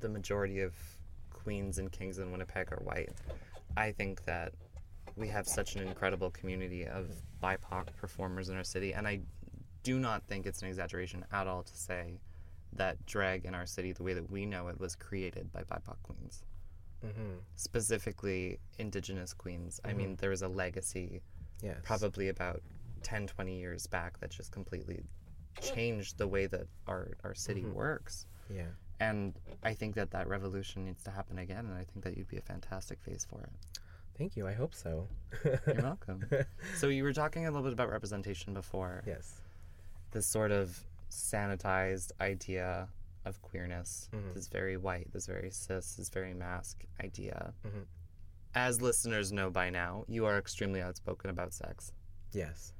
the 0.00 0.08
majority 0.08 0.58
of 0.58 0.74
queens 1.30 1.78
and 1.78 1.92
kings 1.92 2.18
in 2.18 2.32
Winnipeg 2.32 2.72
are 2.72 2.82
white. 2.82 3.10
I 3.76 3.92
think 3.92 4.24
that 4.24 4.54
we 5.14 5.28
have 5.28 5.46
such 5.46 5.76
an 5.76 5.86
incredible 5.86 6.32
community 6.32 6.88
of 6.88 7.14
BIPOC 7.40 7.94
performers 7.96 8.48
in 8.48 8.56
our 8.56 8.64
city, 8.64 8.92
and 8.92 9.06
I 9.06 9.20
do 9.84 10.00
not 10.00 10.26
think 10.26 10.46
it's 10.46 10.62
an 10.62 10.68
exaggeration 10.68 11.24
at 11.30 11.46
all 11.46 11.62
to 11.62 11.76
say 11.76 12.18
that 12.72 13.06
drag 13.06 13.44
in 13.44 13.54
our 13.54 13.66
city, 13.66 13.92
the 13.92 14.02
way 14.02 14.14
that 14.14 14.28
we 14.28 14.46
know 14.46 14.66
it, 14.66 14.80
was 14.80 14.96
created 14.96 15.52
by 15.52 15.62
BIPOC 15.62 16.02
queens 16.02 16.42
Mhm. 17.04 17.38
specifically 17.56 18.58
indigenous 18.78 19.32
queens. 19.34 19.80
I 19.84 19.92
mean, 19.92 20.16
there 20.16 20.30
was 20.30 20.42
a 20.42 20.48
legacy 20.48 21.22
Yes. 21.62 21.78
probably 21.84 22.28
about 22.28 22.62
10, 23.02 23.26
20 23.26 23.58
years 23.58 23.86
back 23.86 24.18
that 24.20 24.30
just 24.30 24.52
completely 24.52 25.04
changed 25.60 26.18
the 26.18 26.26
way 26.28 26.46
that 26.46 26.66
our, 26.86 27.08
our 27.24 27.34
city 27.34 27.64
works. 27.64 28.26
Yeah. 28.48 28.68
And 29.00 29.34
I 29.62 29.74
think 29.74 29.94
that 29.96 30.10
that 30.12 30.28
revolution 30.28 30.84
needs 30.84 31.02
to 31.04 31.10
happen 31.10 31.38
again, 31.38 31.66
and 31.66 31.74
I 31.74 31.84
think 31.84 32.04
that 32.04 32.16
you'd 32.16 32.28
be 32.28 32.36
a 32.36 32.42
fantastic 32.42 33.00
face 33.00 33.24
for 33.24 33.40
it. 33.42 33.52
Thank 34.16 34.36
you. 34.36 34.46
I 34.46 34.52
hope 34.52 34.74
so. 34.74 35.08
You're 35.44 35.60
welcome. 35.82 36.24
so 36.76 36.88
you 36.88 37.02
were 37.02 37.12
talking 37.12 37.46
a 37.46 37.50
little 37.50 37.64
bit 37.64 37.72
about 37.72 37.90
representation 37.90 38.54
before. 38.54 39.02
yes. 39.06 39.40
This 40.12 40.26
sort 40.26 40.52
of 40.52 40.84
sanitized 41.10 42.12
idea 42.20 42.88
of 43.24 43.40
queerness, 43.42 44.08
Mhm. 44.12 44.34
this 44.34 44.48
very 44.48 44.76
white, 44.76 45.10
this 45.12 45.26
very 45.26 45.50
cis, 45.50 45.96
this 45.96 46.08
very 46.08 46.34
masc 46.34 46.84
idea. 47.00 47.54
Mhm. 47.64 47.86
As 48.54 48.82
listeners 48.82 49.32
know 49.32 49.50
by 49.50 49.70
now, 49.70 50.04
you 50.08 50.26
are 50.26 50.38
extremely 50.38 50.82
outspoken 50.82 51.30
about 51.30 51.52
sex. 51.54 51.92
Yes. 52.32 52.74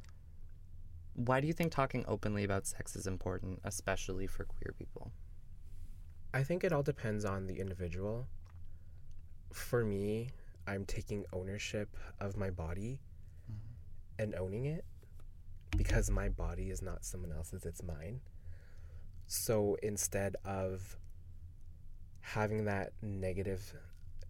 Why 1.14 1.40
do 1.40 1.47
you 1.47 1.53
think 1.53 1.72
talking 1.72 2.05
openly 2.07 2.43
about 2.45 2.66
sex 2.66 2.97
is 2.97 3.07
important, 3.07 3.61
especially 3.64 4.26
for 4.26 4.45
queer 4.45 4.72
people? 4.76 5.12
I 6.34 6.43
think 6.45 6.64
it 6.64 6.72
all 6.72 6.82
depends 6.82 7.24
on 7.24 7.47
the 7.47 7.61
individual. 7.61 8.28
For 9.53 9.84
me, 9.84 10.30
I'm 10.66 10.86
taking 10.86 11.26
ownership 11.32 11.97
of 12.20 12.36
my 12.36 12.51
body 12.51 13.01
and 14.18 14.34
owning 14.34 14.64
it 14.66 14.84
because 15.76 16.11
my 16.11 16.28
body 16.28 16.70
is 16.70 16.80
not 16.82 17.05
someone 17.05 17.32
else's, 17.32 17.64
it's 17.66 17.82
mine. 17.82 18.20
So 19.35 19.78
instead 19.83 20.37
of 20.45 20.99
having 22.20 22.66
that 22.66 22.93
negative 23.01 23.62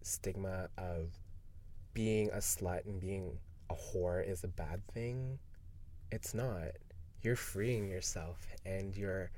stigma 0.01 0.69
of 0.77 1.09
being 1.93 2.29
a 2.29 2.37
slut 2.37 2.85
and 2.85 3.01
being 3.01 3.37
a 3.69 3.75
whore 3.75 4.25
is 4.25 4.45
a 4.45 4.47
bad 4.47 4.81
thing, 4.93 5.39
it's 6.09 6.33
not. 6.33 6.69
You're 7.21 7.35
freeing 7.35 7.89
yourself 7.89 8.47
and 8.65 8.95
you're 8.95 9.29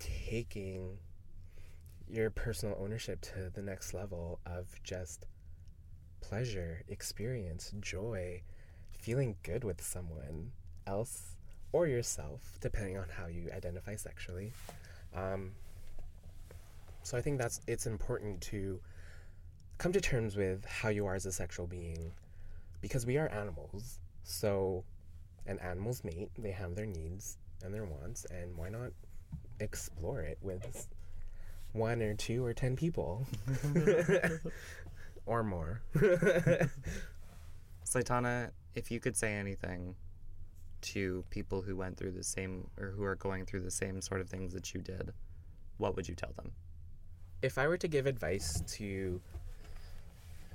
taking 0.00 0.98
your 2.06 2.28
personal 2.28 2.76
ownership 2.78 3.22
to 3.22 3.50
the 3.54 3.62
next 3.62 3.94
level 3.94 4.38
of 4.44 4.66
just 4.84 5.24
pleasure, 6.20 6.82
experience, 6.88 7.72
joy, 7.80 8.42
feeling 8.90 9.36
good 9.42 9.64
with 9.64 9.80
someone 9.80 10.52
else 10.86 11.35
or 11.76 11.86
yourself, 11.86 12.40
depending 12.62 12.96
on 12.96 13.04
how 13.10 13.26
you 13.26 13.50
identify 13.54 13.94
sexually. 13.94 14.50
Um, 15.14 15.50
so 17.02 17.18
I 17.18 17.20
think 17.20 17.36
that's 17.36 17.60
it's 17.66 17.86
important 17.86 18.40
to 18.52 18.80
come 19.76 19.92
to 19.92 20.00
terms 20.00 20.36
with 20.36 20.64
how 20.64 20.88
you 20.88 21.04
are 21.04 21.14
as 21.14 21.26
a 21.26 21.32
sexual 21.32 21.66
being, 21.66 22.12
because 22.80 23.04
we 23.04 23.18
are 23.18 23.28
animals. 23.28 24.00
So, 24.24 24.84
and 25.46 25.60
animals 25.60 26.02
mate; 26.02 26.30
they 26.38 26.50
have 26.50 26.74
their 26.74 26.86
needs 26.86 27.36
and 27.62 27.74
their 27.74 27.84
wants, 27.84 28.24
and 28.30 28.56
why 28.56 28.70
not 28.70 28.92
explore 29.60 30.22
it 30.22 30.38
with 30.40 30.88
one 31.72 32.00
or 32.00 32.14
two 32.14 32.42
or 32.42 32.54
ten 32.54 32.74
people 32.74 33.26
or 35.26 35.42
more. 35.42 35.82
Saitana, 37.84 38.50
if 38.74 38.90
you 38.90 38.98
could 38.98 39.14
say 39.14 39.34
anything 39.34 39.94
to 40.82 41.24
people 41.30 41.62
who 41.62 41.76
went 41.76 41.96
through 41.96 42.12
the 42.12 42.22
same 42.22 42.68
or 42.78 42.90
who 42.90 43.04
are 43.04 43.16
going 43.16 43.44
through 43.46 43.60
the 43.60 43.70
same 43.70 44.00
sort 44.00 44.20
of 44.20 44.28
things 44.28 44.52
that 44.52 44.74
you 44.74 44.80
did, 44.80 45.12
what 45.78 45.96
would 45.96 46.08
you 46.08 46.14
tell 46.14 46.32
them? 46.36 46.52
if 47.42 47.58
I 47.58 47.68
were 47.68 47.76
to 47.78 47.88
give 47.88 48.06
advice 48.06 48.62
to 48.66 49.20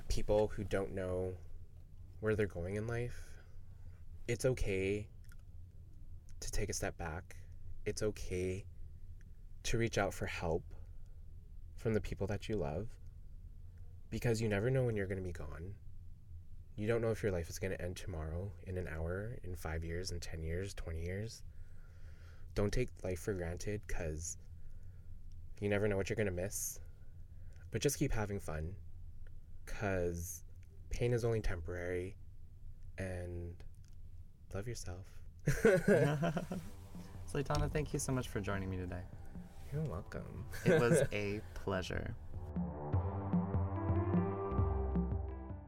people 0.08 0.48
who 0.48 0.64
don't 0.64 0.94
know 0.94 1.32
where 2.20 2.34
they're 2.34 2.46
going 2.46 2.74
in 2.74 2.86
life, 2.86 3.18
it's 4.28 4.44
okay 4.44 5.06
to 6.40 6.50
take 6.50 6.68
a 6.68 6.72
step 6.72 6.96
back. 6.98 7.36
It's 7.86 8.02
okay 8.02 8.64
to 9.64 9.78
reach 9.78 9.96
out 9.96 10.12
for 10.12 10.26
help 10.26 10.62
from 11.76 11.94
the 11.94 12.00
people 12.00 12.26
that 12.28 12.48
you 12.48 12.56
love 12.56 12.88
because 14.10 14.40
you 14.40 14.48
never 14.48 14.70
know 14.70 14.84
when 14.84 14.96
you're 14.96 15.06
going 15.06 15.18
to 15.18 15.24
be 15.24 15.32
gone. 15.32 15.74
You 16.76 16.86
don't 16.86 17.02
know 17.02 17.10
if 17.10 17.22
your 17.22 17.32
life 17.32 17.50
is 17.50 17.58
going 17.58 17.72
to 17.72 17.82
end 17.82 17.96
tomorrow, 17.96 18.50
in 18.66 18.78
an 18.78 18.88
hour, 18.88 19.36
in 19.44 19.54
five 19.54 19.84
years, 19.84 20.10
in 20.10 20.20
10 20.20 20.42
years, 20.42 20.72
20 20.74 21.02
years. 21.02 21.42
Don't 22.54 22.72
take 22.72 22.88
life 23.04 23.20
for 23.20 23.34
granted 23.34 23.82
because 23.86 24.38
you 25.60 25.68
never 25.68 25.86
know 25.86 25.96
what 25.96 26.08
you're 26.08 26.16
going 26.16 26.26
to 26.26 26.32
miss. 26.32 26.80
But 27.70 27.82
just 27.82 27.98
keep 27.98 28.12
having 28.12 28.40
fun 28.40 28.74
because 29.64 30.44
pain 30.90 31.12
is 31.12 31.24
only 31.24 31.40
temporary 31.40 32.16
and 32.98 33.54
love 34.54 34.66
yourself. 34.66 35.06
Saitana, 37.32 37.70
thank 37.70 37.92
you 37.92 37.98
so 37.98 38.12
much 38.12 38.28
for 38.28 38.40
joining 38.40 38.70
me 38.70 38.76
today. 38.76 39.02
You're 39.72 39.82
welcome. 39.82 40.44
It 40.64 40.80
was 40.80 41.02
a 41.12 41.40
pleasure. 41.54 42.14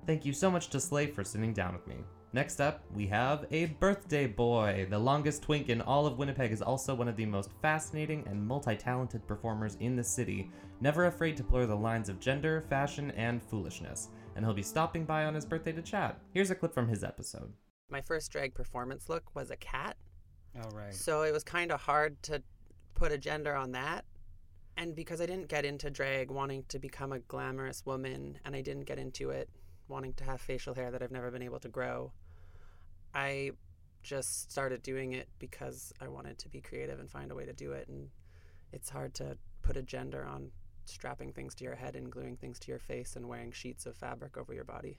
Thank 0.07 0.27
you 0.27 0.35
so 0.35 0.51
much 0.51 0.69
to 0.69 0.81
Slave 0.81 1.15
for 1.15 1.25
sitting 1.25 1.55
down 1.55 1.73
with 1.73 1.87
me. 1.87 1.97
Next 2.35 2.61
up, 2.61 2.85
we 2.93 3.07
have 3.07 3.47
a 3.51 3.67
birthday 3.67 4.27
boy. 4.27 4.87
The 4.91 4.99
longest 4.99 5.43
twink 5.43 5.71
in 5.71 5.81
all 5.81 6.07
of 6.07 6.19
Winnipeg 6.19 6.53
is 6.53 6.61
also 6.61 6.95
one 6.95 7.09
of 7.09 7.17
the 7.17 7.25
most 7.25 7.51
fascinating 7.63 8.23
and 8.29 8.47
multi 8.47 8.77
talented 8.77 9.27
performers 9.27 9.79
in 9.81 9.97
the 9.97 10.05
city, 10.05 10.51
never 10.83 11.07
afraid 11.07 11.39
to 11.39 11.43
blur 11.43 11.65
the 11.65 11.75
lines 11.75 12.11
of 12.11 12.21
gender, 12.21 12.67
fashion, 12.69 13.13
and 13.13 13.43
foolishness. 13.43 14.11
And 14.37 14.45
he'll 14.45 14.53
be 14.53 14.63
stopping 14.63 15.07
by 15.07 15.25
on 15.25 15.35
his 15.35 15.47
birthday 15.47 15.73
to 15.73 15.81
chat. 15.81 16.19
Here's 16.35 16.51
a 16.51 16.55
clip 16.55 16.75
from 16.75 16.87
his 16.89 17.03
episode. 17.03 17.51
My 17.89 18.03
first 18.03 18.31
drag 18.31 18.53
performance 18.53 19.09
look 19.09 19.35
was 19.35 19.51
a 19.51 19.57
cat. 19.57 19.97
All 20.63 20.71
right. 20.73 20.93
So 20.93 21.23
it 21.23 21.33
was 21.33 21.45
kind 21.45 21.73
of 21.73 21.81
hard 21.81 22.23
to 22.25 22.43
put 22.95 23.11
a 23.11 23.17
gender 23.17 23.55
on 23.55 23.73
that. 23.73 24.05
And 24.77 24.95
because 24.95 25.23
I 25.23 25.27
didn't 25.27 25.49
get 25.49 25.65
into 25.65 25.89
drag 25.89 26.31
wanting 26.31 26.65
to 26.69 26.79
become 26.79 27.13
a 27.13 27.21
glamorous 27.21 27.87
woman, 27.87 28.39
and 28.45 28.55
I 28.55 28.61
didn't 28.61 28.85
get 28.85 28.99
into 28.99 29.31
it 29.31 29.49
wanting 29.89 30.15
to 30.15 30.25
have 30.25 30.41
facial 30.41 30.75
hair 30.75 30.91
that 30.91 31.03
I've 31.03 31.11
never 31.11 31.31
been 31.31 31.43
able 31.43 31.61
to 31.61 31.69
grow, 31.69 32.13
I 33.15 33.53
just 34.03 34.51
started 34.51 34.83
doing 34.83 35.13
it 35.13 35.29
because 35.39 35.93
I 36.01 36.09
wanted 36.09 36.39
to 36.39 36.49
be 36.49 36.61
creative 36.61 37.01
and 37.01 37.11
find 37.11 37.31
a 37.31 37.35
way 37.35 37.47
to 37.47 37.53
do 37.53 37.73
it. 37.73 37.89
And 37.89 38.09
it's 38.73 38.91
hard 38.91 39.15
to 39.15 39.37
put 39.63 39.77
a 39.77 39.83
gender 39.83 40.25
on 40.25 40.51
strapping 40.85 41.33
things 41.33 41.55
to 41.55 41.65
your 41.65 41.75
head 41.75 41.97
and 41.97 42.11
gluing 42.11 42.37
things 42.37 42.59
to 42.61 42.71
your 42.71 42.79
face 42.79 43.17
and 43.17 43.27
wearing 43.27 43.53
sheets 43.53 43.87
of 43.87 43.97
fabric 43.97 44.37
over 44.37 44.53
your 44.53 44.65
body. 44.65 44.99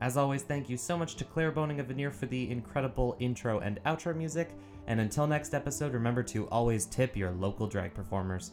As 0.00 0.16
always, 0.16 0.42
thank 0.42 0.70
you 0.70 0.78
so 0.78 0.96
much 0.96 1.16
to 1.16 1.24
Claire 1.24 1.52
Boning 1.52 1.78
of 1.78 1.86
Veneer 1.86 2.10
for 2.10 2.24
the 2.26 2.50
incredible 2.50 3.16
intro 3.18 3.58
and 3.58 3.82
outro 3.84 4.16
music. 4.16 4.50
And 4.86 4.98
until 4.98 5.26
next 5.26 5.52
episode, 5.52 5.92
remember 5.92 6.22
to 6.22 6.48
always 6.48 6.86
tip 6.86 7.16
your 7.16 7.32
local 7.32 7.66
drag 7.66 7.92
performers. 7.92 8.52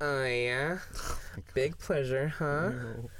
Oh, 0.00 0.24
yeah? 0.24 0.78
Oh 1.54 1.54
Big 1.54 1.78
pleasure, 1.78 2.28
huh? 2.28 2.70
No. 2.70 3.10